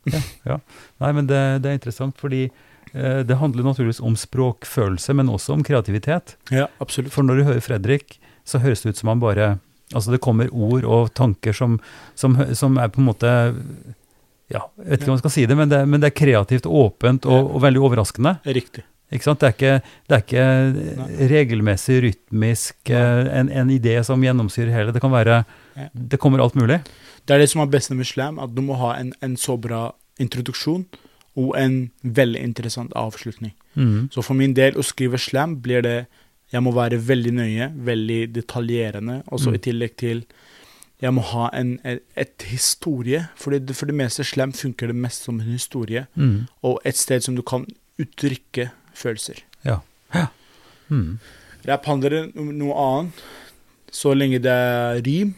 ja, 0.45 0.57
Nei, 0.99 1.11
men 1.11 1.27
det, 1.27 1.61
det 1.61 1.69
er 1.69 1.77
interessant, 1.77 2.15
fordi 2.17 2.49
uh, 2.95 3.21
det 3.23 3.37
handler 3.37 3.63
naturligvis 3.63 4.01
om 4.01 4.15
språkfølelse, 4.15 5.13
men 5.13 5.27
også 5.27 5.53
om 5.53 5.63
kreativitet. 5.63 6.35
Ja, 6.49 6.67
absolutt. 6.81 7.11
For 7.11 7.23
når 7.23 7.37
du 7.37 7.43
hører 7.43 7.61
Fredrik, 7.61 8.19
så 8.45 8.59
høres 8.59 8.81
det 8.81 8.89
ut 8.95 8.97
som 8.97 9.09
han 9.09 9.19
bare 9.19 9.59
Altså 9.95 10.11
det 10.11 10.21
kommer 10.23 10.51
ord 10.51 10.83
og 10.83 11.13
tanker 11.15 11.55
som, 11.55 11.77
som, 12.15 12.35
som 12.57 12.75
er 12.81 12.91
på 12.91 12.99
en 12.99 13.07
måte 13.07 13.31
Ja, 14.51 14.65
jeg 14.83 14.89
vet 14.89 15.01
ikke 15.01 15.11
om 15.11 15.15
man 15.15 15.23
skal 15.23 15.33
si 15.33 15.45
det, 15.47 15.55
men 15.59 15.71
det, 15.71 15.81
men 15.87 16.03
det 16.03 16.11
er 16.11 16.19
kreativt, 16.19 16.67
åpent 16.67 17.27
og, 17.27 17.55
og 17.55 17.63
veldig 17.63 17.81
overraskende. 17.83 18.37
Riktig. 18.47 18.83
Ikke 19.11 19.23
sant? 19.23 19.39
Det 19.39 19.47
er 19.47 19.55
ikke, 19.55 19.73
det 20.07 20.15
er 20.15 20.23
ikke 20.23 21.27
regelmessig, 21.31 21.97
rytmisk, 22.03 22.77
eh, 22.91 23.27
en, 23.39 23.51
en 23.51 23.71
idé 23.71 23.95
som 24.03 24.23
gjennomsyrer 24.23 24.73
hele. 24.73 24.95
Det 24.95 25.03
kan 25.03 25.13
være 25.13 25.43
Det 25.91 26.19
kommer 26.19 26.43
alt 26.43 26.55
mulig. 26.55 26.81
Det 27.27 27.35
er 27.35 27.43
det 27.43 27.49
som 27.51 27.61
er 27.61 27.71
best 27.71 27.91
med 27.91 28.07
slam, 28.07 28.39
at 28.39 28.55
du 28.55 28.61
må 28.63 28.75
ha 28.79 28.95
en, 28.99 29.13
en 29.23 29.35
så 29.39 29.57
bra 29.59 29.91
introduksjon 30.19 30.85
og 31.37 31.53
en 31.59 31.91
veldig 32.01 32.41
interessant 32.41 32.95
avslutning. 32.97 33.53
Mm. 33.75 34.09
Så 34.11 34.23
for 34.25 34.33
min 34.33 34.55
del, 34.57 34.75
å 34.79 34.83
skrive 34.83 35.19
slam 35.21 35.59
blir 35.61 35.83
det 35.85 35.97
Jeg 36.53 36.63
må 36.63 36.71
være 36.71 36.97
veldig 37.07 37.33
nøye, 37.33 37.71
veldig 37.75 38.33
detaljerende, 38.35 39.23
og 39.27 39.39
så 39.39 39.49
Mm. 39.49 39.55
i 39.55 39.57
tillegg 39.57 39.95
til 39.97 40.25
jeg 41.01 41.13
må 41.13 41.21
ha 41.21 41.49
en, 41.53 41.79
et, 41.85 41.99
et 42.15 42.41
historie, 42.47 43.27
for 43.35 43.51
det, 43.51 43.75
for 43.75 43.85
det 43.85 43.95
meste 43.95 44.23
slam 44.23 44.51
funker 44.53 44.87
det 44.87 44.95
mest 44.95 45.23
som 45.23 45.39
en 45.39 45.45
historie, 45.51 46.07
Mm. 46.15 46.47
og 46.63 46.79
et 46.85 46.95
sted 46.97 47.21
som 47.21 47.35
du 47.35 47.41
kan 47.41 47.65
uttrykke 47.99 48.69
følelser. 48.93 49.43
Mm. 50.89 51.19
Rap 51.67 51.85
handler 51.85 52.29
om 52.39 52.47
noe 52.55 52.73
annet, 52.73 53.13
så 53.91 54.13
lenge 54.15 54.39
det 54.39 54.51
er 54.51 55.01
rim. 55.05 55.33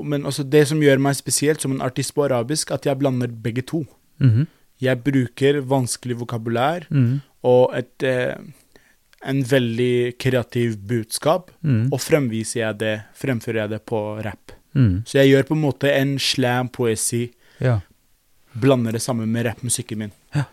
Men 0.00 0.22
også 0.28 0.44
det 0.48 0.68
som 0.68 0.80
gjør 0.80 1.00
meg 1.02 1.16
spesielt 1.18 1.60
som 1.60 1.72
en 1.74 1.82
artist 1.84 2.14
på 2.14 2.24
arabisk, 2.24 2.70
at 2.70 2.86
jeg 2.86 2.98
blander 2.98 3.26
begge 3.28 3.62
to. 3.66 3.84
Mhm. 4.20 4.46
Jeg 4.80 5.02
bruker 5.04 5.60
vanskelig 5.60 6.16
vokabulær 6.22 6.86
Mm. 6.90 7.20
og 7.42 7.74
et, 7.76 8.02
eh, 8.02 8.34
en 9.22 9.42
veldig 9.44 10.16
kreativ 10.18 10.78
budskap, 10.88 11.50
Mm. 11.62 11.92
og 11.92 12.00
fremviser 12.00 12.60
jeg 12.60 12.78
det, 12.78 13.02
fremfører 13.14 13.62
jeg 13.62 13.70
det 13.70 13.84
på 13.86 14.00
rap. 14.24 14.52
Mm. 14.74 15.02
Så 15.04 15.18
jeg 15.20 15.30
gjør 15.34 15.48
på 15.48 15.54
en 15.56 15.62
måte 15.64 15.90
en 15.92 16.16
slam-poesi, 16.18 17.30
Ja. 17.60 17.80
blander 18.58 18.92
det 18.92 19.02
sammen 19.02 19.28
med 19.30 19.44
rappmusikken 19.46 19.98
min. 19.98 20.12
Ja. 20.34 20.44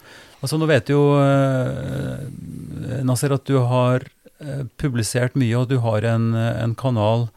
Altså, 0.44 0.58
nå 0.60 0.68
vet 0.68 0.88
jo 0.90 1.00
eh, 1.18 3.04
Nasser 3.04 3.34
at 3.34 3.46
du 3.46 3.58
har 3.60 4.04
eh, 4.40 4.64
publisert 4.78 5.34
mye, 5.36 5.56
og 5.58 5.70
du 5.70 5.80
har 5.80 6.04
en, 6.06 6.34
en 6.36 6.76
kanal 6.76 7.30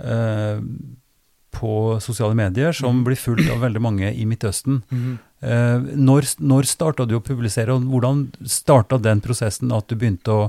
eh, 0.00 0.60
på 1.56 2.00
sosiale 2.04 2.34
medier 2.36 2.72
som 2.76 2.98
Mhm. 2.98 3.04
blir 3.06 3.16
fulgt 3.16 3.50
av 3.50 3.60
veldig 3.62 3.80
mange 3.80 4.10
i 4.14 4.24
Midtøsten. 4.28 4.82
Eh, 4.92 5.16
når 5.40 6.30
når 6.40 6.64
starta 6.64 7.04
du 7.04 7.18
å 7.18 7.22
publisere, 7.22 7.74
og 7.74 7.84
hvordan 7.90 8.22
starta 8.48 8.96
den 8.98 9.20
prosessen 9.20 9.74
at 9.74 9.84
du 9.90 9.98
begynte 10.00 10.32
å, 10.32 10.46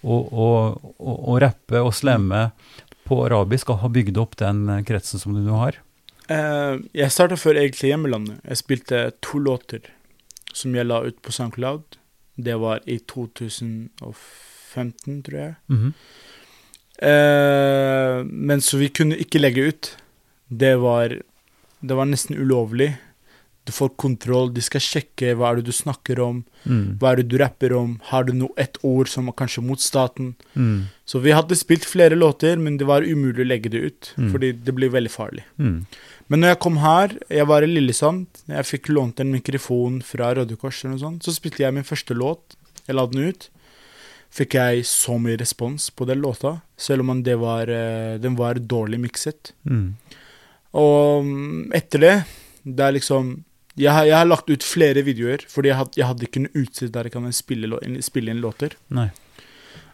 å, 0.00 0.16
å, 0.16 0.48
å, 0.96 1.36
rappe 1.42 1.82
og 1.84 1.92
slemme 1.94 2.48
på 3.04 3.20
arabisk, 3.26 3.70
og 3.70 3.84
har 3.84 3.94
bygd 3.94 4.18
opp 4.22 4.36
den 4.40 4.64
eh, 4.70 4.82
kretsen 4.86 5.22
som 5.22 5.34
du 5.34 5.42
nå 5.44 5.58
har? 5.58 5.80
Eh, 6.30 6.76
jeg 6.94 7.14
starta 7.14 7.38
før 7.40 7.58
egentlig 7.58 7.90
hjemlandet. 7.90 8.38
Jeg 8.46 8.62
spilte 8.62 9.02
to 9.24 9.40
låter 9.42 9.90
som 10.54 10.74
jeg 10.74 10.86
la 10.86 11.02
ut 11.06 11.18
på 11.22 11.34
SoundCloud. 11.34 11.98
Det 12.40 12.56
var 12.62 12.84
i 12.86 13.00
2015, 13.10 15.22
tror 15.26 15.40
jeg. 15.40 15.54
Mhm. 15.72 15.94
Eh, 17.00 18.18
men 18.24 18.60
så 18.60 18.76
vi 18.76 18.90
kunne 18.92 19.16
ikke 19.16 19.40
legge 19.40 19.70
ut. 19.72 19.94
Det 20.48 20.74
var, 20.82 21.14
det 21.80 21.96
var 21.96 22.08
nesten 22.08 22.36
ulovlig. 22.36 22.92
Du 23.70 23.74
får 23.76 23.92
kontroll, 24.02 24.50
de 24.54 24.62
skal 24.66 24.82
sjekke 24.82 25.36
hva 25.38 25.52
er 25.52 25.60
det 25.60 25.68
du 25.70 25.74
snakker 25.76 26.18
om, 26.24 26.42
Mm. 26.66 26.98
hva 26.98 27.12
er 27.12 27.20
det 27.22 27.28
du 27.30 27.36
rapper 27.38 27.72
om, 27.72 28.00
har 28.10 28.24
du 28.26 28.32
noe 28.34 28.50
ett 28.58 28.76
ord 28.82 29.08
som 29.08 29.28
er 29.30 29.36
kanskje 29.38 29.62
mot 29.64 29.80
staten. 29.80 30.34
Mm. 30.56 30.88
Så 31.06 31.20
vi 31.22 31.30
hadde 31.32 31.54
spilt 31.56 31.86
flere 31.88 32.18
låter, 32.18 32.58
men 32.58 32.76
det 32.76 32.84
var 32.88 33.06
umulig 33.06 33.44
å 33.44 33.48
legge 33.48 33.70
det 33.70 33.80
ut, 33.86 34.10
Mm. 34.18 34.32
fordi 34.32 34.52
det 34.64 34.74
blir 34.74 34.90
veldig 34.90 35.10
farlig. 35.14 35.44
Mm. 35.58 35.86
Men 36.28 36.40
når 36.40 36.48
jeg 36.54 36.58
kom 36.60 36.76
her, 36.82 37.14
jeg 37.30 37.46
var 37.46 37.62
i 37.62 37.66
Lillesand, 37.70 38.26
jeg 38.48 38.66
fikk 38.66 38.88
lånt 38.90 39.20
en 39.20 39.32
mikrofon 39.32 40.02
fra 40.02 40.34
Røde 40.34 40.56
Kors 40.58 40.84
eller 40.84 40.96
noe 40.96 41.00
sånt, 41.06 41.22
så 41.22 41.32
spilte 41.32 41.62
jeg 41.64 41.72
min 41.74 41.84
første 41.86 42.14
låt, 42.14 42.56
jeg 42.86 42.96
la 42.96 43.06
den 43.06 43.28
ut. 43.30 43.48
Fikk 44.30 44.54
jeg 44.54 44.84
så 44.86 45.16
mye 45.18 45.38
respons 45.38 45.90
på 45.90 46.06
den 46.06 46.20
låta, 46.22 46.60
selv 46.76 47.08
om 47.08 47.22
det 47.22 47.38
var, 47.38 47.62
eh, 47.70 48.18
den 48.18 48.36
var 48.36 48.54
dårlig 48.54 49.00
mikset. 49.00 49.52
Mm. 49.66 49.94
Og 50.74 51.24
mm, 51.24 51.72
etter 51.74 51.98
det, 51.98 52.24
det 52.64 52.80
er 52.86 52.92
liksom 52.98 53.44
jeg 53.78 53.92
har, 53.92 54.04
jeg 54.04 54.16
har 54.16 54.26
lagt 54.26 54.50
ut 54.50 54.62
flere 54.66 55.02
videoer, 55.06 55.44
fordi 55.48 55.68
jeg, 55.70 55.76
had, 55.76 55.92
jeg 55.96 56.06
hadde 56.06 56.26
ikke 56.26 56.42
noe 56.44 56.62
utstyr 56.64 56.88
der 56.90 57.04
jeg 57.08 57.12
kan 57.12 57.32
spille, 57.32 57.78
spille 58.02 58.30
inn 58.34 58.40
låter. 58.42 58.74
Nei. 58.90 59.10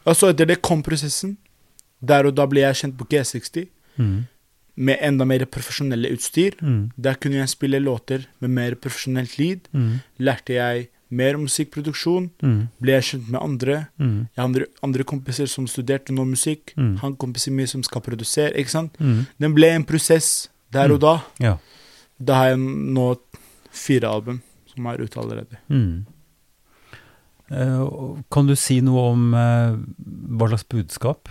Og 0.07 0.16
så 0.16 0.31
etter 0.33 0.47
det 0.47 0.61
kom 0.62 0.83
prosessen. 0.87 1.37
Der 2.01 2.27
og 2.29 2.35
da 2.37 2.45
ble 2.47 2.61
jeg 2.61 2.74
kjent 2.83 2.99
på 2.99 3.07
G60 3.11 3.68
Mm. 3.97 4.27
med 4.77 4.99
enda 5.01 5.24
mer 5.24 5.47
profesjonelle 5.49 6.11
utstyr. 6.12 6.53
Mm. 6.61 6.91
Der 7.01 7.14
kunne 7.16 7.39
jeg 7.41 7.49
spille 7.49 7.79
låter 7.81 8.27
med 8.41 8.51
mer 8.51 8.74
profesjonelt 8.74 9.39
lyd. 9.39 9.61
Mm. 9.72 10.01
Lærte 10.20 10.53
jeg 10.53 10.89
mer 11.09 11.35
om 11.39 11.47
musikkproduksjon. 11.47 12.27
Mm. 12.43 12.68
Ble 12.83 12.93
jeg 12.93 13.03
kjent 13.09 13.31
med 13.31 13.41
andre. 13.41 13.87
Mm. 13.99 14.18
Jeg 14.37 14.37
har 14.37 14.45
andre, 14.45 14.66
andre 14.85 15.05
kompiser 15.05 15.49
som 15.49 15.66
studerte 15.66 16.12
nå 16.12 16.27
musikk. 16.29 16.74
Mm. 16.77 16.99
Han 17.01 17.16
kompiser 17.16 17.53
min 17.57 17.66
som 17.66 17.83
skal 17.83 18.03
produsere. 18.05 18.53
ikke 18.53 18.70
sant? 18.70 18.99
Den 19.41 19.55
ble 19.57 19.72
en 19.72 19.85
prosess 19.89 20.51
der 20.72 20.93
og 20.93 21.01
da. 21.01 21.22
Ja. 21.41 21.57
Da 22.20 22.35
har 22.35 22.49
jeg 22.53 22.59
nå 22.61 23.14
fire 23.77 24.09
album 24.11 24.41
som 24.72 24.87
er 24.91 25.03
ute 25.05 25.20
allerede. 25.20 25.59
Mm. 25.70 26.05
Eh, 27.51 27.83
kan 28.35 28.49
du 28.49 28.57
si 28.59 28.81
noe 28.83 29.05
om 29.12 29.27
eh, 29.39 29.77
hva 30.37 30.49
slags 30.51 30.66
budskap? 30.72 31.29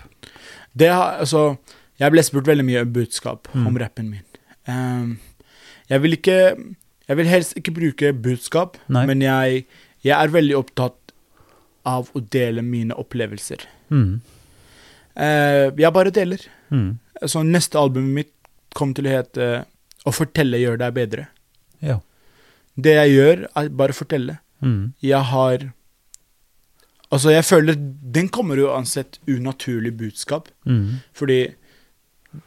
Det 0.76 0.88
har, 0.91 1.20
altså, 1.24 1.58
jeg 2.00 2.12
ble 2.14 2.24
spurt 2.24 2.48
veldig 2.48 2.66
mye 2.68 2.84
om 2.86 2.93
budskap 2.96 3.50
Mm. 3.54 3.68
om 3.68 3.78
rappen 3.80 4.10
min. 4.10 4.24
Um, 4.68 5.18
jeg 5.89 6.02
vil 6.02 6.14
ikke 6.18 6.39
Jeg 7.08 7.18
vil 7.20 7.28
helst 7.30 7.54
ikke 7.56 7.72
bruke 7.76 8.14
budskap, 8.18 8.78
Nei. 8.89 9.04
men 9.06 9.20
jeg, 9.22 9.66
jeg 10.02 10.16
er 10.18 10.32
veldig 10.34 10.56
opptatt 10.58 11.12
av 11.86 12.08
å 12.18 12.20
dele 12.34 12.64
mine 12.66 12.96
opplevelser. 12.98 13.62
Mm. 13.93 14.22
Uh, 15.16 15.70
jeg 15.78 15.93
bare 15.93 16.10
deler. 16.10 16.41
Mm. 16.74 16.98
Så 17.30 17.43
neste 17.46 17.78
albumet 17.78 18.16
mitt 18.16 18.32
kommer 18.74 18.96
til 18.98 19.06
å 19.06 19.14
hete 19.20 19.66
'Å 20.06 20.12
fortelle 20.14 20.58
gjør 20.58 20.78
deg 20.82 20.93
bedre'. 20.98 21.28
Ja. 21.82 22.00
Det 22.78 22.94
jeg 22.96 23.12
gjør, 23.16 23.46
er 23.56 23.70
bare 23.70 23.94
å 23.96 24.00
fortelle. 24.04 24.38
Mm. 24.62 24.94
Jeg 25.04 25.22
har 25.32 25.72
Altså, 27.14 27.30
jeg 27.32 27.46
føler 27.46 27.76
den 28.16 28.28
kommer 28.34 28.58
uansett 28.66 29.20
unaturlig 29.30 29.92
budskap. 29.98 30.50
Mm. 30.66 31.00
Fordi 31.14 31.38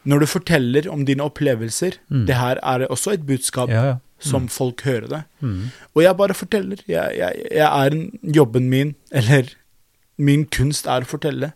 når 0.05 0.19
du 0.19 0.25
forteller 0.29 0.89
om 0.91 1.05
dine 1.07 1.23
opplevelser, 1.25 1.95
Mm. 2.11 2.25
det 2.27 2.35
her 2.35 2.59
er 2.61 2.85
også 2.87 3.13
et 3.13 3.25
budskap 3.25 3.69
Ja, 3.69 3.83
ja. 3.85 3.95
som 4.19 4.47
folk 4.47 4.81
hører 4.83 5.07
det. 5.07 5.23
Mm. 5.41 5.71
Og 5.95 6.03
jeg 6.03 6.17
bare 6.17 6.33
forteller. 6.33 6.77
Jeg, 6.87 7.15
jeg, 7.17 7.45
jeg 7.51 7.65
er 7.85 7.91
en, 7.95 8.19
Jobben 8.35 8.69
min, 8.69 8.95
eller 9.11 9.49
min 10.17 10.45
kunst, 10.45 10.85
er 10.85 11.01
å 11.01 11.05
fortelle. 11.07 11.53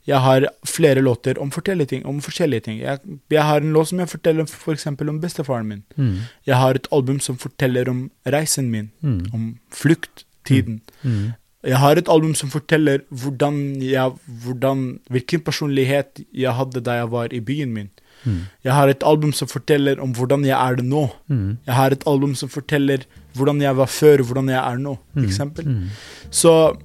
Mm. 0.00 0.06
Jeg 0.08 0.20
har 0.20 0.46
flere 0.66 1.00
låter 1.02 1.38
om 1.38 1.50
fortelleting, 1.50 2.06
om 2.06 2.20
forskjellige 2.20 2.60
ting. 2.64 2.78
Jeg, 2.80 2.98
jeg 3.30 3.42
har 3.44 3.60
en 3.60 3.72
låt 3.72 3.88
som 3.88 3.98
jeg 3.98 4.08
forteller 4.08 4.46
f.eks. 4.48 4.86
om 4.86 5.20
bestefaren 5.20 5.66
min. 5.68 5.82
Mm. 5.96 6.16
Jeg 6.46 6.56
har 6.56 6.74
et 6.74 6.86
album 6.92 7.20
som 7.20 7.36
forteller 7.36 7.88
om 7.88 8.10
reisen 8.26 8.70
min, 8.70 8.90
Mm. 9.02 9.26
om 9.34 9.58
flukttiden. 9.70 10.80
Mm. 11.04 11.32
Jeg 11.62 11.76
har 11.76 11.96
et 11.96 12.08
album 12.08 12.34
som 12.34 12.48
forteller 12.50 13.00
hvordan 13.10 13.82
jeg, 13.82 14.12
hvordan, 14.44 14.98
hvilken 15.10 15.40
personlighet 15.44 16.20
jeg 16.32 16.52
hadde 16.54 16.80
da 16.80 16.90
jeg 17.02 17.10
var 17.10 17.28
i 17.32 17.40
byen 17.40 17.72
min. 17.72 17.90
Mm. 18.24 18.38
Jeg 18.64 18.72
har 18.72 18.88
et 18.88 19.02
album 19.04 19.32
som 19.32 19.48
forteller 19.48 20.00
om 20.00 20.12
hvordan 20.14 20.44
jeg 20.44 20.56
er 20.70 20.76
det 20.76 20.84
nå. 20.84 21.10
Mm. 21.28 21.58
Jeg 21.66 21.74
har 21.74 21.90
et 21.90 22.02
album 22.06 22.34
som 22.34 22.48
forteller 22.48 23.04
hvordan 23.34 23.60
jeg 23.60 23.76
var 23.76 23.86
før, 23.86 24.22
hvordan 24.24 24.48
jeg 24.48 24.58
er 24.72 24.76
nå, 24.78 24.96
Mm. 25.14 25.28
Mm. 25.66 25.88
Så 26.30 26.76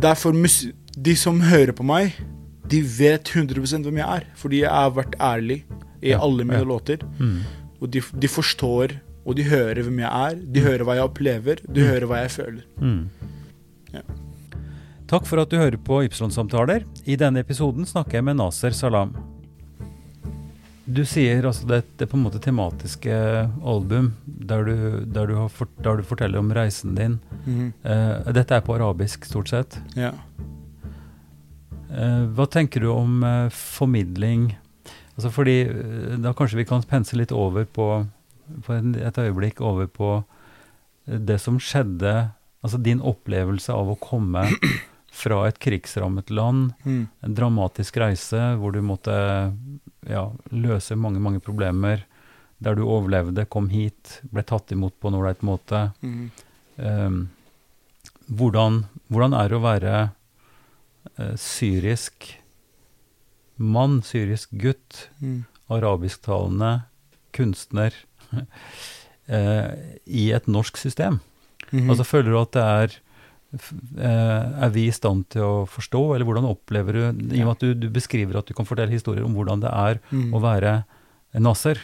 derfor 0.00 0.32
mus 0.32 0.64
De 0.96 1.12
som 1.18 1.40
hører 1.44 1.74
på 1.76 1.84
meg, 1.86 2.16
de 2.66 2.80
vet 2.82 3.28
100% 3.36 3.84
hvem 3.86 4.00
jeg 4.00 4.20
er. 4.20 4.28
Fordi 4.40 4.62
jeg 4.64 4.72
har 4.72 4.94
vært 4.96 5.16
ærlig 5.22 5.60
i 6.02 6.12
Ja, 6.14 6.20
alle 6.24 6.44
mine 6.44 6.62
ja. 6.62 6.68
låter. 6.68 7.02
Mm. 7.20 7.40
Og 7.80 7.90
de, 7.92 8.00
de 8.00 8.28
forstår, 8.30 8.96
og 9.26 9.36
de 9.36 9.44
hører 9.44 9.82
hvem 9.84 10.00
jeg 10.00 10.30
er. 10.30 10.40
De 10.54 10.64
hører 10.64 10.86
hva 10.86 10.96
jeg 10.98 11.08
opplever, 11.10 11.60
de 11.68 11.84
hører 11.86 12.06
hva 12.08 12.22
jeg 12.24 12.32
føler. 12.38 12.64
Mm. 12.80 13.08
Ja. 13.92 14.02
Takk 15.06 15.26
for 15.28 15.38
at 15.38 15.52
du 15.52 15.58
hører 15.60 15.78
på 15.78 16.00
Ypsilon-samtaler. 16.08 16.86
I 17.06 17.16
denne 17.20 17.44
episoden 17.44 17.86
snakker 17.86 18.18
jeg 18.18 18.26
med 18.26 18.40
Naser 18.40 18.74
Salam. 18.74 19.12
Du 20.86 21.02
sier 21.06 21.42
altså 21.46 21.66
det, 21.66 21.80
det 21.98 22.06
på 22.10 22.14
en 22.18 22.22
måte 22.22 22.38
tematiske 22.42 23.10
album 23.66 24.12
der 24.24 24.62
du, 24.66 24.74
der 25.02 25.26
du, 25.26 25.34
har 25.34 25.70
der 25.82 25.98
du 25.98 26.02
forteller 26.06 26.38
om 26.38 26.52
reisen 26.54 26.94
din. 26.98 27.16
Eh, 27.82 28.32
dette 28.34 28.54
er 28.54 28.62
på 28.66 28.76
arabisk, 28.78 29.26
stort 29.26 29.50
sett. 29.50 29.78
Ja. 29.98 30.12
Eh, 31.96 32.22
hva 32.36 32.46
tenker 32.52 32.84
du 32.84 32.90
om 32.92 33.22
eh, 33.24 33.48
formidling? 33.54 34.50
Altså 35.16 35.30
fordi 35.32 35.54
eh, 35.64 36.16
Da 36.20 36.34
kanskje 36.36 36.60
vi 36.60 36.66
kan 36.68 36.84
pense 36.88 37.16
litt 37.16 37.32
over 37.32 37.64
på, 37.64 37.86
på 38.66 38.76
et 38.76 39.18
øyeblikk 39.22 39.62
over 39.64 39.88
på 39.88 40.10
det 41.06 41.38
som 41.40 41.56
skjedde 41.62 42.32
Altså 42.66 42.80
din 42.82 42.98
opplevelse 43.00 43.70
av 43.72 43.92
å 43.92 43.98
komme 44.02 44.42
fra 45.20 45.44
et 45.46 45.58
krigsrammet 45.62 46.32
land, 46.34 46.72
Mm. 46.84 47.06
en 47.24 47.34
dramatisk 47.36 47.96
reise 48.02 48.40
hvor 48.58 48.74
du 48.74 48.80
måtte 48.84 49.14
ja, 50.10 50.24
løse 50.50 50.96
mange, 50.98 51.20
mange 51.22 51.38
problemer, 51.40 52.02
der 52.58 52.74
du 52.74 52.82
overlevde, 52.84 53.46
kom 53.48 53.68
hit, 53.70 54.18
ble 54.32 54.42
tatt 54.42 54.72
imot 54.74 54.96
på 55.00 55.08
en 55.08 55.16
ålreit 55.20 55.44
måte. 55.46 55.84
Mm. 56.02 56.26
Um, 56.76 57.20
hvordan, 58.28 58.82
hvordan 59.08 59.36
er 59.38 59.48
det 59.52 59.56
å 59.60 59.64
være 59.64 59.94
syrisk 61.40 62.34
mann, 63.58 64.00
syrisk 64.04 64.50
gutt, 64.60 65.08
Mm. 65.22 65.44
arabisktalende 65.70 66.84
kunstner 67.32 67.92
eh, 69.28 69.72
i 70.06 70.30
et 70.36 70.46
norsk 70.46 70.76
system? 70.78 71.20
Mhm. 71.72 71.90
Altså 71.90 72.04
Føler 72.06 72.30
du 72.30 72.38
at 72.38 72.52
det 72.54 72.62
er 72.62 72.94
eh, 73.56 74.62
Er 74.66 74.70
vi 74.74 74.84
i 74.88 74.92
stand 74.94 75.24
til 75.34 75.42
å 75.42 75.66
forstå, 75.66 76.02
eller 76.14 76.24
hvordan 76.28 76.46
opplever 76.50 76.92
du 76.92 77.00
I 77.34 77.40
og 77.42 77.46
med 77.48 77.54
at 77.56 77.64
du, 77.64 77.74
du 77.74 77.88
beskriver 77.90 78.38
at 78.38 78.46
du 78.46 78.54
kan 78.54 78.66
fortelle 78.68 78.92
historier 78.94 79.24
om 79.26 79.34
hvordan 79.34 79.60
det 79.64 79.72
er 79.72 80.00
Mm. 80.12 80.32
å 80.34 80.40
være 80.42 80.84
Nasser. 81.42 81.76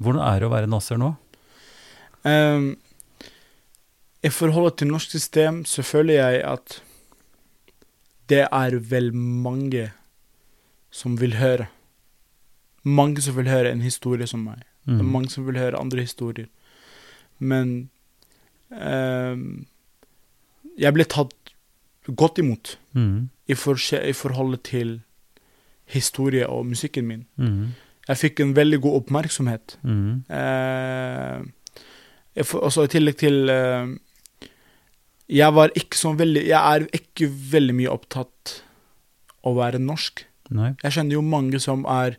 Hvordan 0.00 0.22
er 0.22 0.40
det 0.40 0.46
å 0.48 0.52
være 0.54 0.68
Nasser 0.70 0.96
nå? 1.00 1.10
Um, 2.24 2.76
I 4.24 4.30
forholdet 4.32 4.78
til 4.80 4.88
norsk 4.88 5.10
system 5.12 5.64
så 5.68 5.82
føler 5.84 6.14
jeg 6.20 6.44
at 6.48 6.78
det 8.28 8.48
er 8.52 8.76
vel 8.90 9.12
mange 9.14 9.90
som 10.90 11.16
vil 11.20 11.34
høre. 11.36 11.66
Mange 12.84 13.20
som 13.22 13.36
vil 13.36 13.48
høre 13.50 13.70
en 13.72 13.82
historie 13.82 14.26
som 14.26 14.44
meg. 14.46 14.62
Det 14.86 15.00
er 15.00 15.02
Mm. 15.02 15.10
mange 15.12 15.30
som 15.30 15.46
vil 15.46 15.56
høre 15.58 15.78
andre 15.80 16.00
historier. 16.00 16.46
Men 17.38 17.90
eh, 18.70 19.36
jeg 20.78 20.94
ble 20.94 21.04
tatt 21.04 21.34
godt 22.14 22.38
imot 22.38 22.76
Mm. 22.94 23.28
i, 23.48 23.54
for, 23.54 23.74
i 23.74 24.12
forholdet 24.12 24.62
til 24.62 25.00
historie 25.86 26.46
og 26.48 26.66
musikken 26.66 27.06
min. 27.06 27.26
Mm. 27.36 27.74
Jeg 28.08 28.16
fikk 28.16 28.40
en 28.40 28.54
veldig 28.56 28.80
god 28.80 29.02
oppmerksomhet. 29.02 29.76
Mm. 29.82 30.24
Eh, 30.30 31.42
for, 32.44 32.60
også 32.60 32.84
I 32.84 32.86
tillegg 32.94 33.16
til 33.18 33.48
eh, 33.50 33.86
Jeg 35.32 35.54
var 35.56 35.72
ikke 35.74 35.98
sånn 35.98 36.18
veldig 36.20 36.44
Jeg 36.46 36.60
er 36.60 36.84
ikke 36.94 37.26
veldig 37.52 37.74
mye 37.74 37.90
opptatt 37.92 38.52
av 39.42 39.52
å 39.52 39.56
være 39.58 39.80
norsk. 39.82 40.24
Nei. 40.54 40.74
Jeg 40.84 40.94
kjenner 40.94 41.16
jo 41.18 41.22
mange 41.26 41.58
som 41.62 41.82
er 41.90 42.16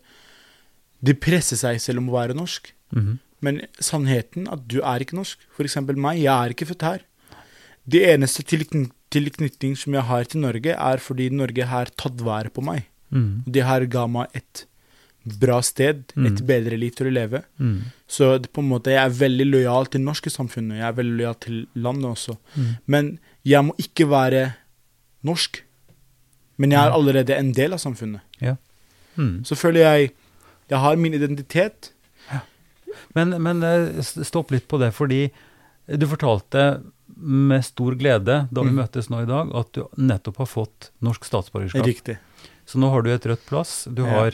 De 1.04 1.14
presser 1.14 1.60
seg 1.60 1.80
selv 1.80 2.02
om 2.02 2.10
å 2.12 2.18
være 2.18 2.36
norsk. 2.36 2.72
Mhm. 2.96 3.20
Men 3.40 3.60
sannheten 3.80 4.48
at 4.52 4.64
du 4.68 4.80
er 4.82 5.04
ikke 5.06 5.14
norsk. 5.20 5.38
For 5.54 5.64
eksempel 5.68 5.96
meg, 5.96 6.18
jeg 6.24 6.34
er 6.34 6.54
ikke 6.56 6.66
født 6.72 6.82
her. 6.88 7.02
Det 7.88 8.02
eneste 8.10 8.42
tilkny- 8.44 8.90
tilknytning 9.14 9.78
som 9.78 9.94
jeg 9.94 10.04
har 10.10 10.24
til 10.26 10.42
Norge, 10.42 10.74
er 10.74 10.98
fordi 10.98 11.30
Norge 11.30 11.64
har 11.70 11.86
tatt 11.96 12.18
vare 12.18 12.50
på 12.50 12.64
meg. 12.66 12.88
Mm. 13.14 13.44
Det 13.46 13.64
her 13.64 13.86
ga 13.86 14.08
meg 14.08 14.28
et 14.34 14.66
bra 15.40 15.60
sted, 15.62 16.04
et 16.16 16.16
Mm. 16.16 16.46
bedre 16.48 16.78
liv 16.80 16.92
til 16.96 17.08
å 17.08 17.14
leve. 17.14 17.44
Mm. 17.60 17.82
Så 18.08 18.40
det, 18.42 18.52
på 18.54 18.60
en 18.64 18.70
måte, 18.70 18.92
jeg 18.94 19.04
er 19.06 19.10
veldig 19.20 19.46
lojal 19.52 19.86
til 19.86 20.00
det 20.02 20.06
norske 20.08 20.30
samfunnet. 20.32 20.78
Jeg 20.80 20.88
er 20.88 20.94
veldig 20.94 21.18
lojal 21.18 21.36
til 21.40 21.68
landet 21.76 22.06
også. 22.12 22.38
Mm. 22.56 22.78
Men 22.88 23.20
jeg 23.46 23.64
må 23.66 23.76
ikke 23.78 24.08
være 24.10 24.56
norsk. 25.24 25.62
Men 26.58 26.72
jeg 26.72 26.80
er 26.80 26.92
allerede 26.92 27.38
en 27.38 27.52
del 27.54 27.74
av 27.74 27.80
samfunnet. 27.80 28.22
Mm. 29.18 29.44
Så 29.44 29.56
føler 29.58 29.82
jeg 29.82 30.12
jeg 30.70 30.80
har 30.80 30.96
min 30.96 31.14
identitet. 31.14 31.92
Men, 33.16 33.30
men 33.42 33.64
eh, 33.64 34.02
stopp 34.04 34.52
litt 34.52 34.68
på 34.68 34.78
det, 34.80 34.92
fordi 34.94 35.32
du 35.88 36.06
fortalte 36.10 36.84
med 37.18 37.64
stor 37.66 37.96
glede 37.98 38.48
da 38.52 38.62
vi 38.62 38.70
Mm. 38.70 38.76
møttes 38.84 39.10
nå 39.10 39.24
i 39.24 39.26
dag, 39.30 39.50
at 39.56 39.72
du 39.74 39.88
nettopp 39.98 40.38
har 40.38 40.46
fått 40.46 40.90
norsk 41.02 41.24
statsborgerskap. 41.26 41.86
Riktig. 41.86 42.18
Så 42.68 42.78
nå 42.78 42.90
har 42.92 43.02
du 43.02 43.10
et 43.14 43.26
rødt 43.26 43.46
plass. 43.48 43.86
Du 43.92 44.04
Ja. 44.04 44.10
har, 44.12 44.32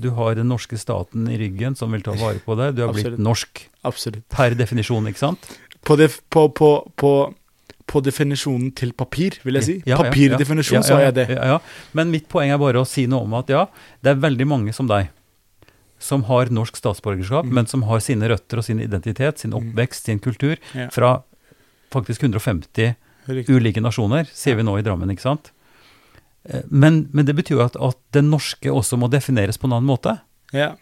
du 0.00 0.10
har 0.16 0.34
den 0.34 0.48
norske 0.48 0.76
staten 0.78 1.28
i 1.30 1.36
ryggen 1.38 1.76
som 1.78 1.92
vil 1.94 2.02
ta 2.02 2.12
vare 2.18 2.40
på 2.44 2.56
deg. 2.58 2.74
Du 2.76 2.82
har 2.86 2.92
blitt 2.92 3.18
norsk 3.18 3.68
Absolutt. 3.84 4.24
per 4.28 4.54
definisjon, 4.58 5.06
ikke 5.08 5.18
sant? 5.22 5.58
På, 5.84 5.96
def, 5.96 6.20
på, 6.30 6.48
på, 6.56 6.74
på, 6.96 8.00
definisjonen 8.02 8.72
til 8.74 8.92
papir, 8.92 9.36
vil 9.44 9.54
jeg 9.60 9.64
si. 9.68 9.74
Ja, 9.86 9.98
Papirdefinisjon, 10.00 10.80
ja, 10.80 10.82
så 10.82 10.94
ja, 10.94 10.98
er 10.98 11.04
jeg 11.10 11.14
det. 11.14 11.26
Ja, 11.36 11.44
ja. 11.54 11.58
Men 11.92 12.10
mitt 12.10 12.26
poeng 12.32 12.50
er 12.50 12.58
bare 12.58 12.80
å 12.82 12.88
si 12.88 13.06
noe 13.06 13.22
om 13.28 13.34
at 13.38 13.48
ja, 13.52 13.66
det 14.02 14.14
er 14.14 14.22
veldig 14.24 14.46
mange 14.50 14.72
som 14.76 14.88
deg 14.90 15.10
som 16.04 16.24
har 16.28 16.50
norsk 16.52 16.76
statsborgerskap, 16.76 17.46
Mm. 17.46 17.52
men 17.54 17.66
som 17.66 17.82
har 17.88 18.00
sine 18.00 18.28
røtter 18.28 18.58
og 18.60 18.64
sin 18.66 18.80
identitet, 18.82 19.38
sin 19.38 19.52
Mm. 19.52 19.60
oppvekst, 19.72 20.04
sin 20.04 20.18
kultur, 20.20 20.56
fra 20.92 21.22
faktisk 21.90 22.22
150 22.26 22.96
Riktig. 23.28 23.54
ulike 23.54 23.80
nasjoner, 23.80 24.26
sier 24.34 24.56
vi 24.56 24.62
nå 24.66 24.76
i 24.78 24.82
Drammen, 24.82 25.08
ikke 25.14 25.22
sant? 25.22 25.50
Eh, 26.48 26.62
Men, 26.68 27.08
men 27.12 27.26
det 27.26 27.36
betyr 27.36 27.58
jo 27.58 27.64
at, 27.64 27.76
at 27.76 27.98
det 28.12 28.24
norske 28.24 28.70
også 28.72 28.98
må 29.00 29.08
defineres 29.12 29.58
på 29.58 29.68
en 29.68 29.76
annen 29.78 29.88
måte. 29.88 30.18
Ja. 30.52 30.74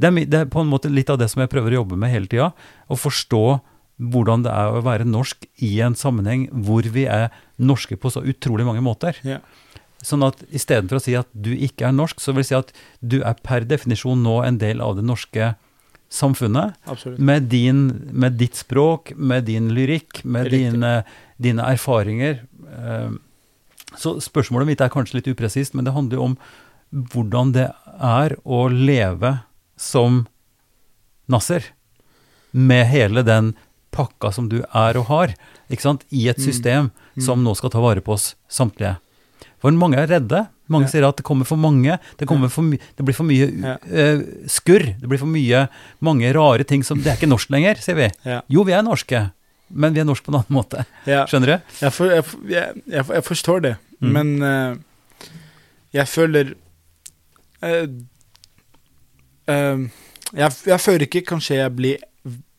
Det 0.00 0.08
er, 0.08 0.24
det 0.24 0.38
er 0.38 0.52
på 0.52 0.62
en 0.62 0.70
måte 0.70 0.88
litt 0.88 1.10
av 1.12 1.18
det 1.20 1.28
som 1.32 1.42
jeg 1.42 1.50
prøver 1.52 1.74
å 1.74 1.82
jobbe 1.82 1.98
med 2.00 2.12
hele 2.12 2.30
tida. 2.30 2.52
Å 2.88 2.96
forstå 2.96 3.44
hvordan 4.00 4.46
det 4.46 4.52
er 4.56 4.72
å 4.72 4.80
være 4.80 5.04
norsk 5.04 5.44
i 5.60 5.74
en 5.84 5.96
sammenheng 5.98 6.46
hvor 6.64 6.86
vi 6.88 7.04
er 7.04 7.28
norske 7.60 7.98
på 8.00 8.08
så 8.08 8.22
utrolig 8.24 8.64
mange 8.64 8.80
måter. 8.80 9.18
Ja. 9.26 9.42
Sånn 10.00 10.24
at 10.24 10.40
istedenfor 10.48 10.96
å 10.96 11.02
si 11.04 11.12
at 11.18 11.28
du 11.36 11.50
ikke 11.52 11.90
er 11.90 11.92
norsk, 11.92 12.22
så 12.24 12.32
vil 12.32 12.40
jeg 12.40 12.48
si 12.48 12.56
at 12.56 12.70
du 13.04 13.18
er 13.20 13.36
per 13.44 13.66
definisjon 13.68 14.22
nå 14.24 14.38
en 14.46 14.56
del 14.62 14.80
av 14.80 14.96
det 14.96 15.04
norske 15.04 15.50
samfunnet. 16.10 16.78
Med, 17.20 17.50
din, 17.52 17.82
med 18.10 18.38
ditt 18.40 18.56
språk, 18.56 19.12
med 19.16 19.44
din 19.50 19.68
lyrikk, 19.76 20.24
med 20.24 20.48
dine, 20.50 20.94
dine 21.36 21.68
erfaringer. 21.76 22.40
Eh, 22.72 23.10
Så 23.96 24.16
spørsmålet 24.22 24.66
mitt 24.66 24.80
er 24.80 24.88
kanskje 24.88 25.14
litt 25.20 25.28
upresist, 25.36 25.74
men 25.74 25.84
det 25.84 25.92
handler 25.94 26.16
jo 26.16 26.22
om 26.24 26.36
hvordan 26.92 27.52
det 27.52 27.68
er 28.00 28.36
å 28.44 28.68
leve 28.70 29.40
som 29.76 30.26
Nasser. 31.30 31.62
Med 32.52 32.86
hele 32.90 33.22
den 33.22 33.52
pakka 33.94 34.32
som 34.34 34.48
du 34.50 34.60
er 34.74 34.96
og 34.98 35.06
har, 35.10 35.34
ikke 35.70 35.82
sant? 35.82 36.04
i 36.10 36.28
et 36.28 36.38
Mm. 36.38 36.44
system 36.44 36.90
Mm. 37.16 37.22
som 37.22 37.44
nå 37.44 37.54
skal 37.56 37.70
ta 37.70 37.80
vare 37.80 38.00
på 38.00 38.12
oss 38.12 38.34
samtlige. 38.48 38.98
For 39.60 39.70
mange 39.72 39.96
er 39.98 40.06
redde. 40.08 40.48
Mange 40.68 40.84
Ja. 40.84 40.88
sier 40.90 41.08
at 41.08 41.16
det 41.16 41.24
kommer 41.24 41.44
for 41.44 41.56
mange. 41.56 41.98
Det, 42.16 42.26
kommer 42.26 42.48
for 42.48 42.62
det 42.62 43.04
blir 43.04 43.14
for 43.14 43.24
mye 43.24 43.50
Ja. 43.60 43.74
uh, 43.74 44.22
skurr. 44.46 44.98
Det 45.00 45.08
blir 45.08 45.18
for 45.18 45.26
mye 45.26 45.68
mange 46.00 46.32
rare 46.32 46.64
ting 46.64 46.82
som 46.82 46.98
Det 46.98 47.06
er 47.08 47.16
ikke 47.16 47.28
norsk 47.28 47.50
lenger, 47.50 47.74
sier 47.76 47.94
vi. 47.96 48.10
Ja. 48.24 48.40
Jo, 48.48 48.62
vi 48.64 48.72
er 48.72 48.82
norske, 48.82 49.32
men 49.70 49.94
vi 49.94 50.02
er 50.02 50.06
norsk 50.08 50.26
på 50.26 50.32
en 50.32 50.40
annen 50.40 50.56
måte. 50.56 50.84
Ja. 51.06 51.24
Skjønner 51.30 51.54
du? 51.54 51.74
Jeg, 51.80 51.94
for, 51.94 52.10
jeg, 52.10 52.26
jeg, 52.50 52.84
jeg, 52.90 53.24
forstår 53.26 53.64
det, 53.68 53.76
Mm. 54.00 54.12
men 54.16 54.28
uh, 54.40 54.76
jeg 55.92 56.08
føler 56.08 56.54
uh, 57.60 57.88
uh, 59.44 59.82
jeg, 60.32 60.54
jeg 60.70 60.80
føler 60.80 61.04
ikke 61.04 61.22
kanskje 61.28 61.58
jeg 61.58 61.74
blir 61.76 62.06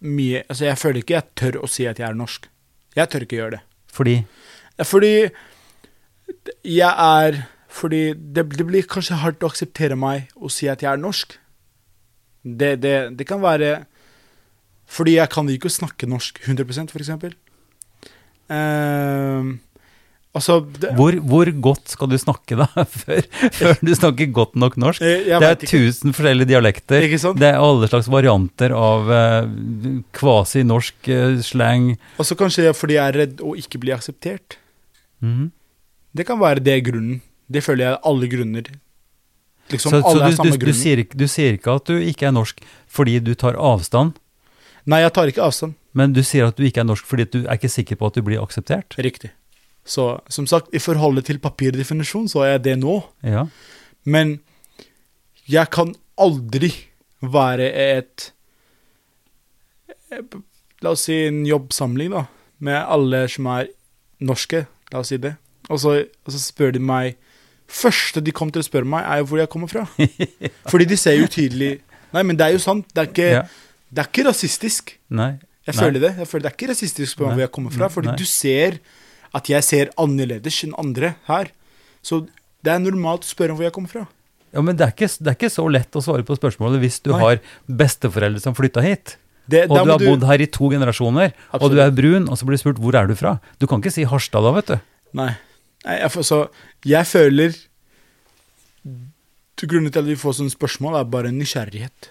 mye 0.05 0.43
Altså, 0.43 0.65
jeg 0.67 0.77
føler 0.77 1.01
ikke 1.01 1.15
jeg 1.15 1.27
tør 1.41 1.57
å 1.63 1.69
si 1.69 1.87
at 1.89 1.97
jeg 1.97 2.05
er 2.07 2.17
norsk. 2.17 2.45
Jeg 2.93 3.09
tør 3.09 3.25
ikke 3.25 3.39
gjøre 3.39 3.55
det. 3.55 3.61
Fordi 3.89 4.15
Fordi 4.85 5.11
jeg 6.65 6.93
er 6.93 7.41
Fordi 7.71 8.03
det, 8.13 8.45
det 8.53 8.67
blir 8.67 8.85
kanskje 8.85 9.21
hardt 9.23 9.41
å 9.41 9.49
akseptere 9.49 9.95
meg 9.95 10.29
og 10.35 10.51
si 10.53 10.69
at 10.69 10.83
jeg 10.83 10.91
er 10.91 11.01
norsk. 11.01 11.37
Det, 12.43 12.75
det, 12.83 12.95
det 13.17 13.27
kan 13.29 13.41
være 13.41 13.85
Fordi 14.91 15.15
jeg 15.17 15.31
kan 15.31 15.49
ikke 15.51 15.71
snakke 15.71 16.09
norsk 16.09 16.41
100% 16.43 16.91
for 16.91 17.03
eksempel. 17.03 17.35
Ehm, 18.51 19.53
altså 20.35 20.57
det, 20.75 20.91
hvor, 20.97 21.15
hvor 21.31 21.51
godt 21.63 21.93
skal 21.93 22.11
du 22.11 22.17
snakke, 22.19 22.57
da, 22.59 22.67
før, 23.03 23.23
før 23.55 23.79
du 23.79 23.93
snakker 23.95 24.33
godt 24.35 24.57
nok 24.59 24.75
norsk? 24.81 25.05
jeg 25.05 25.39
Det 25.43 25.51
er 25.51 25.59
tusen 25.63 26.15
forskjellige 26.17 26.51
dialekter. 26.51 27.07
Det 27.07 27.49
er 27.53 27.59
alle 27.61 27.87
slags 27.91 28.11
varianter 28.11 28.75
av 28.75 29.11
uh, 29.11 30.03
kvasi-norsk 30.17 31.11
uh, 31.11 31.39
slang. 31.45 31.93
Og 32.19 32.27
så 32.27 32.37
kanskje 32.39 32.75
fordi 32.75 32.99
jeg 32.99 33.05
er 33.05 33.19
redd 33.23 33.43
å 33.43 33.55
ikke 33.59 33.81
bli 33.83 33.95
akseptert. 33.95 34.59
Mhm. 35.23 35.51
Det 36.11 36.25
kan 36.27 36.41
være 36.41 36.59
det 36.59 36.81
grunnen. 36.83 37.21
Det 37.47 37.61
føler 37.63 37.85
jeg 37.85 37.93
er 37.93 38.07
alle 38.09 38.27
grunner. 38.27 38.65
Liksom 39.71 39.93
Så, 39.93 40.01
så 40.03 40.17
du, 40.19 40.49
du, 40.51 40.57
du, 40.65 40.73
sier, 40.75 40.99
du 41.07 41.23
sier 41.31 41.55
ikke 41.55 41.77
at 41.79 41.87
du 41.87 41.95
ikke 42.03 42.27
er 42.27 42.35
norsk 42.35 42.59
fordi 42.91 43.21
du 43.23 43.31
tar 43.39 43.55
avstand, 43.55 44.17
Nei, 44.89 45.01
jeg 45.03 45.13
tar 45.13 45.29
ikke 45.29 45.43
avstand. 45.45 45.75
men 45.93 46.13
du 46.13 46.23
sier 46.23 46.47
at 46.47 46.57
du 46.57 46.63
ikke 46.63 46.81
er 46.81 46.87
norsk 46.87 47.05
fordi 47.05 47.25
du 47.29 47.39
er 47.43 47.59
ikke 47.59 47.69
sikker 47.69 47.99
på 47.99 48.07
at 48.07 48.15
du 48.15 48.21
blir 48.25 48.41
akseptert? 48.41 48.95
Riktig. 48.97 49.31
Så 49.85 50.21
som 50.29 50.47
sagt, 50.47 50.69
i 50.73 50.79
forholdet 50.79 51.25
til 51.25 51.39
papirdefinisjon 51.41 52.29
så 52.29 52.45
er 52.45 52.55
jeg 52.55 52.63
det 52.63 52.77
nå. 52.81 53.01
Ja. 53.25 53.47
Men 54.05 54.39
jeg 55.49 55.69
kan 55.73 55.95
aldri 56.17 56.71
være 57.21 57.69
et 57.73 58.31
La 60.81 60.91
oss 60.91 61.05
si 61.07 61.15
en 61.27 61.45
jobbsamling, 61.47 62.11
da. 62.11 62.25
Med 62.59 62.75
alle 62.75 63.21
som 63.31 63.47
er 63.47 63.69
norske. 64.19 64.65
La 64.91 64.99
oss 64.99 65.11
si 65.13 65.19
det. 65.21 65.35
Og 65.69 65.79
så, 65.79 65.93
og 66.25 66.33
så 66.33 66.41
spør 66.41 66.73
de 66.75 66.81
meg 66.83 67.19
Første 67.71 68.19
de 68.19 68.33
kommer 68.35 68.51
til 68.51 68.59
å 68.59 68.67
spørre 68.67 68.89
meg, 68.91 69.05
er 69.07 69.21
jo 69.21 69.29
hvor 69.29 69.39
jeg 69.39 69.47
kommer 69.47 69.69
fra. 69.71 69.85
Fordi 70.71 70.87
de 70.89 70.97
ser 70.99 71.15
jo 71.21 71.29
tydelig 71.31 71.77
Nei, 72.11 72.25
men 72.27 72.35
det 72.35 72.43
er 72.43 72.57
jo 72.57 72.59
sant. 72.59 72.89
Det 72.91 72.99
er 72.99 73.07
ikke, 73.07 73.27
ja. 73.37 73.43
Det 73.91 74.03
er 74.03 74.09
ikke 74.09 74.27
rasistisk. 74.29 74.95
Nei. 75.11 75.31
Jeg 75.67 75.75
Nei. 75.75 75.83
føler 75.83 75.99
det. 76.01 76.11
Jeg 76.17 76.27
føler 76.27 76.43
Det 76.43 76.51
er 76.51 76.57
ikke 76.57 76.71
rasistisk 76.71 77.07
å 77.07 77.13
spørre 77.15 77.27
om 77.27 77.31
Nei. 77.31 77.37
hvor 77.41 77.45
jeg 77.47 77.55
kommer 77.57 77.75
fra, 77.75 77.89
fordi 77.89 78.15
du 78.17 78.25
ser 78.25 78.79
at 79.33 79.47
jeg 79.51 79.63
ser 79.63 79.91
annerledes 80.01 80.63
enn 80.65 80.73
andre 80.79 81.15
her. 81.27 81.51
Så 82.03 82.25
det 82.63 82.71
er 82.73 82.79
normalt 82.79 83.23
å 83.27 83.29
spørre 83.31 83.53
om 83.53 83.59
hvor 83.59 83.67
jeg 83.67 83.75
kommer 83.75 83.91
fra. 83.91 84.07
Ja, 84.51 84.61
Men 84.61 84.75
det 84.75 84.83
er, 84.87 84.91
ikke, 84.91 85.07
det 85.07 85.27
er 85.31 85.37
ikke 85.37 85.51
så 85.53 85.63
lett 85.71 85.95
å 85.95 86.03
svare 86.03 86.25
på 86.27 86.35
spørsmålet 86.35 86.81
hvis 86.83 86.99
du 87.03 87.11
Nei. 87.13 87.19
har 87.21 87.39
besteforeldre 87.67 88.41
som 88.43 88.55
flytta 88.57 88.83
hit. 88.83 89.15
Det, 89.47 89.65
Og 89.69 89.85
du 89.85 89.91
har 89.91 89.99
bodd 89.99 90.23
her 90.27 90.41
i 90.43 90.47
to 90.47 90.69
generasjoner, 90.71 91.33
og 91.57 91.71
du 91.71 91.79
er 91.81 91.91
brun, 91.91 92.27
og 92.29 92.37
så 92.37 92.45
blir 92.47 92.59
du 92.59 92.61
spurt 92.61 92.79
hvor 92.79 92.95
er 92.95 93.07
du 93.09 93.15
fra. 93.15 93.39
Du 93.59 93.65
kan 93.67 93.81
ikke 93.81 93.91
si 93.91 94.03
Harstad 94.07 94.43
da, 94.45 94.51
vet 94.55 94.67
du. 94.67 94.77
Nei. 95.17 95.31
Nei 95.85 95.97
jeg, 95.97 96.23
så 96.27 96.45
jeg 96.87 97.07
føler 97.09 97.55
Grunnen 99.61 99.91
til 99.93 100.01
at 100.01 100.07
vi 100.07 100.15
får 100.17 100.39
sånne 100.39 100.49
spørsmål, 100.49 100.95
er 100.97 101.09
bare 101.13 101.29
nysgjerrighet. 101.35 102.07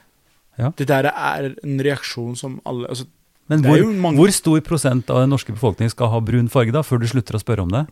Ja. 0.60 0.70
Det 0.76 0.86
der 0.90 1.08
er 1.10 1.50
en 1.64 1.78
reaksjon 1.80 2.36
som 2.36 2.58
alle 2.68 2.88
altså, 2.92 3.06
Men 3.50 3.62
hvor, 3.64 3.80
mange- 3.96 4.20
hvor 4.20 4.30
stor 4.36 4.60
prosent 4.66 5.08
av 5.10 5.22
den 5.24 5.32
norske 5.32 5.54
befolkningen 5.56 5.90
skal 5.90 6.10
ha 6.12 6.20
brun 6.20 6.48
farge 6.52 6.72
da, 6.76 6.82
før 6.86 7.00
du 7.02 7.06
slutter 7.10 7.38
å 7.38 7.40
spørre 7.42 7.64
om 7.64 7.72
det? 7.74 7.86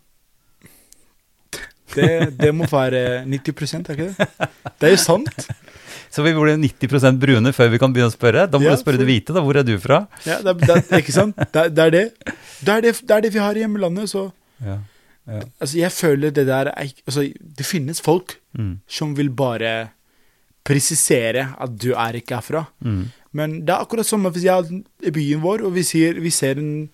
det, 1.94 2.10
det 2.38 2.50
må 2.54 2.66
være 2.68 3.24
90 3.26 3.88
er 3.88 3.96
ikke 3.96 4.08
det? 4.12 4.26
Det 4.78 4.90
er 4.90 4.92
jo 4.94 5.00
sant. 5.00 5.48
Så 6.12 6.22
vi 6.24 6.32
blir 6.36 6.56
90% 6.60 7.18
brune 7.20 7.50
før 7.52 7.68
vi 7.72 7.78
kan 7.80 7.92
begynne 7.92 8.08
å 8.12 8.14
spørre. 8.14 8.46
Da 8.48 8.60
må 8.60 8.64
Ja, 8.68 8.76
du 8.76 8.80
spørre 8.80 8.96
for- 8.96 9.04
det 9.04 9.08
hvite, 9.08 9.34
da. 9.36 9.42
Hvor 9.44 9.56
er 9.60 9.64
du 9.66 9.74
fra? 9.80 9.98
Ja, 10.24 10.38
det, 10.44 10.54
det, 10.64 10.78
ikke 11.02 11.12
sant? 11.16 11.36
Det, 11.52 11.64
det 11.76 11.84
er 11.84 11.90
det. 11.96 12.04
Det 12.64 12.74
er 12.76 12.84
det, 12.86 12.92
det 13.08 13.16
er 13.16 13.24
det 13.26 13.32
vi 13.34 13.42
har 13.42 13.56
i 13.58 13.64
hjemlandet. 13.64 14.08
Så 14.12 14.26
Ja. 14.64 14.78
ja. 15.28 15.40
altså, 15.60 15.76
jeg 15.78 15.92
føler 15.92 16.30
det 16.34 16.46
der 16.48 16.70
er, 16.72 16.92
altså, 17.06 17.26
Det 17.56 17.66
finnes 17.66 18.00
folk 18.04 18.38
Mm. 18.58 18.80
som 18.88 19.12
vil 19.14 19.28
bare 19.30 19.90
presisere 20.68 21.46
at 21.58 21.74
du 21.80 21.90
er 21.94 22.18
ikke 22.20 22.36
herfra. 22.38 22.66
Mm. 22.84 23.02
Men 23.38 23.58
det 23.64 23.72
er 23.74 23.84
akkurat 23.84 24.06
som 24.08 24.24
hvis 24.28 24.44
jeg 24.44 24.52
er 24.52 25.08
i 25.08 25.12
byen 25.14 25.40
vår, 25.44 25.64
og 25.66 25.74
vi, 25.76 25.82
sier, 25.86 26.18
vi 26.20 26.30
ser 26.34 26.60
en, 26.60 26.88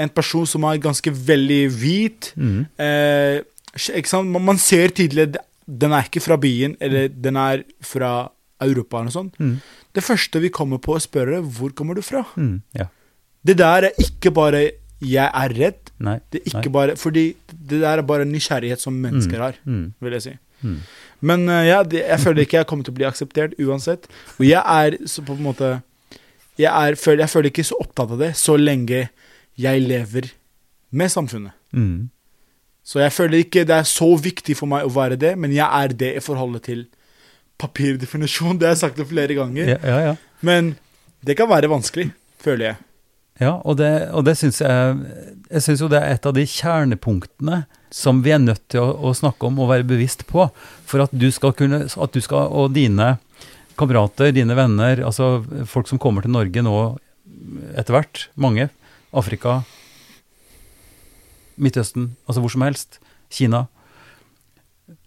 en 0.00 0.12
person 0.12 0.46
som 0.48 0.64
er 0.68 0.80
ganske 0.82 1.12
veldig 1.12 1.62
hvit 1.76 2.32
Mm. 2.36 2.66
eh, 2.80 3.40
ikke 3.96 4.08
sant? 4.10 4.28
Man, 4.32 4.58
ser 4.60 4.88
tydelig 4.92 5.28
at 5.30 5.38
den 5.66 5.92
er 5.96 6.04
ikke 6.08 6.20
fra 6.20 6.36
byen, 6.36 6.74
eller 6.80 7.08
den 7.08 7.36
er 7.40 7.62
fra 7.80 8.28
Europa 8.62 8.98
eller 8.98 9.08
noe 9.10 9.14
sånt. 9.16 9.38
Mm. 9.40 9.54
Det 9.96 10.04
første 10.04 10.40
vi 10.42 10.50
kommer 10.52 10.78
på, 10.82 10.96
å 10.96 11.00
spørre 11.02 11.40
hvor 11.42 11.72
kommer 11.76 11.94
du 11.98 12.02
fra. 12.04 12.24
Mm. 12.36 12.60
Ja. 12.78 12.86
Det 13.44 13.56
der 13.58 13.88
er 13.88 13.98
ikke 13.98 14.30
bare 14.30 14.70
'jeg 15.02 15.30
er 15.34 15.48
redd', 15.48 15.90
Nei. 15.98 16.20
det 16.30 16.40
er 16.42 16.44
ikke 16.50 16.68
Nei. 16.70 16.72
bare, 16.72 16.96
fordi 16.96 17.34
det 17.48 17.80
der 17.80 17.98
er 17.98 18.02
bare 18.02 18.24
nysgjerrighet 18.24 18.78
som 18.80 18.94
mennesker 18.94 19.38
har, 19.38 19.54
Mm. 19.66 19.92
vil 20.00 20.12
jeg 20.12 20.22
si. 20.22 20.36
Men 21.22 21.46
eh, 21.48 21.68
ja, 21.70 21.80
jeg 21.86 22.20
føler 22.22 22.44
ikke 22.44 22.60
jeg 22.60 22.68
kommer 22.70 22.86
til 22.86 22.94
å 22.94 22.98
bli 22.98 23.08
akseptert 23.08 23.56
uansett. 23.62 24.08
Og 24.38 24.46
jeg 24.48 24.60
er 24.60 24.98
så 25.08 25.24
på 25.26 25.36
en 25.38 25.44
måte 25.46 25.72
jeg, 26.60 26.68
er, 26.68 26.96
føler, 27.00 27.24
jeg 27.24 27.32
føler 27.32 27.52
ikke 27.52 27.66
så 27.66 27.78
opptatt 27.80 28.12
av 28.12 28.20
det 28.20 28.32
så 28.38 28.58
lenge 28.60 29.06
jeg 29.60 29.84
lever 29.84 30.32
med 30.92 31.12
samfunnet. 31.12 31.56
Mm. 31.72 32.10
Så 32.84 33.00
jeg 33.00 33.14
føler 33.14 33.44
ikke 33.44 33.64
det 33.68 33.78
er 33.78 33.88
så 33.88 34.10
viktig 34.18 34.56
for 34.58 34.70
meg 34.70 34.84
å 34.84 34.92
være 34.92 35.16
det, 35.20 35.36
men 35.38 35.54
jeg 35.54 35.64
er 35.64 35.94
det 35.96 36.10
i 36.18 36.24
forholdet 36.24 36.66
til 36.66 36.84
papirdefinisjon. 37.62 38.58
Det 38.58 38.68
har 38.68 38.74
jeg 38.74 38.82
sagt 38.82 38.98
det 39.00 39.08
flere 39.08 39.36
ganger. 39.38 39.76
Ja, 39.76 39.78
ja, 39.86 39.98
ja. 40.10 40.14
Men 40.42 40.74
det 41.22 41.38
kan 41.38 41.50
være 41.50 41.70
vanskelig, 41.70 42.10
føler 42.42 42.72
jeg. 42.72 42.80
Ja, 43.42 43.56
og 43.66 43.78
det, 43.80 43.90
og 44.14 44.24
det 44.26 44.36
syns 44.38 44.60
jeg 44.62 44.98
Jeg 45.50 45.62
syns 45.64 45.82
jo 45.82 45.90
det 45.90 45.98
er 46.00 46.14
et 46.14 46.26
av 46.28 46.34
de 46.36 46.44
kjernepunktene 46.48 47.64
som 47.92 48.22
vi 48.24 48.32
er 48.32 48.40
nødt 48.40 48.62
til 48.72 48.80
å, 48.80 48.92
å 49.04 49.12
snakke 49.16 49.48
om 49.48 49.58
og 49.60 49.68
være 49.68 49.84
bevisst 49.84 50.22
på, 50.28 50.46
for 50.88 51.04
at 51.04 51.12
du 51.12 51.26
skal 51.34 51.52
kunne 51.56 51.84
At 51.84 52.14
du 52.14 52.22
skal, 52.24 52.48
og 52.48 52.72
dine 52.76 53.16
kamerater, 53.76 54.32
dine 54.36 54.56
venner, 54.56 55.00
altså 55.04 55.42
folk 55.68 55.88
som 55.88 56.00
kommer 56.00 56.24
til 56.24 56.32
Norge 56.32 56.62
nå 56.64 56.76
etter 57.76 57.96
hvert, 57.96 58.26
mange, 58.38 58.68
Afrika, 59.16 59.62
Midtøsten, 61.56 62.12
altså 62.28 62.42
hvor 62.44 62.52
som 62.52 62.64
helst, 62.64 63.00
Kina. 63.32 63.64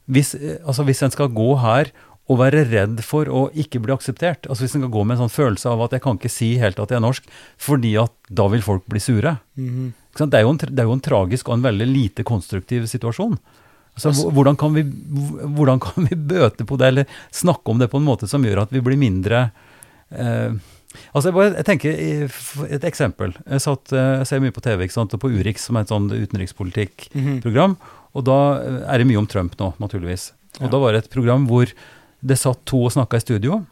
Hvis, 0.05 0.33
altså 0.65 0.85
hvis 0.85 1.01
en 1.05 1.13
skal 1.13 1.31
gå 1.33 1.47
her 1.61 1.93
og 2.25 2.39
være 2.41 2.63
redd 2.71 3.01
for 3.05 3.29
å 3.29 3.43
ikke 3.53 3.79
bli 3.83 3.93
akseptert. 3.93 4.47
Altså 4.49 4.65
Hvis 4.65 4.75
en 4.75 4.85
kan 4.87 4.93
gå 4.95 5.03
med 5.05 5.15
en 5.15 5.25
sånn 5.25 5.35
følelse 5.35 5.69
av 5.69 5.83
at 5.85 5.91
jeg 5.93 6.01
kan 6.01 6.17
ikke 6.17 6.31
si 6.33 6.55
helt 6.57 6.79
at 6.81 6.89
jeg 6.89 6.97
er 6.97 7.05
norsk, 7.05 7.27
fordi 7.61 7.91
at 8.01 8.13
da 8.33 8.47
vil 8.49 8.63
folk 8.65 8.87
bli 8.89 8.99
sure. 8.99 9.37
Mm 9.57 9.69
-hmm. 9.69 9.91
Det, 10.31 10.33
er 10.33 10.41
jo 10.41 10.49
en, 10.49 10.57
det 10.57 10.79
er 10.79 10.87
jo 10.89 10.93
en 10.93 10.99
tragisk 10.99 11.49
og 11.49 11.53
en 11.55 11.61
veldig 11.61 11.85
lite 11.87 12.23
konstruktiv 12.23 12.87
situasjon. 12.87 13.37
Altså, 13.95 14.09
Altså- 14.09 14.31
hvordan, 14.31 14.55
kan 14.57 14.73
vi, 14.73 14.83
hvordan 14.83 15.79
kan 15.79 16.07
vi 16.09 16.15
bøte 16.15 16.65
på 16.65 16.77
det, 16.77 16.87
eller 16.87 17.05
snakke 17.31 17.69
om 17.71 17.77
det 17.77 17.91
på 17.91 17.97
en 17.97 18.05
måte 18.05 18.27
som 18.27 18.43
gjør 18.43 18.61
at 18.61 18.71
vi 18.71 18.81
blir 18.81 18.97
mindre 18.97 19.51
eh, 20.11 20.51
Altså, 21.13 21.27
jeg, 21.29 21.33
bare, 21.33 21.55
jeg 21.55 21.65
tenker 21.65 22.71
Et 22.71 22.83
eksempel. 22.83 23.33
Jeg, 23.49 23.61
satt, 23.61 23.91
eh, 23.91 24.17
jeg 24.19 24.27
ser 24.27 24.39
mye 24.39 24.51
på 24.51 24.61
TV, 24.61 24.83
ikke 24.85 24.93
sant, 24.93 25.13
og 25.13 25.19
på 25.19 25.29
Urix, 25.29 25.65
som 25.67 25.75
er 25.75 25.81
et 25.81 25.89
sånn 25.91 26.07
utenrikspolitikkprogram. 26.09 27.75
Og 28.15 28.23
da 28.23 28.37
er 28.87 28.97
det 28.97 29.07
mye 29.07 29.19
om 29.19 29.27
Trump 29.27 29.57
nå, 29.59 29.73
naturligvis. 29.77 30.31
Og 30.61 30.67
Ja. 30.67 30.71
da 30.71 30.79
var 30.79 30.93
det 30.93 31.03
et 31.03 31.11
program 31.11 31.47
hvor 31.47 31.67
det 32.23 32.37
satt 32.39 32.63
to 32.65 32.83
og 32.85 32.91
snakka 32.95 33.17
i 33.17 33.23
studio. 33.25 33.65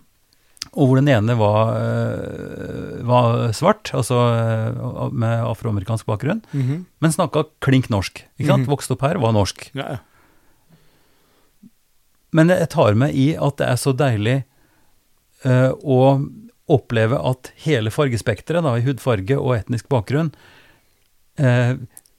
Og 0.73 0.87
hvor 0.89 0.95
den 0.97 1.09
ene 1.11 1.35
var, 1.37 1.75
eh, 1.75 3.03
var 3.05 3.51
svart, 3.53 3.91
altså 3.93 4.15
eh, 4.33 5.11
med 5.11 5.43
afroamerikansk 5.45 6.05
bakgrunn, 6.07 6.41
Mhm. 6.53 6.85
men 7.01 7.11
snakka 7.11 7.45
klink 7.61 7.89
norsk. 7.89 8.23
ikke 8.39 8.47
sant? 8.47 8.65
Mhm. 8.65 8.71
Vokste 8.71 8.91
opp 8.95 9.01
her, 9.01 9.19
var 9.19 9.33
norsk. 9.33 9.69
Ja, 9.75 9.97
ja. 9.97 9.97
Men 12.33 12.49
jeg 12.49 12.69
tar 12.73 12.95
med 12.97 13.13
i 13.13 13.35
at 13.37 13.57
det 13.57 13.67
er 13.69 13.77
så 13.77 13.93
deilig 13.93 14.43
uh, 15.45 15.69
å 15.83 16.25
oppleve 16.71 17.19
at 17.19 17.51
hele 17.65 17.91
fargespekteret, 17.93 18.63
i 18.65 18.81
hudfarge 18.87 19.37
og 19.37 19.53
etnisk 19.59 19.89
bakgrunn, 19.91 20.31
uh, 21.37 21.75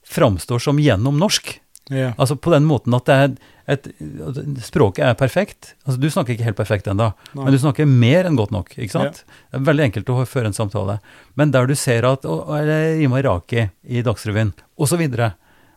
framstår 0.07 0.61
som 0.63 0.79
gjennom 0.79 1.19
norsk. 1.19 1.57
Ja. 1.93 2.13
Altså 2.17 2.37
på 2.41 2.51
den 2.55 2.65
måten 2.65 2.95
at 2.97 3.05
det 3.05 3.15
er 3.15 3.35
et, 3.75 3.89
Språket 4.65 5.05
er 5.05 5.15
perfekt. 5.17 5.75
Altså 5.87 6.01
Du 6.01 6.07
snakker 6.13 6.35
ikke 6.35 6.45
helt 6.49 6.57
perfekt 6.59 6.87
ennå, 6.91 7.11
men 7.35 7.53
du 7.53 7.59
snakker 7.61 7.87
mer 7.89 8.25
enn 8.29 8.37
godt 8.37 8.53
nok. 8.55 8.71
ikke 8.79 8.93
sant? 8.93 9.25
Det 9.51 9.59
er 9.61 9.65
veldig 9.69 9.85
enkelt 9.91 10.11
å 10.13 10.25
føre 10.29 10.47
en 10.51 10.57
samtale. 10.57 10.99
Men 11.37 11.51
der 11.55 11.67
du 11.69 11.75
ser 11.75 12.05
at 12.09 12.25
å, 12.29 12.39
Eller 12.57 12.97
Rima 13.01 13.19
Iraki 13.21 13.67
i 13.89 14.03
Dagsrevyen, 14.05 14.53
osv. 14.77 15.01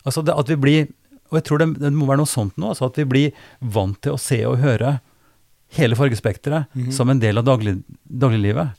Altså 0.06 0.24
det, 0.24 0.34
at 0.38 0.48
vi 0.48 0.56
blir 0.56 0.88
Og 1.30 1.42
jeg 1.42 1.44
tror 1.44 1.60
det, 1.60 1.68
det 1.82 1.92
må 1.92 2.06
være 2.08 2.22
noe 2.22 2.32
sånt 2.32 2.56
nå, 2.56 2.70
altså 2.72 2.86
at 2.88 2.96
vi 2.96 3.04
blir 3.04 3.32
vant 3.60 3.98
til 4.02 4.14
å 4.16 4.20
se 4.20 4.38
og 4.48 4.60
høre 4.64 5.02
hele 5.76 5.96
fargespekteret 6.00 6.68
Mhm. 6.74 6.92
som 6.96 7.10
en 7.10 7.20
del 7.20 7.38
av 7.38 7.44
daglig, 7.44 7.84
dagliglivet. 8.08 8.70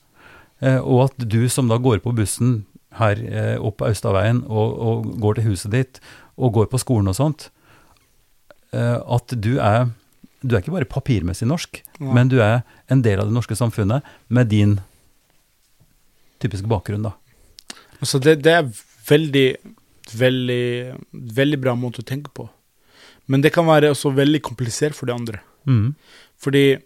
Eh, 0.63 0.79
og 0.81 1.11
at 1.11 1.29
du 1.29 1.47
som 1.53 1.69
da 1.69 1.77
går 1.77 1.99
på 2.01 2.15
bussen 2.17 2.65
her 2.97 3.17
eh, 3.21 3.59
opp 3.61 3.83
Austaveien 3.85 4.41
og, 4.49 4.79
og 4.81 5.21
går 5.21 5.35
til 5.37 5.45
huset 5.51 5.71
ditt 5.71 6.01
og 6.39 6.55
går 6.55 6.69
på 6.73 6.81
skolen 6.81 7.11
og 7.11 7.17
sånt, 7.19 7.49
eh, 8.73 8.99
at 8.99 9.35
du 9.35 9.57
er 9.59 9.89
du 10.39 10.55
er 10.55 10.63
ikke 10.63 10.71
bare 10.77 10.87
papirmessig 10.87 11.49
norsk, 11.51 11.81
ja. 11.99 12.13
men 12.15 12.29
du 12.31 12.37
er 12.39 12.61
en 12.93 13.01
del 13.03 13.19
av 13.19 13.27
det 13.27 13.35
norske 13.35 13.57
samfunnet 13.59 14.07
med 14.31 14.51
din 14.53 14.77
typiske 16.39 16.71
bakgrunn, 16.71 17.09
da. 17.09 17.17
Altså 17.99 18.21
det, 18.23 18.37
det 18.47 18.53
er 18.55 18.69
veldig, 19.09 19.49
veldig, 20.15 20.67
veldig 21.41 21.59
bra 21.59 21.75
måte 21.75 22.05
å 22.05 22.07
tenke 22.07 22.31
på. 22.31 22.47
Men 23.29 23.43
det 23.43 23.51
kan 23.57 23.67
være 23.67 23.91
også 23.93 24.15
veldig 24.15 24.41
komplisert 24.47 24.95
for 24.97 25.11
de 25.11 25.17
andre. 25.17 25.43
Mm. 25.67 25.97
Fordi 26.39 26.79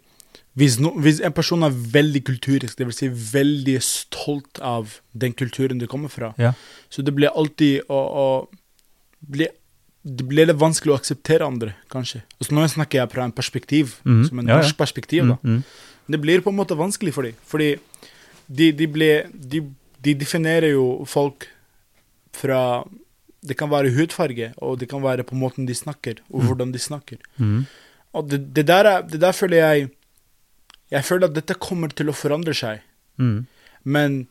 hvis, 0.58 0.78
no, 0.80 0.94
hvis 1.00 1.20
en 1.24 1.36
person 1.36 1.64
er 1.64 1.76
veldig 1.94 2.24
kulturisk, 2.26 2.78
det 2.78 2.88
vil 2.88 2.96
si 2.96 3.10
veldig 3.12 3.76
stolt 3.84 4.60
av 4.64 4.98
den 5.12 5.36
kulturen 5.36 5.80
du 5.80 5.86
kommer 5.88 6.12
fra, 6.12 6.32
Ja. 6.40 6.52
så 6.88 7.04
det 7.04 7.14
blir 7.16 7.32
alltid 7.36 7.84
å, 7.88 8.00
å 8.00 8.26
Det 9.22 10.26
blir 10.26 10.48
litt 10.48 10.58
vanskelig 10.58 10.94
å 10.94 10.98
akseptere 10.98 11.46
andre, 11.46 11.76
kanskje. 11.92 12.24
Og 12.40 12.48
så 12.48 12.56
nå 12.56 12.66
snakker 12.70 12.98
jeg 12.98 13.10
fra 13.12 13.26
en 13.28 13.34
perspektiv, 13.34 13.96
mm. 14.02 14.22
som 14.28 14.40
en 14.42 14.48
ja, 14.50 14.56
ja. 14.56 14.64
norsk 14.64 14.78
perspektiv, 14.80 15.28
da. 15.30 15.38
Mm. 15.46 15.60
Det 16.12 16.18
blir 16.18 16.42
på 16.42 16.50
en 16.50 16.58
måte 16.58 16.74
vanskelig 16.74 17.14
for 17.14 17.28
dem. 17.28 17.36
Fordi 17.46 17.76
de, 18.50 18.72
de, 18.74 18.88
ble, 18.90 19.10
de, 19.30 19.62
de 20.02 20.14
definerer 20.18 20.74
jo 20.74 21.04
folk 21.08 21.48
fra 22.32 22.84
Det 23.42 23.56
kan 23.58 23.70
være 23.70 23.90
hudfarge, 23.90 24.52
og 24.62 24.78
det 24.78 24.86
kan 24.88 25.02
være 25.02 25.24
på 25.26 25.34
måten 25.34 25.66
de 25.66 25.74
snakker, 25.74 26.20
og 26.30 26.44
hvordan 26.46 26.70
de 26.72 26.78
snakker. 26.78 27.18
Mm. 27.36 27.64
Og 28.14 28.28
det, 28.30 28.38
det, 28.54 28.66
der 28.68 28.86
er, 28.86 29.00
det 29.02 29.20
der 29.20 29.32
føler 29.32 29.56
jeg 29.56 29.88
Jeg 30.90 31.04
føler 31.04 31.26
at 31.26 31.34
dette 31.34 31.54
kommer 31.54 31.88
til 31.88 32.08
å 32.08 32.14
forandre 32.14 32.54
seg. 32.54 32.82
Mm. 33.16 33.46
Men 33.82 34.26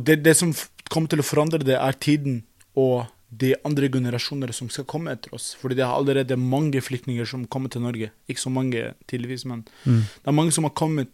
det, 0.00 0.24
det 0.24 0.34
som 0.36 0.54
kommer 0.90 1.08
til 1.08 1.20
å 1.20 1.26
forandre 1.26 1.60
det, 1.60 1.76
er 1.76 1.92
tiden 1.92 2.42
og 2.74 3.06
de 3.30 3.54
andre 3.64 3.88
generasjoner 3.92 4.52
som 4.56 4.70
skal 4.72 4.84
komme 4.88 5.12
etter 5.12 5.34
oss. 5.36 5.50
Fordi 5.60 5.74
det 5.76 5.84
er 5.84 5.92
allerede 5.92 6.36
mange 6.40 6.80
flyktninger 6.80 7.26
som 7.28 7.44
kommer 7.46 7.68
til 7.70 7.82
Norge. 7.84 8.10
Ikke 8.28 8.40
så 8.40 8.50
mange, 8.50 8.94
tydeligvis, 9.06 9.44
men 9.44 9.64
Mm. 9.84 10.00
det 10.24 10.28
er 10.28 10.32
mange 10.32 10.52
som 10.52 10.64
har 10.64 10.70
kommet. 10.72 11.08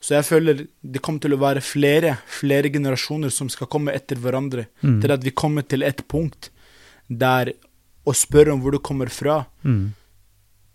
Så 0.00 0.14
jeg 0.16 0.24
føler 0.24 0.66
det 0.82 1.02
kommer 1.02 1.20
til 1.20 1.32
å 1.34 1.38
være 1.38 1.60
flere, 1.60 2.18
flere 2.26 2.70
generasjoner 2.72 3.30
som 3.30 3.48
skal 3.50 3.66
komme 3.66 3.92
etter 3.92 4.16
hverandre. 4.16 4.66
Mm. 4.82 5.00
Til 5.02 5.12
at 5.12 5.22
vi 5.22 5.30
kommer 5.30 5.62
til 5.68 5.82
et 5.82 6.00
punkt 6.08 6.48
der 7.10 7.52
å 8.06 8.14
spørre 8.16 8.52
om 8.54 8.62
hvor 8.62 8.72
du 8.72 8.78
kommer 8.78 9.10
fra, 9.10 9.44
Mm. 9.62 9.92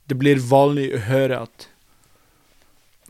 det 0.07 0.17
blir 0.19 0.35
vanlig 0.37 0.93
å 0.93 0.99
høre 1.09 1.41
at 1.41 1.67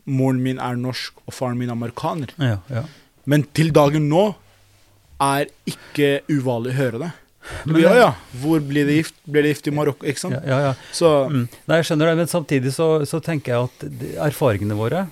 moren 0.06 0.42
min 0.42 0.58
er 0.58 0.76
norsk 0.76 1.12
og 1.26 1.34
faren 1.34 1.58
min 1.58 1.68
er 1.68 1.74
amerikaner. 1.76 2.30
Ja, 2.38 2.58
ja. 2.70 2.84
Men 3.26 3.42
til 3.52 3.70
dagen 3.74 4.08
nå 4.08 4.34
er 5.20 5.46
ikke 5.66 6.20
uvanlig 6.30 6.72
å 6.72 6.78
høre 6.80 6.98
det. 7.02 7.12
Men- 7.66 7.80
ja, 7.82 7.94
ja, 7.94 8.08
hvor 8.42 8.60
blir 8.60 8.86
det 8.86 8.96
gift? 9.02 9.14
Blir 9.28 9.42
det 9.46 9.54
gift 9.54 9.68
i 9.68 9.74
Marokko? 9.74 10.06
Ikke 10.06 10.18
sant? 10.18 10.34
Ja, 10.34 10.42
ja, 10.46 10.58
ja. 10.70 10.74
Så 10.92 11.28
Mm. 11.30 11.48
Nei, 11.68 11.76
jeg 11.82 11.84
skjønner 11.90 12.06
det, 12.10 12.16
men 12.16 12.26
samtidig 12.26 12.72
så, 12.74 12.88
så 13.06 13.20
tenker 13.22 13.52
jeg 13.54 13.64
at 13.68 14.26
erfaringene 14.30 14.76
våre 14.78 15.06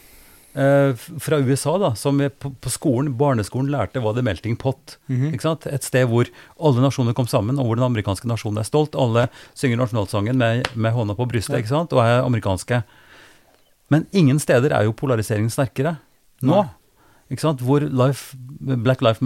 eh, 0.57 0.93
fra 1.19 1.39
USA, 1.43 1.77
da, 1.79 1.95
som 1.99 2.19
på, 2.19 2.53
på 2.63 2.71
skolen, 2.71 3.13
barneskolen 3.19 3.71
lærte 3.75 4.01
var 4.03 4.15
the 4.15 4.23
melting 4.23 4.57
pot. 4.57 4.97
Mhm. 5.09 5.33
Ikke 5.35 5.43
sant? 5.43 5.67
Et 5.67 5.83
sted 5.83 6.07
hvor 6.07 6.29
alle 6.61 6.81
nasjoner 6.85 7.13
kom 7.15 7.27
sammen, 7.27 7.59
og 7.59 7.67
hvor 7.67 7.77
den 7.77 7.85
amerikanske 7.89 8.29
nasjonen 8.31 8.59
er 8.63 8.69
stolt. 8.69 8.95
Alle 8.95 9.29
synger 9.55 9.77
nasjonalsangen 9.83 10.37
med, 10.39 10.69
med 10.77 10.93
hånda 10.95 11.17
på 11.19 11.27
brystet 11.29 11.59
ikke 11.59 11.69
sant? 11.75 11.93
og 11.93 12.05
er 12.05 12.23
amerikanske. 12.23 12.85
Men 13.91 14.07
ingen 14.13 14.39
steder 14.39 14.73
er 14.73 14.85
jo 14.87 14.93
polariseringen 14.97 15.51
sterkere 15.51 15.99
nå. 16.43 16.63
Nei. 16.63 16.69
Ikke 17.33 17.41
sant? 17.41 17.61
Hvor 17.65 17.81
life, 17.81 18.37
Black 18.61 19.03
Life 19.03 19.21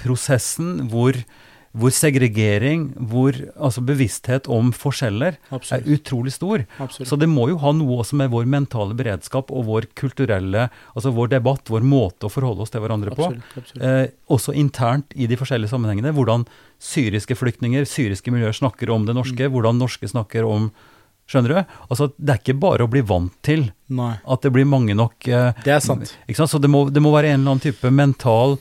Matter-prosessen, 0.00 0.88
hvor, 0.90 1.14
hvor 1.76 1.90
segregering, 1.94 2.88
hvor 2.96 3.32
altså 3.60 3.82
bevissthet 3.86 4.48
om 4.50 4.72
forskjeller 4.72 5.36
er 5.52 5.84
utrolig 5.86 6.32
stor. 6.32 6.64
absolutt. 6.80 7.08
Så 7.08 7.18
det 7.18 7.28
må 7.28 7.48
jo 7.50 7.58
ha 7.58 7.72
noe 7.72 8.00
også 8.02 8.16
med 8.16 8.30
vår 8.32 8.46
mentale 8.50 8.94
beredskap 8.98 9.50
og 9.50 9.66
vår 9.68 9.86
kulturelle, 9.94 10.68
altså 10.96 11.12
vår 11.14 11.28
debatt, 11.36 11.68
vår 11.70 11.82
måte 11.86 12.26
å 12.26 12.30
forholde 12.32 12.62
oss 12.62 12.70
til 12.70 12.80
hverandre 12.80 13.14
på. 13.14 13.28
absolutt, 13.30 13.56
absolutt. 13.56 13.82
Eh, 13.82 14.06
også 14.30 14.54
internt 14.54 15.12
i 15.14 15.26
de 15.26 15.36
forskjellige 15.36 15.70
sammenhengene. 15.70 16.12
Hvordan 16.16 16.46
syriske 16.80 17.36
flyktninger, 17.36 17.84
syriske 17.86 18.30
miljøer 18.32 18.52
snakker 18.56 18.90
om 18.90 19.06
det 19.06 19.14
norske, 19.14 19.48
Mm. 19.48 19.52
hvordan 19.52 19.78
norske 19.78 20.08
snakker 20.08 20.44
om 20.48 20.70
Skjønner 21.30 21.48
du? 21.48 21.64
Altså, 21.88 22.12
Det 22.18 22.28
er 22.28 22.38
ikke 22.42 22.58
bare 22.58 22.82
å 22.82 22.90
bli 22.90 23.02
vant 23.02 23.30
til 23.40 23.70
Nei, 23.88 24.18
at 24.26 24.40
det 24.42 24.50
blir 24.52 24.64
mange 24.66 24.96
nok 24.96 25.28
eh, 25.28 25.52
det 25.62 25.68
er 25.76 25.78
sant. 25.78 26.16
Så 26.26 26.58
det 26.60 26.68
må, 26.68 26.90
det 26.90 27.00
må 27.00 27.12
være 27.14 27.28
en 27.30 27.40
eller 27.44 27.52
annen 27.54 27.60
type 27.60 27.88
mental, 27.92 28.58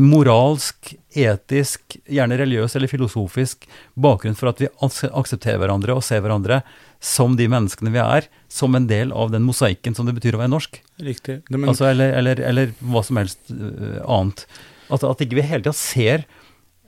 moralsk, 0.00 0.94
etisk, 1.12 1.98
gjerne 2.08 2.38
religiøs 2.40 2.76
eller 2.78 2.88
filosofisk 2.88 3.66
bakgrunn 4.00 4.36
for 4.38 4.48
at 4.48 4.62
vi 4.62 4.70
aksepterer 4.80 5.60
hverandre 5.60 5.96
og 5.96 6.04
ser 6.06 6.22
hverandre 6.24 6.62
som 7.02 7.34
de 7.36 7.48
menneskene 7.50 7.92
vi 7.92 8.00
er, 8.00 8.28
som 8.48 8.72
en 8.78 8.86
del 8.88 9.12
av 9.12 9.32
den 9.34 9.44
mosaikken 9.44 9.96
som 9.96 10.08
det 10.08 10.14
betyr 10.16 10.38
å 10.38 10.40
være 10.40 10.54
norsk. 10.54 10.78
Riktig. 11.02 11.42
Men, 11.50 11.68
altså, 11.72 11.90
eller, 11.90 12.14
eller, 12.20 12.40
eller 12.48 12.72
hva 12.80 13.02
som 13.04 13.20
helst 13.20 13.52
eh, 13.52 13.98
annet. 14.06 14.46
At, 14.88 15.04
at 15.04 15.24
ikke 15.24 15.40
vi 15.40 15.46
hele 15.50 15.66
tida 15.66 15.76
ser 15.76 16.24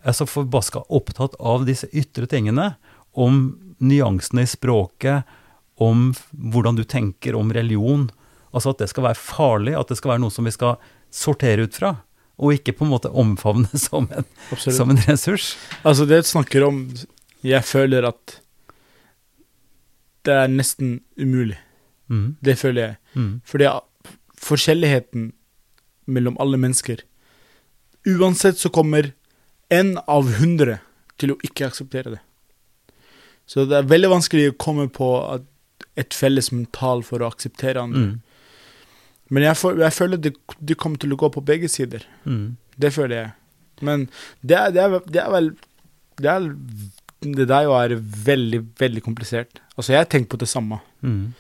er 0.04 0.16
så 0.16 0.26
forbaska 0.28 0.84
opptatt 0.92 1.36
av 1.40 1.64
disse 1.68 1.88
ytre 1.96 2.28
tingene, 2.30 2.74
om 3.14 3.54
nyansene 3.84 4.44
i 4.44 4.50
språket, 4.50 5.28
om 5.82 6.12
hvordan 6.30 6.78
du 6.78 6.84
tenker 6.86 7.36
om 7.38 7.52
religion. 7.54 8.08
Altså 8.54 8.72
at 8.72 8.82
det 8.82 8.90
skal 8.92 9.08
være 9.08 9.20
farlig, 9.20 9.74
at 9.78 9.90
det 9.90 9.98
skal 9.98 10.14
være 10.14 10.22
noe 10.24 10.34
som 10.34 10.46
vi 10.46 10.54
skal 10.54 10.76
sortere 11.14 11.66
ut 11.66 11.78
fra. 11.78 11.96
Og 12.38 12.52
ikke 12.56 12.72
på 12.74 12.84
en 12.86 12.90
måte 12.90 13.10
omfavne 13.14 13.68
som 13.86 14.08
en, 14.10 14.24
som 14.58 14.90
en 14.90 14.98
ressurs. 15.06 15.52
Altså, 15.84 16.06
det 16.10 16.24
snakker 16.26 16.64
om 16.66 16.80
Jeg 17.44 17.62
føler 17.64 18.06
at 18.08 18.40
det 20.24 20.32
er 20.34 20.48
nesten 20.48 21.00
umulig. 21.20 21.58
Mm, 22.08 22.36
Det 22.44 22.58
føler 22.58 22.80
jeg. 22.82 22.96
mm, 23.14 23.40
Fordi 23.44 23.68
forskjelligheten 24.44 25.32
mellom 26.06 26.36
alle 26.40 26.56
mennesker 26.60 27.00
Uansett 28.04 28.58
så 28.60 28.68
kommer 28.68 29.12
én 29.72 29.94
av 30.08 30.26
hundre 30.38 30.78
til 31.16 31.32
å 31.32 31.36
ikke 31.46 31.64
akseptere 31.70 32.10
det. 32.16 32.20
Så 33.48 33.64
det 33.64 33.78
er 33.78 33.86
veldig 33.88 34.10
vanskelig 34.12 34.50
å 34.50 34.56
komme 34.60 34.88
på 34.92 35.08
et 35.96 36.12
felles 36.12 36.50
mental 36.52 37.00
for 37.06 37.24
å 37.24 37.30
akseptere 37.32 37.80
andre. 37.80 38.02
mm, 38.02 38.20
Men 39.34 39.42
jeg, 39.48 39.56
for, 39.58 39.78
jeg 39.82 39.92
føler 39.96 40.20
det, 40.22 40.34
det 40.62 40.76
kommer 40.78 41.00
til 41.02 41.14
å 41.14 41.18
gå 41.18 41.28
på 41.34 41.42
begge 41.44 41.68
sider. 41.72 42.04
mm. 42.24 42.44
Det 42.78 42.90
føler 42.94 43.16
jeg. 43.20 43.30
Men 43.86 44.04
det 44.42 44.56
er, 44.58 44.70
det 44.74 44.80
er, 44.82 44.94
det 45.14 45.20
er 45.22 45.30
vel 45.34 45.48
Det 46.18 46.30
er 46.30 46.46
Det 47.24 47.46
der 47.50 47.62
jo 47.66 47.72
er 47.78 47.94
veldig, 48.26 48.60
veldig 48.78 49.02
komplisert. 49.02 49.60
Altså, 49.76 49.92
jeg 49.94 50.00
har 50.02 50.08
tenkt 50.12 50.28
på 50.30 50.36
det 50.38 50.48
samme. 50.50 50.78
Mm, 51.02 51.32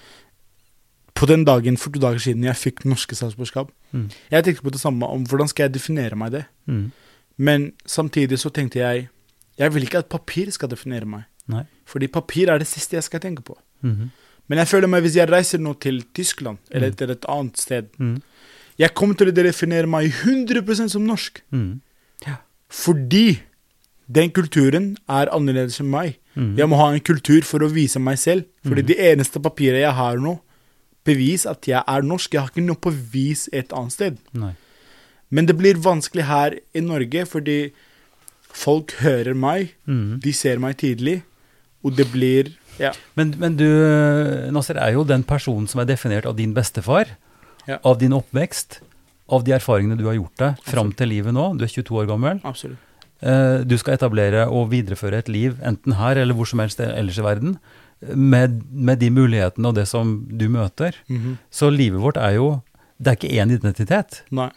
På 1.14 1.26
den 1.30 1.44
dagen 1.46 1.76
for 1.78 1.90
to 1.94 2.00
dager 2.02 2.18
siden 2.18 2.44
jeg 2.46 2.56
fikk 2.58 2.84
norske 2.88 3.14
statsborgerskap. 3.14 3.70
Mm. 3.92 4.08
Jeg 4.32 4.44
tenkte 4.44 4.64
på 4.66 4.72
det 4.74 4.80
samme 4.82 5.06
om 5.06 5.26
hvordan 5.30 5.48
skal 5.50 5.68
jeg 5.68 5.74
definere 5.76 6.16
meg 6.18 6.32
det. 6.32 6.44
mm. 6.66 6.86
Men 7.36 7.72
samtidig 7.86 8.38
så 8.38 8.50
tenkte 8.54 8.78
jeg 8.78 9.08
Jeg 9.58 9.74
vil 9.74 9.82
ikke 9.82 9.98
at 9.98 10.08
papir 10.10 10.50
skal 10.54 10.70
definere 10.70 11.06
meg. 11.06 11.22
Nei. 11.50 11.64
Fordi 11.86 12.06
papir 12.06 12.50
er 12.50 12.58
det 12.58 12.66
siste 12.66 12.94
jeg 12.96 13.02
skal 13.06 13.20
tenke 13.20 13.42
på. 13.42 13.54
Mhm, 13.82 14.10
Men 14.48 14.58
jeg 14.58 14.68
føler 14.68 14.88
meg 14.88 15.02
hvis 15.02 15.14
jeg 15.16 15.28
reiser 15.30 15.58
nå 15.58 15.72
til 15.80 16.02
Tyskland, 16.14 16.58
eller 16.70 16.90
Mm. 16.90 16.96
til 16.96 17.10
et 17.10 17.24
annet 17.28 17.56
sted 17.56 17.86
mm, 17.98 18.22
Jeg 18.78 18.94
kommer 18.94 19.14
til 19.16 19.28
å 19.28 19.32
definere 19.34 19.86
meg 19.86 20.10
100% 20.10 20.90
som 20.90 21.06
norsk. 21.06 21.40
mm, 21.52 21.80
Fordi 22.68 23.40
den 24.10 24.30
kulturen 24.30 24.96
er 25.08 25.30
annerledes 25.32 25.80
enn 25.80 25.90
meg. 25.90 26.16
mm. 26.36 26.56
Jeg 26.58 26.66
må 26.68 26.76
ha 26.76 26.88
en 26.92 27.00
kultur 27.00 27.42
for 27.46 27.60
å 27.60 27.70
vise 27.72 28.00
meg 28.00 28.18
selv. 28.18 28.44
Fordi 28.64 28.82
Mhm. 28.82 28.86
det 28.86 28.96
eneste 28.98 29.40
papiret 29.40 29.80
jeg 29.80 29.92
har 29.94 30.16
nå, 30.16 30.40
bevis 31.04 31.46
at 31.46 31.62
jeg 31.66 31.82
er 31.86 32.02
norsk. 32.02 32.30
Jeg 32.32 32.40
har 32.40 32.48
ikke 32.50 32.66
noe 32.66 32.76
bevis 32.76 33.48
et 33.52 33.68
annet 33.72 33.92
sted. 33.92 34.18
Nei. 34.32 34.54
Men 35.30 35.46
det 35.46 35.56
blir 35.56 35.74
vanskelig 35.74 36.24
her 36.24 36.58
i 36.74 36.80
Norge, 36.80 37.24
fordi 37.26 37.72
folk 38.52 38.92
hører 39.00 39.34
meg, 39.36 39.74
Mm. 39.86 40.20
de 40.20 40.32
ser 40.32 40.58
meg 40.58 40.76
tidlig, 40.78 41.22
og 41.84 41.96
det 41.96 42.06
blir 42.12 42.52
Ja. 42.80 42.92
Men, 43.16 43.34
men 43.38 43.56
du, 43.56 43.66
Nasser, 44.54 44.78
er 44.80 44.92
jo 44.96 45.04
den 45.08 45.22
personen 45.26 45.68
som 45.70 45.80
er 45.82 45.88
definert 45.90 46.26
av 46.26 46.36
din 46.36 46.54
bestefar, 46.56 47.06
Ja. 47.66 47.78
av 47.84 47.98
din 47.98 48.12
oppvekst, 48.12 48.80
av 49.32 49.44
de 49.46 49.52
erfaringene 49.56 49.96
du 49.96 50.04
har 50.04 50.18
gjort 50.18 50.36
deg 50.36 50.58
fram 50.68 50.90
til 50.92 51.08
livet 51.08 51.32
nå. 51.32 51.54
Du 51.56 51.64
er 51.64 51.70
22 51.72 51.96
år 52.02 52.10
gammel. 52.10 52.40
Absolutt. 52.44 52.76
Eh, 53.24 53.62
du 53.64 53.76
skal 53.80 53.94
etablere 53.96 54.42
og 54.52 54.68
videreføre 54.74 55.22
et 55.22 55.30
liv, 55.32 55.56
enten 55.64 55.96
her 55.96 56.18
eller 56.20 56.34
hvor 56.36 56.46
som 56.50 56.60
helst 56.60 56.80
ellers 56.84 57.16
i 57.18 57.24
verden, 57.24 57.56
med, 58.14 58.58
med 58.70 59.00
de 59.00 59.08
mulighetene 59.14 59.70
og 59.70 59.78
det 59.78 59.86
som 59.88 60.26
du 60.28 60.44
møter. 60.52 60.92
Mhm. 61.08 61.38
Så 61.50 61.70
livet 61.72 62.00
vårt 62.02 62.16
er 62.20 62.36
jo 62.36 62.62
Det 63.00 63.10
er 63.10 63.16
ikke 63.16 63.42
én 63.42 63.50
identitet. 63.50 64.20
Nei, 64.30 64.50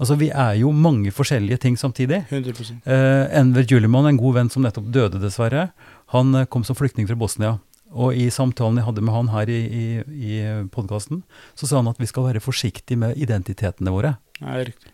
Altså, 0.00 0.14
vi 0.16 0.30
er 0.30 0.54
jo 0.56 0.70
mange 0.72 1.10
forskjellige 1.12 1.58
ting 1.60 1.76
samtidig. 1.76 2.22
100 2.30 2.80
Eh, 2.86 3.38
Enver 3.38 3.66
Juliman, 3.68 4.06
en 4.06 4.16
god 4.16 4.34
venn 4.34 4.48
som 4.48 4.62
nettopp 4.62 4.86
døde, 4.90 5.20
dessverre, 5.20 5.70
han 6.14 6.34
eh, 6.34 6.46
kom 6.50 6.64
som 6.66 6.76
flyktning 6.78 7.08
fra 7.10 7.16
Bosnia. 7.18 7.58
Og 7.90 8.14
i 8.14 8.28
samtalen 8.30 8.78
jeg 8.78 8.86
hadde 8.86 9.02
med 9.02 9.14
han 9.16 9.28
her 9.32 9.50
i, 9.50 9.58
i, 9.66 9.84
i 10.30 10.34
podkasten, 10.70 11.24
så 11.58 11.66
sa 11.66 11.80
han 11.80 11.88
at 11.90 11.98
vi 11.98 12.06
skal 12.06 12.28
være 12.28 12.42
forsiktige 12.42 12.98
med 13.00 13.18
identitetene 13.18 13.90
våre. 13.90 14.12
Nei, 14.40 14.60
riktig. 14.70 14.92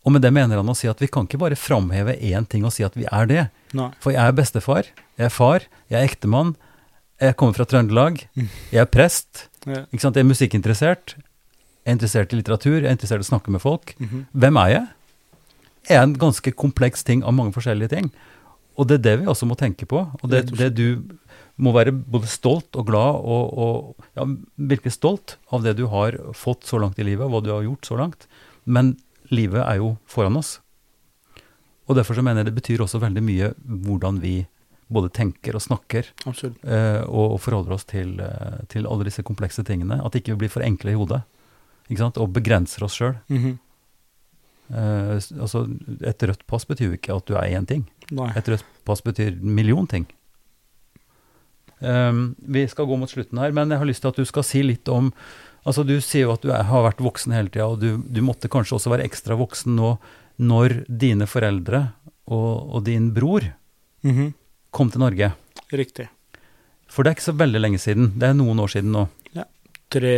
Og 0.00 0.14
med 0.14 0.22
det 0.24 0.30
mener 0.32 0.56
han 0.56 0.70
å 0.72 0.74
si 0.76 0.88
at 0.88 1.02
vi 1.04 1.10
kan 1.12 1.26
ikke 1.28 1.36
bare 1.42 1.58
framheve 1.60 2.14
én 2.16 2.46
ting 2.48 2.64
og 2.64 2.72
si 2.72 2.80
at 2.86 2.94
vi 2.96 3.04
er 3.04 3.26
det. 3.28 3.42
Nei. 3.76 3.90
For 4.00 4.14
jeg 4.14 4.24
er 4.24 4.32
bestefar, 4.38 4.88
jeg 5.20 5.26
er 5.28 5.34
far, 5.34 5.66
jeg 5.92 5.98
er 6.00 6.08
ektemann, 6.08 6.54
jeg 7.20 7.36
kommer 7.36 7.58
fra 7.58 7.66
Trøndelag, 7.68 8.22
Mm. 8.32 8.48
jeg 8.72 8.80
er 8.80 8.88
prest, 8.88 9.48
Ja. 9.68 9.84
ikke 9.92 10.00
sant? 10.00 10.16
jeg 10.16 10.24
er 10.24 10.30
musikkinteressert, 10.32 11.14
jeg 11.84 11.92
er 11.92 11.92
interessert 11.98 12.32
i 12.32 12.36
litteratur, 12.40 12.80
jeg 12.80 12.88
er 12.88 12.96
interessert 12.96 13.20
i 13.20 13.28
å 13.28 13.32
snakke 13.36 13.52
med 13.52 13.60
folk. 13.60 13.92
Mhm. 14.00 14.24
Hvem 14.32 14.56
er 14.64 14.68
jeg? 14.72 14.86
Jeg 15.90 15.96
er 15.98 16.02
en 16.08 16.14
ganske 16.16 16.52
kompleks 16.56 17.04
ting 17.04 17.22
av 17.22 17.34
mange 17.36 17.52
forskjellige 17.52 17.88
ting. 17.92 18.10
Og 18.80 18.88
det 18.88 19.00
er 19.00 19.04
det 19.04 19.16
vi 19.20 19.28
også 19.28 19.48
må 19.48 19.56
tenke 19.60 19.86
på. 19.88 20.06
Og 20.20 20.30
det, 20.32 20.46
det 20.56 20.70
du 20.78 20.86
må 21.60 21.74
være 21.76 21.92
både 21.92 22.30
stolt 22.30 22.76
og 22.80 22.86
glad 22.88 23.20
og, 23.20 23.58
og 23.60 24.06
ja, 24.16 24.24
virkelig 24.56 24.94
stolt 24.96 25.36
av 25.52 25.66
det 25.66 25.76
du 25.76 25.84
har 25.92 26.16
fått 26.36 26.64
så 26.68 26.80
langt 26.80 26.98
i 26.98 27.04
livet, 27.04 27.26
og 27.26 27.34
hva 27.34 27.42
du 27.44 27.50
har 27.52 27.66
gjort 27.66 27.90
så 27.90 27.98
langt. 28.00 28.24
Men 28.64 28.94
livet 29.28 29.60
er 29.66 29.82
jo 29.82 29.94
foran 30.08 30.38
oss. 30.40 30.56
Og 31.90 31.98
derfor 31.98 32.16
så 32.16 32.24
mener 32.24 32.40
jeg 32.40 32.50
det 32.50 32.58
betyr 32.60 32.84
også 32.84 33.02
veldig 33.02 33.22
mye 33.26 33.52
hvordan 33.66 34.22
vi 34.22 34.38
både 34.90 35.10
tenker 35.14 35.54
og 35.54 35.62
snakker 35.62 36.08
eh, 36.26 37.02
og, 37.04 37.36
og 37.36 37.40
forholder 37.42 37.76
oss 37.76 37.86
til, 37.86 38.16
eh, 38.22 38.62
til 38.72 38.88
alle 38.90 39.06
disse 39.06 39.22
komplekse 39.26 39.62
tingene. 39.66 40.00
At 40.02 40.16
ikke 40.18 40.34
vi 40.34 40.44
blir 40.44 40.52
for 40.52 40.66
enkle 40.66 40.94
i 40.94 40.98
hodet. 40.98 41.20
Ikke 41.90 42.02
sant? 42.02 42.18
Og 42.22 42.32
begrenser 42.34 42.86
oss 42.86 42.98
sjøl. 42.98 43.18
Mhm. 43.30 43.58
Eh, 44.70 45.16
altså, 45.42 45.64
et 46.06 46.22
rødt 46.30 46.44
pass 46.50 46.66
betyr 46.66 46.92
jo 46.92 46.98
ikke 46.98 47.16
at 47.16 47.26
du 47.26 47.34
er 47.38 47.54
én 47.58 47.66
ting. 47.66 47.86
Nei. 48.10 48.30
Et 48.36 48.48
rødt 48.50 48.64
pass 48.88 49.02
betyr 49.06 49.36
million 49.42 49.86
ting. 49.86 50.06
Um, 51.80 52.34
vi 52.44 52.66
skal 52.68 52.84
gå 52.90 52.96
mot 53.00 53.08
slutten 53.08 53.38
her, 53.40 53.54
men 53.56 53.70
jeg 53.72 53.80
har 53.80 53.88
lyst 53.88 54.02
til 54.04 54.10
at 54.12 54.18
du 54.20 54.26
skal 54.28 54.44
si 54.44 54.60
litt 54.66 54.88
om 54.92 55.12
Altså, 55.60 55.82
du 55.84 55.92
sier 56.00 56.22
jo 56.24 56.30
at 56.32 56.40
du 56.40 56.48
er, 56.56 56.62
har 56.64 56.82
vært 56.86 57.02
voksen 57.04 57.34
hele 57.36 57.50
tida, 57.52 57.66
og 57.68 57.82
du, 57.82 57.98
du 58.00 58.22
måtte 58.24 58.48
kanskje 58.48 58.78
også 58.78 58.88
være 58.94 59.04
ekstra 59.04 59.36
voksen 59.36 59.74
nå 59.76 59.90
når 60.40 60.72
dine 60.88 61.26
foreldre 61.28 61.82
og, 62.32 62.76
og 62.78 62.84
din 62.86 63.10
bror 63.16 63.44
Mhm. 64.00 64.30
kom 64.72 64.88
til 64.88 65.02
Norge. 65.02 65.28
Riktig. 65.76 66.06
For 66.88 67.04
det 67.04 67.10
er 67.10 67.18
ikke 67.18 67.26
så 67.26 67.34
veldig 67.36 67.60
lenge 67.60 67.76
siden. 67.82 68.06
Det 68.16 68.30
er 68.30 68.38
noen 68.38 68.62
år 68.64 68.72
siden 68.72 68.94
nå. 68.96 69.02
Ja, 69.36 69.44
Tre, 69.92 70.14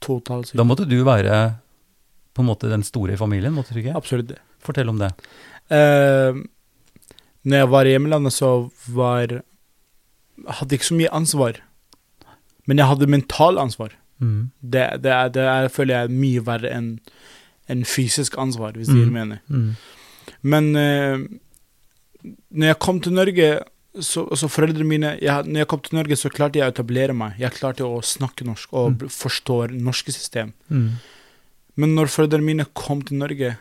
to 0.00 0.16
og 0.24 0.46
siden. 0.48 0.56
Da 0.56 0.64
måtte 0.64 0.88
du 0.88 0.96
være 1.04 1.36
på 2.32 2.40
en 2.40 2.48
måte 2.48 2.70
den 2.72 2.86
store 2.88 3.12
i 3.12 3.20
familien, 3.20 3.52
måtte 3.52 3.76
du 3.76 3.82
ikke? 3.82 3.92
Absolutt. 4.00 4.32
Fortell 4.64 4.88
om 4.88 4.96
det. 5.04 5.10
Eh, 5.68 6.40
når 7.44 7.56
jeg 7.62 7.70
var 7.70 7.84
i 7.86 7.94
hjemlandet, 7.96 8.32
så 8.32 8.70
var 8.88 9.40
Hadde 10.48 10.76
ikke 10.76 10.86
så 10.86 10.94
mye 10.94 11.10
ansvar. 11.10 11.56
Men 12.66 12.78
jeg 12.78 12.86
hadde 12.86 13.08
mental 13.10 13.58
ansvar. 13.58 13.90
Mm. 14.22 14.50
Det, 14.62 14.84
det, 15.02 15.10
er, 15.10 15.28
det 15.34 15.42
er, 15.42 15.66
føler 15.68 15.94
jeg 15.96 16.04
er 16.06 16.14
mye 16.14 16.44
verre 16.46 16.70
enn 16.76 16.92
en 17.68 17.82
fysisk 17.84 18.38
ansvar, 18.38 18.72
hvis 18.78 18.88
Mm. 18.88 19.10
mener. 19.12 19.40
Mm. 19.48 19.74
Men 20.42 20.68
eh, 20.76 21.18
når 22.54 22.66
jeg 22.70 22.78
kom 22.78 23.00
til 23.00 23.12
Norge, 23.12 23.48
så, 24.00 24.24
så 24.36 24.46
foreldrene 24.48 24.86
mine 24.86 25.10
jeg, 25.20 25.44
Når 25.48 25.58
jeg 25.64 25.66
kom 25.68 25.80
til 25.80 25.96
Norge, 25.98 26.16
så 26.16 26.30
klarte 26.30 26.58
jeg 26.60 26.68
å 26.70 26.72
etablere 26.72 27.14
meg. 27.16 27.34
Jeg 27.42 27.52
klarte 27.58 27.82
å 27.84 27.98
snakke 28.04 28.46
norsk 28.46 28.72
og 28.72 28.92
Mm. 28.92 29.08
forstå 29.10 29.58
norske 29.74 30.12
system. 30.14 30.52
Mm. 30.70 30.92
Men 31.76 31.94
når 31.96 32.06
foreldrene 32.14 32.44
mine 32.46 32.66
kom 32.74 33.02
til 33.02 33.18
Norge, 33.18 33.56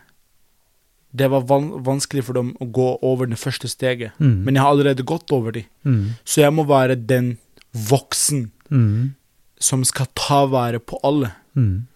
det 1.16 1.30
var 1.32 1.42
van 1.48 1.70
vanskelig 1.84 2.24
for 2.28 2.34
dem 2.34 2.54
å 2.62 2.66
gå 2.72 2.88
over 3.02 3.26
det 3.26 3.38
første 3.40 3.68
steget. 3.72 4.12
Mm. 4.20 4.44
Men 4.46 4.56
jeg 4.56 4.64
har 4.64 4.72
allerede 4.76 5.06
gått 5.08 5.32
over 5.32 5.52
de. 5.52 5.66
Mm. 5.86 6.16
Så 6.26 6.42
jeg 6.44 6.54
må 6.54 6.66
være 6.68 6.96
den 7.08 7.38
voksen 7.74 8.52
Mm. 8.70 9.14
som 9.60 9.84
skal 9.86 10.08
ta 10.14 10.46
vare 10.46 10.80
på 10.80 11.00
alle. 11.04 11.32
Mm. 11.56 11.88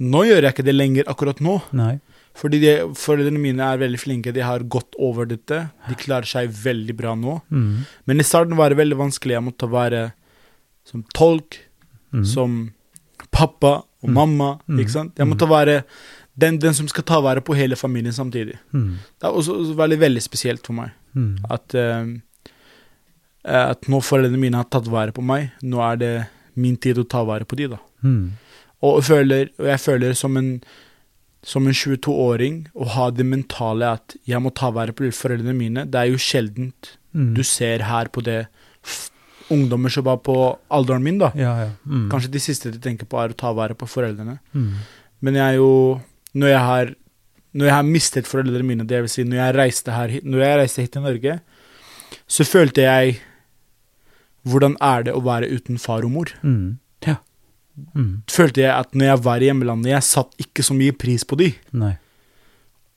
Nå 0.00 0.24
gjør 0.26 0.42
jeg 0.42 0.52
ikke 0.54 0.64
det 0.64 0.74
lenger 0.74 1.04
akkurat 1.06 1.38
nå. 1.40 1.60
Nei. 1.72 2.00
Fordi 2.34 2.58
de, 2.60 2.72
foreldrene 2.96 3.38
mine 3.38 3.60
er 3.60 3.78
veldig 3.78 3.98
flinke. 4.00 4.32
De 4.32 4.40
har 4.40 4.60
gått 4.60 4.94
over 4.98 5.26
dette. 5.26 5.70
De 5.88 5.94
klarer 5.94 6.24
seg 6.26 6.50
veldig 6.50 6.96
bra 6.96 7.14
nå. 7.14 7.40
Mm. 7.50 7.84
Men 8.06 8.20
i 8.20 8.22
starten 8.24 8.56
var 8.56 8.70
det 8.70 8.78
veldig 8.78 8.96
vanskelig. 8.98 9.36
Jeg 9.36 9.42
måtte 9.44 9.70
være 9.70 10.12
som 10.84 11.04
tolk, 11.14 11.58
Mm. 12.12 12.24
som 12.26 12.72
pappa 13.30 13.84
og 14.02 14.08
Mm. 14.08 14.14
mamma. 14.14 14.58
Mm. 14.68 14.78
Ikke 14.80 14.90
sant? 14.90 15.12
Jeg 15.16 15.26
måtte 15.28 15.46
være 15.48 15.84
den, 16.38 16.58
den 16.58 16.74
som 16.74 16.88
skal 16.88 17.04
ta 17.04 17.20
vare 17.20 17.40
på 17.40 17.54
hele 17.58 17.76
familien 17.76 18.12
samtidig. 18.14 18.58
Mm. 18.72 18.98
Det 19.18 19.26
er 19.28 19.32
også 19.34 19.56
også 19.58 19.74
veldig, 19.76 19.98
veldig 20.00 20.22
spesielt 20.22 20.66
for 20.66 20.72
meg 20.74 20.90
Mm. 21.14 21.38
at, 21.50 21.74
uh, 21.74 22.06
at 23.44 23.88
nå 23.90 23.98
foreldrene 24.04 24.38
mine 24.38 24.54
har 24.60 24.68
tatt 24.70 24.86
vare 24.86 25.10
på 25.12 25.22
meg. 25.26 25.50
Nå 25.62 25.80
er 25.82 25.96
det 25.98 26.12
min 26.54 26.76
tid 26.76 26.98
å 27.02 27.08
ta 27.08 27.24
vare 27.26 27.44
på 27.44 27.56
de, 27.58 27.66
da. 27.72 27.78
Mm. 28.04 28.30
Og 28.86 29.02
føler, 29.04 29.50
og 29.58 29.66
jeg 29.66 29.80
føler 29.80 30.14
som 30.14 30.36
en 30.36 30.60
som 31.42 31.64
en 31.66 31.72
22-åring 31.72 32.66
å 32.76 32.84
ha 32.94 33.06
det 33.10 33.24
mentale 33.24 33.88
at 33.96 34.14
jeg 34.28 34.38
må 34.44 34.50
ta 34.52 34.68
vare 34.76 34.92
på 34.92 35.08
foreldrene 35.08 35.54
mine, 35.56 35.86
det 35.88 35.96
er 36.02 36.10
jo 36.12 36.18
sjeldent 36.20 36.96
Mm. 37.12 37.34
du 37.34 37.42
ser 37.42 37.82
her 37.82 38.06
på 38.06 38.22
det 38.22 38.46
ungdommer 39.50 39.90
som 39.90 40.04
var 40.06 40.18
på 40.22 40.34
alderen 40.70 41.02
min, 41.02 41.18
da. 41.18 41.32
Ja, 41.34 41.54
ja. 41.64 41.70
Mm. 41.84 42.04
Kanskje 42.12 42.30
de 42.30 42.38
siste 42.38 42.70
de 42.70 42.78
tenker 42.78 43.08
på, 43.10 43.18
er 43.18 43.32
å 43.32 43.36
ta 43.36 43.50
vare 43.52 43.74
på 43.74 43.88
foreldrene. 43.90 44.36
Mm. 44.54 44.68
Men 45.26 45.34
jeg 45.34 45.42
er 45.42 45.56
jo 45.58 45.72
Når 46.34 46.48
jeg 46.52 46.58
har 46.66 46.94
Når 47.52 47.66
jeg 47.66 47.74
har 47.74 47.82
mistet 47.82 48.26
foreldrene 48.30 48.62
mine, 48.66 48.84
det 48.86 49.00
vil 49.02 49.08
si 49.10 49.24
når 49.26 49.36
jeg 49.40 49.54
reiste, 49.56 49.90
her, 49.90 50.12
når 50.22 50.38
jeg 50.44 50.58
reiste 50.60 50.82
hit 50.84 50.92
til 50.94 51.02
Norge, 51.02 51.40
så 52.30 52.44
følte 52.46 52.84
jeg 52.86 53.16
Hvordan 54.46 54.76
er 54.80 55.02
det 55.08 55.12
å 55.16 55.20
være 55.24 55.48
uten 55.50 55.76
far 55.82 56.04
og 56.06 56.12
mor? 56.14 56.30
Mm. 56.42 56.78
Ja. 57.04 57.16
Mm. 57.94 58.22
Følte 58.30 58.62
jeg 58.62 58.70
at 58.72 58.94
når 58.94 59.06
jeg 59.10 59.22
var 59.26 59.42
i 59.42 59.48
hjemlandet, 59.50 59.90
jeg 59.92 60.06
satt 60.06 60.38
ikke 60.40 60.62
så 60.64 60.76
mye 60.78 60.94
pris 60.96 61.26
på 61.28 61.36
de. 61.36 61.50
Nei. 61.76 61.96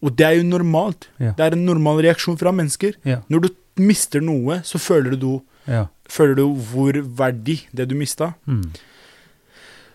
Og 0.03 0.15
det 0.19 0.25
er 0.27 0.37
jo 0.37 0.45
normalt. 0.47 1.09
Ja. 1.19 1.33
Det 1.35 1.43
er 1.49 1.57
en 1.57 1.65
normal 1.67 1.99
reaksjon 2.05 2.37
fra 2.39 2.51
mennesker. 2.55 2.95
Ja. 3.07 3.21
Når 3.31 3.43
du 3.47 3.49
mister 3.83 4.21
noe, 4.23 4.61
så 4.63 4.79
føler 4.79 5.17
du, 5.19 5.41
Ja. 5.67 5.87
føler 6.07 6.35
du 6.35 6.45
hvor 6.71 6.93
verdig 6.93 7.65
det 7.73 7.89
du 7.89 7.95
mista. 7.95 8.33
Mm. 8.47 8.71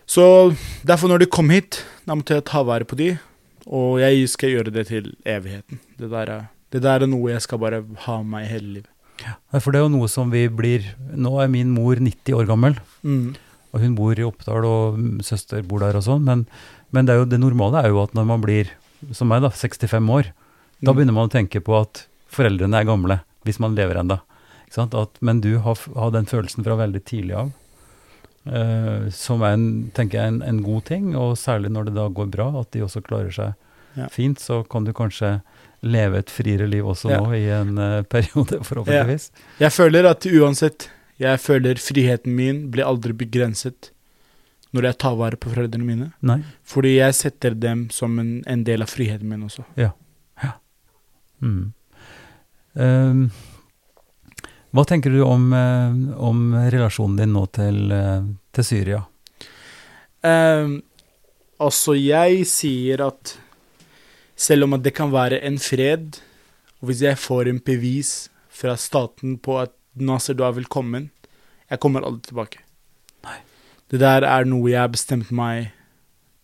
Så 0.09 0.55
derfor, 0.85 1.07
når 1.07 1.19
de 1.19 1.25
kom 1.29 1.49
hit, 1.53 1.83
da 2.05 2.13
måtte 2.17 2.33
jeg 2.37 2.45
ta 2.49 2.63
vare 2.65 2.85
på 2.85 2.97
de. 2.97 3.11
Og 3.69 3.99
jeg 4.01 4.25
skal 4.31 4.49
gjøre 4.55 4.71
det 4.73 4.87
til 4.89 5.11
evigheten. 5.29 5.79
Det 5.99 6.09
der 6.09 6.31
er, 6.33 6.47
det 6.73 6.81
der 6.81 7.03
er 7.05 7.09
noe 7.11 7.29
jeg 7.31 7.43
skal 7.45 7.59
bare 7.61 7.83
ha 8.05 8.15
med 8.23 8.31
meg 8.33 8.47
hele 8.49 8.73
livet. 8.79 8.89
Ja, 9.19 9.59
For 9.59 9.71
det 9.75 9.79
er 9.81 9.85
jo 9.85 9.91
noe 9.97 10.07
som 10.07 10.29
vi 10.31 10.45
blir 10.47 10.85
Nå 11.11 11.33
er 11.43 11.49
min 11.51 11.69
mor 11.75 11.95
90 11.99 12.33
år 12.39 12.47
gammel, 12.47 12.77
Mm. 13.03 13.35
og 13.73 13.81
hun 13.81 13.95
bor 13.95 14.17
i 14.17 14.23
Oppdal, 14.25 14.65
og 14.65 14.97
søster 15.21 15.61
bor 15.61 15.79
der 15.83 15.95
og 15.99 16.03
sånn, 16.03 16.23
men, 16.23 16.47
men 16.91 17.05
det, 17.05 17.13
er 17.13 17.19
jo, 17.19 17.25
det 17.25 17.39
normale 17.39 17.83
er 17.83 17.89
jo 17.89 18.01
at 18.01 18.13
når 18.15 18.25
man 18.25 18.41
blir, 18.41 18.71
som 19.11 19.27
meg 19.29 19.41
da, 19.43 19.49
65 19.49 20.09
år, 20.09 20.31
da 20.81 20.91
Mm. 20.91 20.95
begynner 20.95 21.13
man 21.13 21.27
å 21.29 21.31
tenke 21.31 21.59
på 21.61 21.75
at 21.81 22.05
foreldrene 22.31 22.79
er 22.79 22.85
gamle, 22.87 23.19
hvis 23.45 23.59
man 23.59 23.75
lever? 23.75 23.99
At, 23.99 25.17
men 25.21 25.41
du 25.41 25.57
har, 25.59 25.75
har 25.95 26.11
den 26.11 26.25
følelsen 26.25 26.63
fra 26.63 26.75
veldig 26.79 27.03
tidlig 27.03 27.35
av, 27.35 27.51
som 29.11 29.41
er 29.43 29.53
en, 29.57 29.65
tenker 29.93 30.17
jeg, 30.19 30.27
en, 30.33 30.41
en 30.41 30.61
god 30.63 30.85
ting, 30.85 31.09
og 31.17 31.35
særlig 31.37 31.69
når 31.71 31.89
det 31.89 31.95
da 31.97 32.07
går 32.09 32.29
bra, 32.33 32.47
at 32.61 32.71
de 32.71 32.81
også 32.85 33.01
klarer 33.05 33.31
seg 33.35 33.53
Ja. 33.97 34.05
fint, 34.07 34.39
så 34.39 34.61
kan 34.69 34.83
du 34.85 34.93
kanskje 34.93 35.41
leve 35.81 36.19
et 36.19 36.29
friere 36.29 36.67
liv 36.69 36.85
også 36.87 37.09
Ja. 37.09 37.17
nå 37.19 37.33
i 37.35 37.47
en 37.49 37.77
uh, 37.77 38.01
periode, 38.03 38.59
forhåpentligvis. 38.67 39.31
Jeg 39.59 39.71
føler 39.75 40.05
at 40.09 40.25
uansett, 40.25 40.89
jeg 41.19 41.39
føler 41.39 41.75
friheten 41.81 42.35
min 42.35 42.69
blir 42.71 42.85
aldri 42.87 43.13
begrenset 43.13 43.89
når 44.71 44.83
jeg 44.91 44.97
tar 45.01 45.15
vare 45.17 45.35
på 45.41 45.49
foreldrene 45.49 45.83
mine. 45.85 46.11
Nei? 46.21 46.43
Fordi 46.63 46.95
jeg 46.99 47.15
setter 47.17 47.55
dem 47.57 47.87
som 47.89 48.19
en, 48.21 48.43
en 48.45 48.63
del 48.63 48.81
av 48.85 48.87
friheten 48.93 49.27
min 49.27 49.43
også. 49.47 49.65
Mm. 51.41 51.71
Ehm, 52.75 53.29
hva 54.75 54.85
tenker 54.85 55.09
du 55.13 55.23
om, 55.25 55.49
eh, 55.53 56.19
om 56.21 56.53
relasjonen 56.69 57.17
din 57.17 57.33
nå 57.33 57.45
til, 57.55 57.91
eh, 57.91 58.21
til 58.53 58.63
Syria? 58.63 59.03
Um, 60.21 60.83
altså, 61.59 61.95
jeg 61.97 62.45
sier 62.45 63.01
at 63.07 63.37
selv 64.35 64.67
om 64.67 64.75
at 64.77 64.83
det 64.83 64.93
kan 64.93 65.11
være 65.11 65.41
en 65.43 65.57
fred, 65.57 66.19
og 66.81 66.89
hvis 66.89 67.01
jeg 67.01 67.17
får 67.17 67.49
en 67.49 67.59
bevis 67.59 68.29
fra 68.49 68.75
staten 68.75 69.37
på 69.37 69.57
at 69.59 69.73
Nasser, 69.95 70.33
du 70.37 70.43
er 70.43 70.53
velkommen, 70.53 71.09
jeg 71.69 71.79
kommer 71.79 72.05
aldri 72.05 72.29
tilbake. 72.29 72.61
Nei. 73.25 73.39
Det 73.89 73.99
der 73.99 74.23
er 74.23 74.45
noe 74.45 74.69
jeg 74.69 74.79
har 74.79 74.93
bestemt 74.93 75.31
meg 75.31 75.71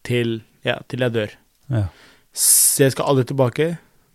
til, 0.03 0.41
ja, 0.65 0.79
til 0.89 1.05
jeg 1.05 1.13
dør. 1.13 1.37
Ja. 1.69 1.85
Så 2.33 2.83
jeg 2.83 2.95
skal 2.95 3.11
aldri 3.11 3.29
tilbake, 3.29 3.69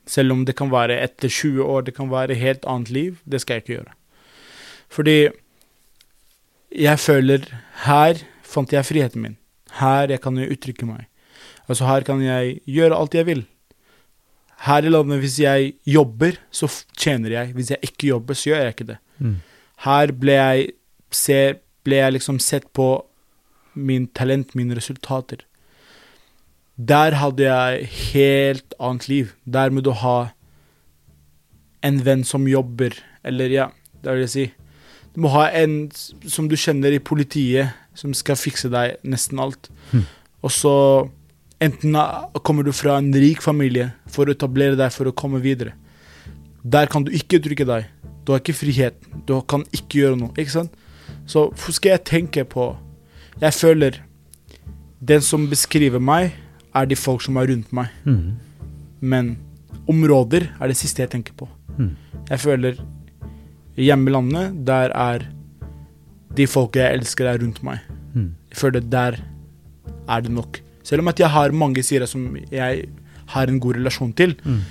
selv 0.05 0.35
om 0.35 0.45
det 0.45 0.57
kan 0.59 0.73
være 0.73 0.99
etter 1.01 1.31
20 1.31 1.63
år, 1.63 1.87
det 1.87 1.95
kan 1.97 2.11
være 2.11 2.35
helt 2.35 2.67
annet 2.67 2.91
liv. 2.91 3.23
Det 3.25 3.41
skal 3.41 3.59
jeg 3.59 3.65
ikke 3.65 3.77
gjøre. 3.79 3.95
Fordi 4.91 5.31
jeg 6.71 6.99
føler 7.03 7.47
her 7.87 8.21
fant 8.47 8.73
jeg 8.75 8.87
friheten 8.87 9.23
min. 9.23 9.39
Her 9.79 10.11
jeg 10.11 10.21
kan 10.23 10.39
jeg 10.39 10.51
uttrykke 10.57 10.89
meg. 10.89 11.07
Altså 11.71 11.87
her 11.87 12.07
kan 12.07 12.23
jeg 12.25 12.59
gjøre 12.67 12.99
alt 12.99 13.15
jeg 13.15 13.29
vil. 13.29 13.45
Her 14.67 14.85
i 14.85 14.91
landet, 14.93 15.23
hvis 15.23 15.39
jeg 15.41 15.75
jobber, 15.87 16.37
så 16.51 16.69
tjener 16.99 17.33
jeg. 17.33 17.55
Hvis 17.57 17.71
jeg 17.71 17.79
ikke 17.87 18.11
jobber, 18.11 18.37
så 18.37 18.51
gjør 18.51 18.65
jeg 18.65 18.75
ikke 18.75 18.89
det. 18.91 18.99
Mm. 19.19 19.37
Her 19.87 20.13
ble 20.13 20.35
jeg, 20.37 20.67
se, 21.15 21.39
ble 21.87 22.03
jeg 22.03 22.17
liksom 22.19 22.41
sett 22.43 22.67
på 22.77 22.89
min 23.75 24.09
talent, 24.13 24.53
mine 24.59 24.77
resultater. 24.77 25.47
Der 26.77 27.17
hadde 27.21 27.47
jeg 27.47 27.89
helt 28.13 28.75
annet 28.81 29.09
liv. 29.09 29.33
Der 29.47 29.73
må 29.73 29.81
du 29.85 29.93
ha 29.97 30.33
en 31.87 32.03
venn 32.05 32.27
som 32.29 32.49
jobber, 32.49 32.93
eller 33.25 33.53
ja, 33.53 33.71
det 34.03 34.13
vil 34.13 34.27
jeg 34.27 34.35
si. 34.35 34.47
Du 35.15 35.23
må 35.25 35.31
ha 35.35 35.49
en 35.59 35.89
som 35.93 36.49
du 36.49 36.57
kjenner 36.59 36.95
i 36.95 37.03
politiet, 37.03 37.75
som 37.99 38.13
skal 38.15 38.39
fikse 38.39 38.71
deg 38.73 39.01
nesten 39.03 39.41
alt. 39.43 39.71
Mm. 39.91 40.05
Og 40.47 40.53
så 40.55 40.75
enten 41.61 41.97
kommer 42.47 42.65
du 42.65 42.73
fra 42.73 42.97
en 43.01 43.11
rik 43.13 43.43
familie 43.45 43.91
for 44.09 44.29
å 44.29 44.37
etablere 44.37 44.79
deg 44.79 44.93
for 44.95 45.11
å 45.11 45.15
komme 45.17 45.43
videre. 45.43 45.75
Der 46.63 46.89
kan 46.91 47.05
du 47.05 47.11
ikke 47.17 47.41
uttrykke 47.41 47.67
deg. 47.69 47.89
Du 48.25 48.33
har 48.33 48.43
ikke 48.43 48.57
frihet. 48.57 49.01
Du 49.27 49.35
kan 49.49 49.65
ikke 49.75 50.05
gjøre 50.05 50.21
noe. 50.21 50.33
Ikke 50.39 50.55
sant? 50.55 50.77
Så 51.27 51.49
hvorfor 51.51 51.77
skal 51.77 51.97
jeg 51.97 52.07
tenke 52.09 52.45
på 52.47 52.73
Jeg 53.41 53.55
føler 53.57 53.95
den 55.01 55.23
som 55.25 55.47
beskriver 55.49 56.03
meg, 56.03 56.35
er 56.77 56.85
de 56.85 56.97
folk 56.99 57.23
som 57.25 57.39
er 57.41 57.49
rundt 57.49 57.71
meg. 57.73 57.89
Mm. 58.05 58.37
Men 59.01 59.31
områder 59.89 60.51
er 60.61 60.69
det 60.69 60.77
siste 60.77 61.01
jeg 61.01 61.11
tenker 61.15 61.33
på. 61.39 61.49
Mm. 61.79 61.95
Jeg 62.29 62.43
føler 62.43 62.83
hjemmelandet, 63.77 64.57
der 64.67 64.95
er 64.97 65.27
de 66.37 66.47
folka 66.47 66.83
jeg 66.85 67.01
elsker, 67.01 67.27
er 67.27 67.41
rundt 67.43 67.63
meg. 67.67 67.83
Mm. 68.15 68.33
Jeg 68.51 68.59
føler 68.63 68.81
der 68.81 69.19
er 70.11 70.25
det 70.25 70.33
nok. 70.35 70.61
Selv 70.87 71.05
om 71.05 71.11
at 71.13 71.21
jeg 71.21 71.31
har 71.31 71.55
mange 71.55 71.83
sider 71.87 72.09
som 72.11 72.33
jeg 72.51 72.87
har 73.31 73.51
en 73.51 73.61
god 73.63 73.79
relasjon 73.79 74.13
til. 74.17 74.35
Mm. 74.45 74.63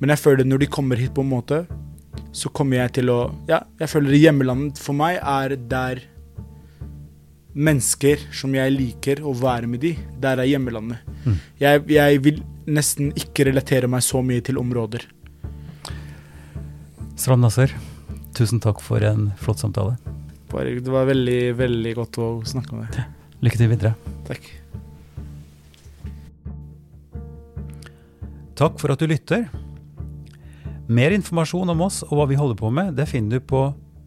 Men 0.00 0.12
jeg 0.12 0.20
føler 0.20 0.48
når 0.48 0.64
de 0.64 0.72
kommer 0.72 1.00
hit 1.00 1.14
på 1.14 1.24
en 1.24 1.32
måte, 1.32 1.62
så 2.32 2.50
kommer 2.52 2.80
jeg 2.80 2.96
til 2.98 3.12
å 3.12 3.20
Ja, 3.48 3.62
jeg 3.80 3.92
føler 3.92 4.16
hjemmelandet 4.16 4.80
for 4.80 4.96
meg 4.96 5.20
er 5.20 5.56
der 5.56 6.02
mennesker 7.52 8.20
som 8.32 8.54
jeg 8.56 8.72
liker 8.72 9.20
å 9.24 9.34
være 9.36 9.68
med 9.68 9.82
de, 9.84 9.92
der 10.20 10.40
er 10.40 10.48
hjemmelandet. 10.48 11.02
Mm. 11.24 11.38
Jeg, 11.60 11.82
jeg 11.92 12.22
vil 12.24 12.40
nesten 12.66 13.12
ikke 13.18 13.50
relatere 13.50 13.90
meg 13.90 14.04
så 14.06 14.22
mye 14.24 14.40
til 14.44 14.60
områder. 14.60 15.04
Strand 17.20 17.44
Nasser, 17.44 17.74
tusen 18.36 18.60
takk 18.62 18.78
for 18.84 19.00
en 19.06 19.30
flott 19.40 19.58
samtale. 19.62 19.96
Bare, 20.52 20.80
det 20.80 20.90
var 20.92 21.06
veldig, 21.08 21.54
veldig 21.56 21.94
godt 21.96 22.18
å 22.20 22.44
snakke 22.48 22.74
med 22.76 22.86
deg. 22.92 23.04
Lykke 23.42 23.58
til 23.58 23.68
videre. 23.72 23.94
Takk. 24.28 24.42
Takk 28.58 28.74
for 28.78 28.88
at 28.94 29.00
du 29.00 29.06
lytter. 29.10 29.42
Mer 30.92 31.10
informasjon 31.16 31.70
om 31.72 31.80
oss 31.86 31.98
og 32.08 32.14
hva 32.18 32.26
vi 32.30 32.36
holder 32.38 32.56
på 32.58 32.68
med, 32.74 32.86
det 32.98 33.06
finner 33.10 33.32
du 33.38 33.42
på 33.48 33.60